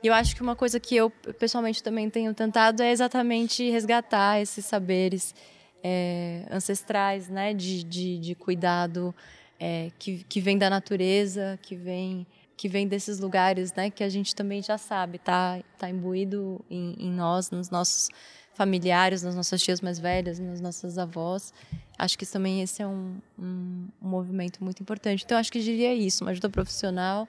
[0.03, 1.09] E eu acho que uma coisa que eu
[1.39, 5.37] pessoalmente também tenho tentado é exatamente resgatar esses saberes
[5.85, 7.55] é, ancestrais, né?
[7.55, 9.15] De, de, de cuidado
[9.61, 12.27] é, que, que vem da natureza, que vem
[12.59, 13.89] que vem desses lugares, né?
[13.89, 18.09] Que a gente também já sabe, tá, tá imbuído em, em nós, nos nossos
[18.53, 21.55] familiares, nas nossas tias mais velhas, nas nossas avós.
[21.97, 25.25] Acho que também esse é um, um, um movimento muito importante.
[25.25, 27.29] Então, acho que diria isso, uma ajuda profissional,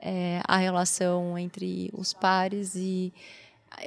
[0.00, 3.12] é, a relação entre os pares e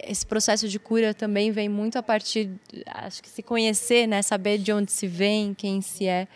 [0.04, 2.52] esse processo de cura também vem muito a partir,
[2.88, 6.28] acho que se conhecer, né, saber de onde se vem, quem se é,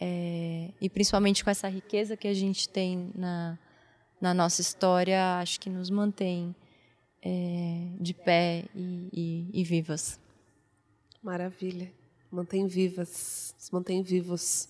[0.00, 3.58] é e principalmente com essa riqueza que a gente tem na,
[4.20, 6.54] na nossa história, acho que nos mantém
[7.22, 10.20] é, de pé e, e, e, vivas.
[11.22, 11.90] Maravilha.
[12.30, 14.68] Mantém vivas, se mantém vivos.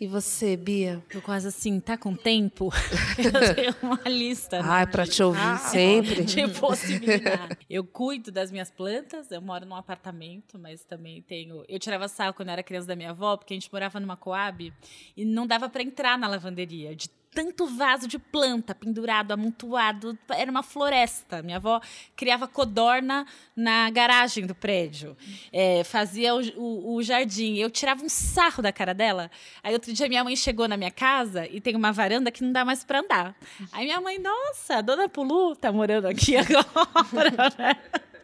[0.00, 1.04] E você, Bia?
[1.12, 2.72] Tô quase assim, tá com tempo?
[3.18, 4.60] Eu tenho uma lista.
[4.64, 6.24] Ah, é pra te ouvir ah, sempre.
[6.24, 7.58] De possibilidade.
[7.68, 11.64] Eu cuido das minhas plantas, eu moro num apartamento, mas também tenho.
[11.68, 14.16] Eu tirava sal quando eu era criança da minha avó, porque a gente morava numa
[14.16, 14.72] Coab
[15.14, 20.18] e não dava para entrar na lavanderia, de tanto vaso de planta pendurado, amontoado.
[20.30, 21.42] Era uma floresta.
[21.42, 21.80] Minha avó
[22.16, 25.16] criava codorna na garagem do prédio.
[25.52, 27.56] É, fazia o, o, o, jardim.
[27.56, 29.30] Eu tirava um sarro da cara dela.
[29.62, 32.52] Aí outro dia minha mãe chegou na minha casa e tem uma varanda que não
[32.52, 33.36] dá mais para andar.
[33.72, 37.54] Aí minha mãe, nossa, a dona Pulu tá morando aqui agora.
[37.56, 37.76] Né?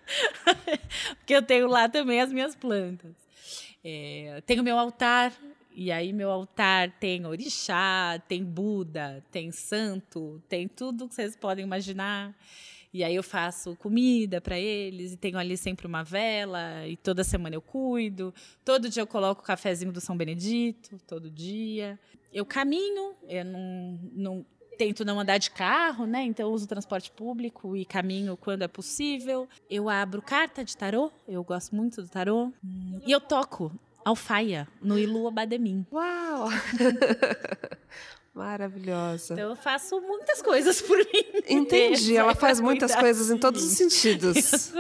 [1.18, 3.12] Porque eu tenho lá também as minhas plantas.
[3.84, 5.32] É, tenho meu altar
[5.76, 11.66] e aí meu altar tem orixá, tem Buda, tem santo, tem tudo que vocês podem
[11.66, 12.34] imaginar.
[12.94, 17.22] E aí eu faço comida para eles e tenho ali sempre uma vela e toda
[17.22, 18.32] semana eu cuido.
[18.64, 22.00] Todo dia eu coloco o cafezinho do São Benedito, todo dia.
[22.32, 24.46] Eu caminho, eu não, não
[24.78, 26.22] tento não andar de carro, né?
[26.22, 29.46] Então uso transporte público e caminho quando é possível.
[29.68, 32.50] Eu abro carta de tarô, eu gosto muito do tarô.
[33.06, 33.70] E eu toco
[34.06, 35.84] alfaia no Ilu Abademim.
[35.90, 36.48] Uau!
[38.36, 39.32] Maravilhosa.
[39.32, 41.40] Então eu faço muitas coisas por mim.
[41.48, 44.74] Entendi, ela faz muitas coisas em todos os sentidos.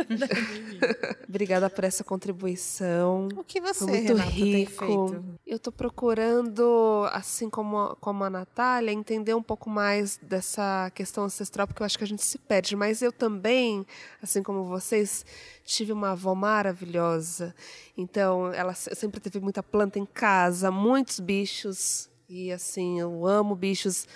[1.26, 3.28] Obrigada por essa contribuição.
[3.34, 5.24] O que você, Foi muito Renata, rico.
[5.46, 11.66] Eu estou procurando, assim como, como a Natália, entender um pouco mais dessa questão ancestral,
[11.66, 12.76] porque eu acho que a gente se perde.
[12.76, 13.86] Mas eu também,
[14.22, 15.24] assim como vocês,
[15.64, 17.54] tive uma avó maravilhosa.
[17.96, 24.06] Então, ela sempre teve muita planta em casa, muitos bichos e assim, eu amo bichos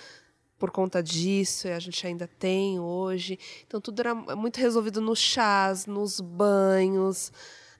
[0.59, 3.39] por conta disso, a gente ainda tem hoje.
[3.65, 7.31] Então tudo era muito resolvido nos chás, nos banhos,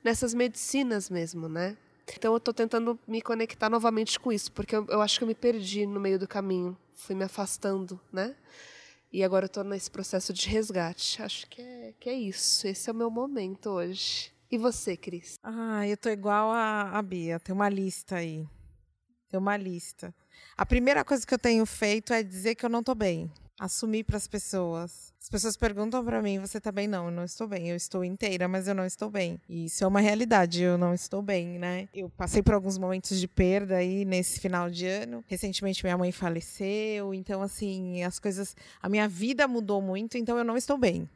[0.03, 1.77] nessas medicinas mesmo, né?
[2.17, 5.27] Então eu estou tentando me conectar novamente com isso, porque eu, eu, acho que eu
[5.27, 8.35] me perdi no meio do caminho, fui me afastando, né?
[9.13, 11.21] E agora eu estou nesse processo de resgate.
[11.21, 12.65] Acho que é, que é isso.
[12.65, 14.31] Esse é o meu momento hoje.
[14.49, 15.37] E você, Cris?
[15.43, 17.39] Ah, eu tô igual a, a Bia.
[17.39, 18.47] Tem uma lista aí.
[19.29, 20.15] Tem uma lista.
[20.57, 23.31] A primeira coisa que eu tenho feito é dizer que eu não tô bem.
[23.59, 25.13] Assumir para as pessoas.
[25.21, 26.87] As pessoas perguntam para mim: você tá bem?
[26.87, 27.69] Não, eu não estou bem.
[27.69, 29.39] Eu estou inteira, mas eu não estou bem.
[29.47, 31.87] E isso é uma realidade, eu não estou bem, né?
[31.93, 35.23] Eu passei por alguns momentos de perda aí nesse final de ano.
[35.27, 38.55] Recentemente minha mãe faleceu, então assim, as coisas.
[38.81, 41.07] A minha vida mudou muito, então eu não estou bem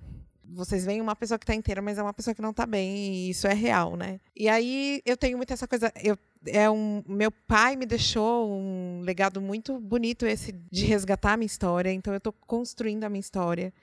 [0.47, 2.95] vocês veem uma pessoa que está inteira, mas é uma pessoa que não está bem,
[2.95, 4.19] e isso é real, né?
[4.35, 5.91] E aí eu tenho muito essa coisa.
[6.02, 6.18] Eu,
[6.48, 11.46] é um, meu pai me deixou um legado muito bonito esse de resgatar a minha
[11.46, 13.74] história, então eu estou construindo a minha história.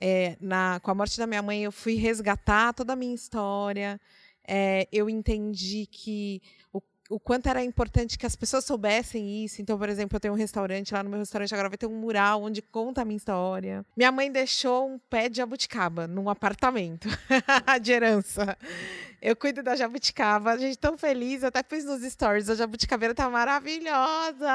[0.00, 4.00] É, na, com a morte da minha mãe, eu fui resgatar toda a minha história.
[4.46, 6.40] É, eu entendi que
[6.72, 9.62] o o quanto era importante que as pessoas soubessem isso.
[9.62, 11.98] Então, por exemplo, eu tenho um restaurante, lá no meu restaurante agora vai ter um
[11.98, 13.84] mural onde conta a minha história.
[13.96, 17.08] Minha mãe deixou um pé de jabuticaba num apartamento
[17.80, 18.56] de herança.
[19.20, 23.14] Eu cuido da jabuticaba, a gente tão feliz, eu até pus nos stories, a jabuticabeira
[23.14, 24.48] tá maravilhosa.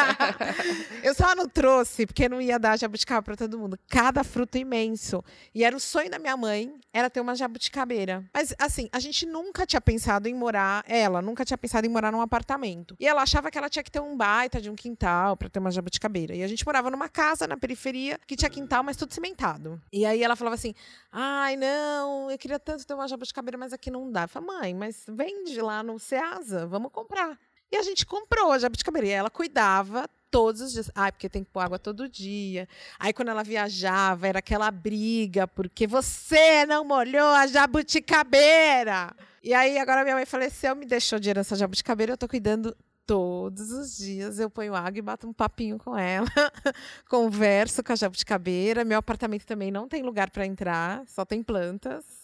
[1.02, 3.78] eu só não trouxe, porque não ia dar jabuticaba para todo mundo.
[3.88, 5.24] Cada fruto imenso.
[5.54, 8.22] E era o sonho da minha mãe, era ter uma jabuticabeira.
[8.34, 12.12] Mas, assim, a gente nunca tinha pensado em morar, ela nunca tinha pensado em morar
[12.12, 12.94] num apartamento.
[13.00, 15.58] E ela achava que ela tinha que ter um baita de um quintal para ter
[15.58, 16.34] uma jabuticabeira.
[16.34, 19.80] E a gente morava numa casa na periferia que tinha quintal, mas tudo cimentado.
[19.90, 20.74] E aí ela falava assim:
[21.10, 24.26] ai, não, eu queria tanto ter uma jabuticabeira, mas mas aqui não dá.
[24.26, 27.38] Falei, mãe, mas vende lá no Ceasa, vamos comprar.
[27.70, 29.08] E a gente comprou a jabuticabeira.
[29.08, 30.90] Ela cuidava todos os dias.
[30.92, 32.68] Ai, porque tem que pôr água todo dia.
[32.98, 39.14] Aí, quando ela viajava, era aquela briga, porque você não molhou a jabuticabeira.
[39.42, 42.14] E aí, agora minha mãe faleceu, me deixou de herança jabuticabeira.
[42.14, 42.76] Eu tô cuidando
[43.06, 46.28] Todos os dias eu ponho água e bato um papinho com ela.
[47.10, 48.84] Converso com a jabuticabeira.
[48.84, 52.19] Meu apartamento também não tem lugar para entrar, só tem plantas.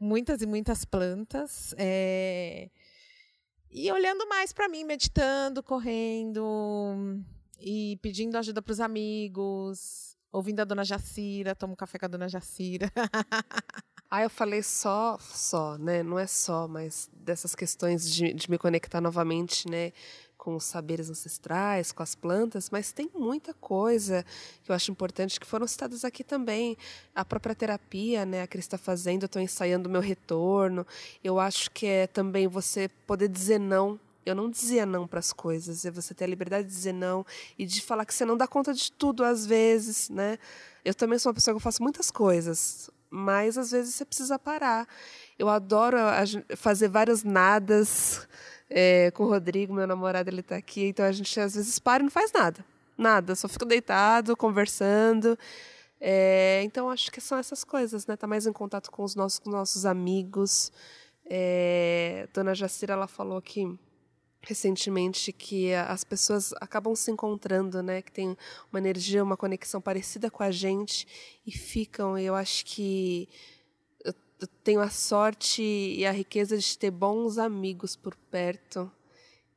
[0.00, 1.74] Muitas e muitas plantas.
[1.76, 2.70] É...
[3.70, 7.22] E olhando mais para mim, meditando, correndo
[7.60, 12.28] e pedindo ajuda para os amigos, ouvindo a dona Jacira, tomo café com a dona
[12.28, 12.90] Jacira.
[14.12, 16.02] Ah, eu falei só, só, né?
[16.02, 19.92] Não é só, mas dessas questões de, de me conectar novamente, né?
[20.40, 24.24] Com os saberes ancestrais, com as plantas, mas tem muita coisa
[24.64, 26.78] que eu acho importante que foram citadas aqui também.
[27.14, 28.40] A própria terapia, né?
[28.40, 30.86] A Cris está fazendo, eu estou ensaiando o meu retorno.
[31.22, 35.32] Eu acho que é também você poder dizer não eu não dizia não para as
[35.32, 37.24] coisas, é você ter a liberdade de dizer não
[37.58, 40.38] e de falar que você não dá conta de tudo às vezes, né?
[40.84, 44.38] Eu também sou uma pessoa que eu faço muitas coisas, mas às vezes você precisa
[44.38, 44.86] parar.
[45.38, 45.96] Eu adoro
[46.56, 48.28] fazer vários nadas
[48.70, 52.02] é, com o Rodrigo, meu namorado, ele está aqui, então a gente às vezes para
[52.02, 52.64] e não faz nada.
[52.96, 55.36] Nada, só fica deitado, conversando.
[56.00, 58.16] É, então acho que são essas coisas, né?
[58.16, 60.72] Tá mais em contato com os nossos, com nossos amigos.
[61.26, 63.78] É, Dona Jacira, ela falou que
[64.42, 68.00] recentemente que as pessoas acabam se encontrando, né?
[68.02, 68.36] Que tem
[68.72, 71.06] uma energia, uma conexão parecida com a gente
[71.46, 72.16] e ficam.
[72.18, 73.28] Eu acho que
[74.40, 78.90] eu tenho a sorte e a riqueza de ter bons amigos por perto.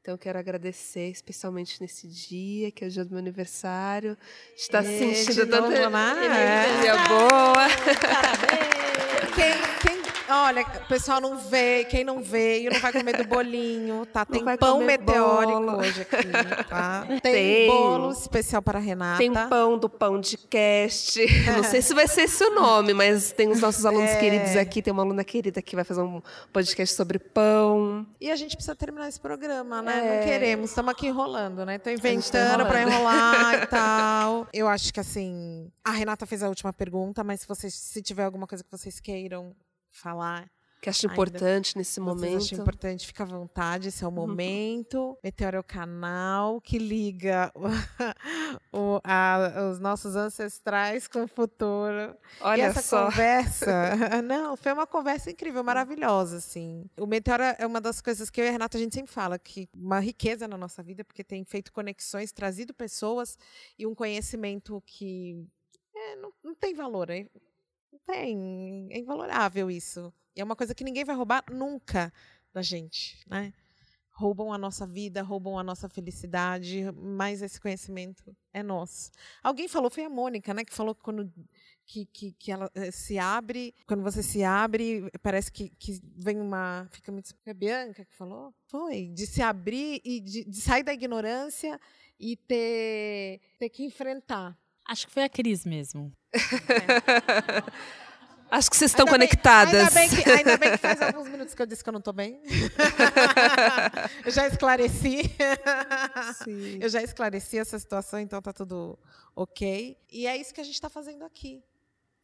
[0.01, 4.17] Então, eu quero agradecer, especialmente nesse dia, que é o dia do meu aniversário.
[4.53, 7.69] Está sentindo tanta energia boa.
[8.01, 9.82] Parabéns!
[10.29, 14.25] Olha, o pessoal não veio, quem não veio não vai comer do bolinho, tá?
[14.25, 17.05] Tem pão meteórico hoje aqui, tá?
[17.21, 19.17] Tem, tem, bolo especial para a Renata.
[19.17, 21.19] Tem pão do pão de cast.
[21.55, 24.19] não sei se vai ser esse o nome, mas tem os nossos alunos é.
[24.19, 24.81] queridos aqui.
[24.81, 26.21] Tem uma aluna querida que vai fazer um
[26.51, 28.05] podcast sobre pão.
[28.19, 29.99] E a gente precisa terminar esse programa, né?
[29.99, 30.17] É.
[30.17, 31.77] Não queremos, estamos aqui enrolando, né?
[31.77, 34.47] Tô tá inventando para enrolar e tal.
[34.53, 38.23] Eu acho que assim, a Renata fez a última pergunta, mas se vocês se tiver
[38.23, 39.55] alguma coisa que vocês queiram
[39.93, 40.49] falar.
[40.83, 42.35] Que acho importante nesse momento.
[42.35, 44.15] Acho importante, fica à vontade, esse é o uhum.
[44.17, 45.17] momento.
[45.23, 47.49] Meteoro é o canal que liga
[48.69, 52.17] o, a, os nossos ancestrais com o futuro.
[52.41, 53.05] Olha e essa só.
[53.05, 53.95] conversa,
[54.27, 56.83] não, foi uma conversa incrível, maravilhosa, assim.
[56.99, 59.39] O Meteoro é uma das coisas que eu e a Renata a gente sempre fala,
[59.39, 63.37] que uma riqueza na nossa vida, porque tem feito conexões, trazido pessoas
[63.79, 65.47] e um conhecimento que
[65.95, 67.09] é, não, não tem valor.
[67.09, 67.25] É
[68.05, 68.87] tem.
[68.91, 70.13] É invalorável isso.
[70.35, 72.11] E é uma coisa que ninguém vai roubar nunca
[72.53, 73.53] da gente, né?
[74.11, 79.09] Roubam a nossa vida, roubam a nossa felicidade, mas esse conhecimento é nosso.
[79.41, 81.31] Alguém falou, foi a Mônica, né, que falou que quando
[81.85, 86.39] que, que, que ela eh, se abre, quando você se abre, parece que, que vem
[86.39, 86.87] uma.
[86.91, 87.29] Fica muito.
[87.43, 88.53] Foi a Bianca que falou?
[88.67, 89.07] Foi.
[89.09, 91.79] De se abrir e de, de sair da ignorância
[92.19, 94.57] e ter, ter que enfrentar.
[94.85, 96.11] Acho que foi a Cris mesmo.
[98.53, 99.93] Acho que vocês estão ainda conectadas.
[99.95, 101.93] Bem, ainda, bem que, ainda bem que faz alguns minutos que eu disse que eu
[101.93, 102.39] não estou bem.
[104.23, 105.23] eu já esclareci.
[106.43, 106.77] Sim.
[106.79, 108.99] Eu já esclareci essa situação, então está tudo
[109.35, 109.97] ok.
[110.11, 111.63] E é isso que a gente está fazendo aqui.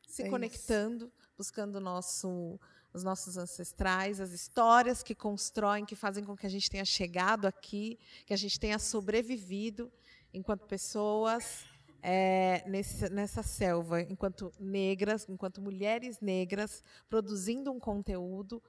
[0.07, 1.14] Se é conectando, isso.
[1.36, 2.60] buscando nosso,
[2.94, 7.48] os nossos ancestrais, as histórias que constroem, que fazem com que a gente tenha chegado
[7.48, 9.91] aqui, que a gente tenha sobrevivido
[10.31, 11.65] enquanto pessoas
[12.01, 18.61] é, nesse, nessa selva, enquanto negras, enquanto mulheres negras, produzindo um conteúdo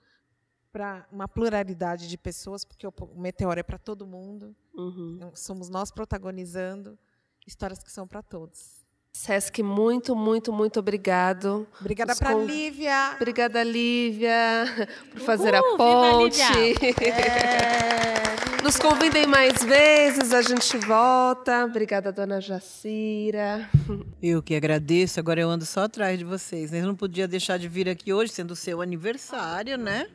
[0.73, 4.55] para uma pluralidade de pessoas, porque o, Meteoro é para todo mundo.
[4.75, 5.15] Uhum.
[5.17, 6.99] Então, somos nós protagonizando
[7.47, 8.81] histórias que são para todos.
[9.13, 11.67] Sesc, muito, muito, muito obrigado.
[11.81, 12.45] Obrigada para con...
[12.45, 13.13] Lívia.
[13.17, 14.65] Obrigada, Lívia,
[15.11, 16.41] por fazer Uhul, a ponte.
[18.63, 21.65] Nos convidem mais vezes, a gente volta.
[21.65, 23.69] Obrigada, dona Jacira.
[24.23, 25.19] Eu que agradeço.
[25.19, 26.73] Agora eu ando só atrás de vocês.
[26.73, 30.07] Eu não podia deixar de vir aqui hoje, sendo o seu aniversário, né?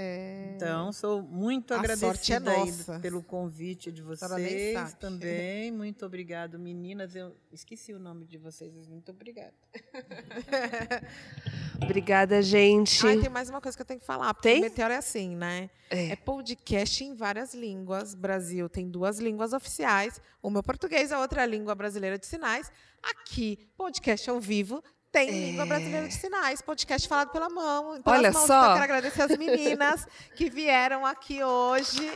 [0.00, 0.52] É...
[0.54, 5.72] Então, sou muito a agradecida é pelo convite de vocês também.
[5.72, 7.16] Muito obrigado, meninas.
[7.16, 9.52] Eu esqueci o nome de vocês, muito obrigada.
[11.82, 13.04] obrigada, gente.
[13.04, 14.32] Ai, tem mais uma coisa que eu tenho que falar.
[14.34, 14.58] Porque tem?
[14.58, 15.68] o Meteoro é assim, né?
[15.90, 16.10] É.
[16.10, 18.14] é podcast em várias línguas.
[18.14, 20.20] Brasil tem duas línguas oficiais.
[20.40, 22.70] Uma é português, a outra é a língua brasileira de sinais.
[23.02, 25.32] Aqui, podcast ao vivo, tem é...
[25.32, 27.96] Língua Brasileira de Sinais, podcast falado pela mão.
[27.96, 28.62] Então, Olha mãos, só.
[28.62, 32.10] Eu quero agradecer as meninas que vieram aqui hoje.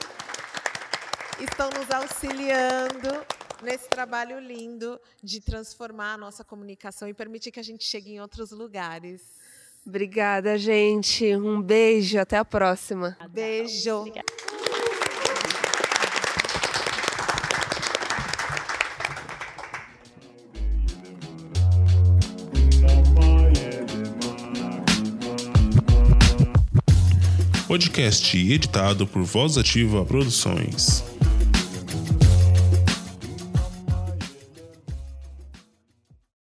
[1.40, 3.26] Estão nos auxiliando
[3.62, 8.20] nesse trabalho lindo de transformar a nossa comunicação e permitir que a gente chegue em
[8.20, 9.22] outros lugares.
[9.86, 11.34] Obrigada, gente.
[11.34, 12.18] Um beijo.
[12.18, 13.16] Até a próxima.
[13.30, 13.96] Beijo.
[13.96, 14.61] Obrigada.
[27.72, 31.02] Podcast editado por Voz Ativa Produções.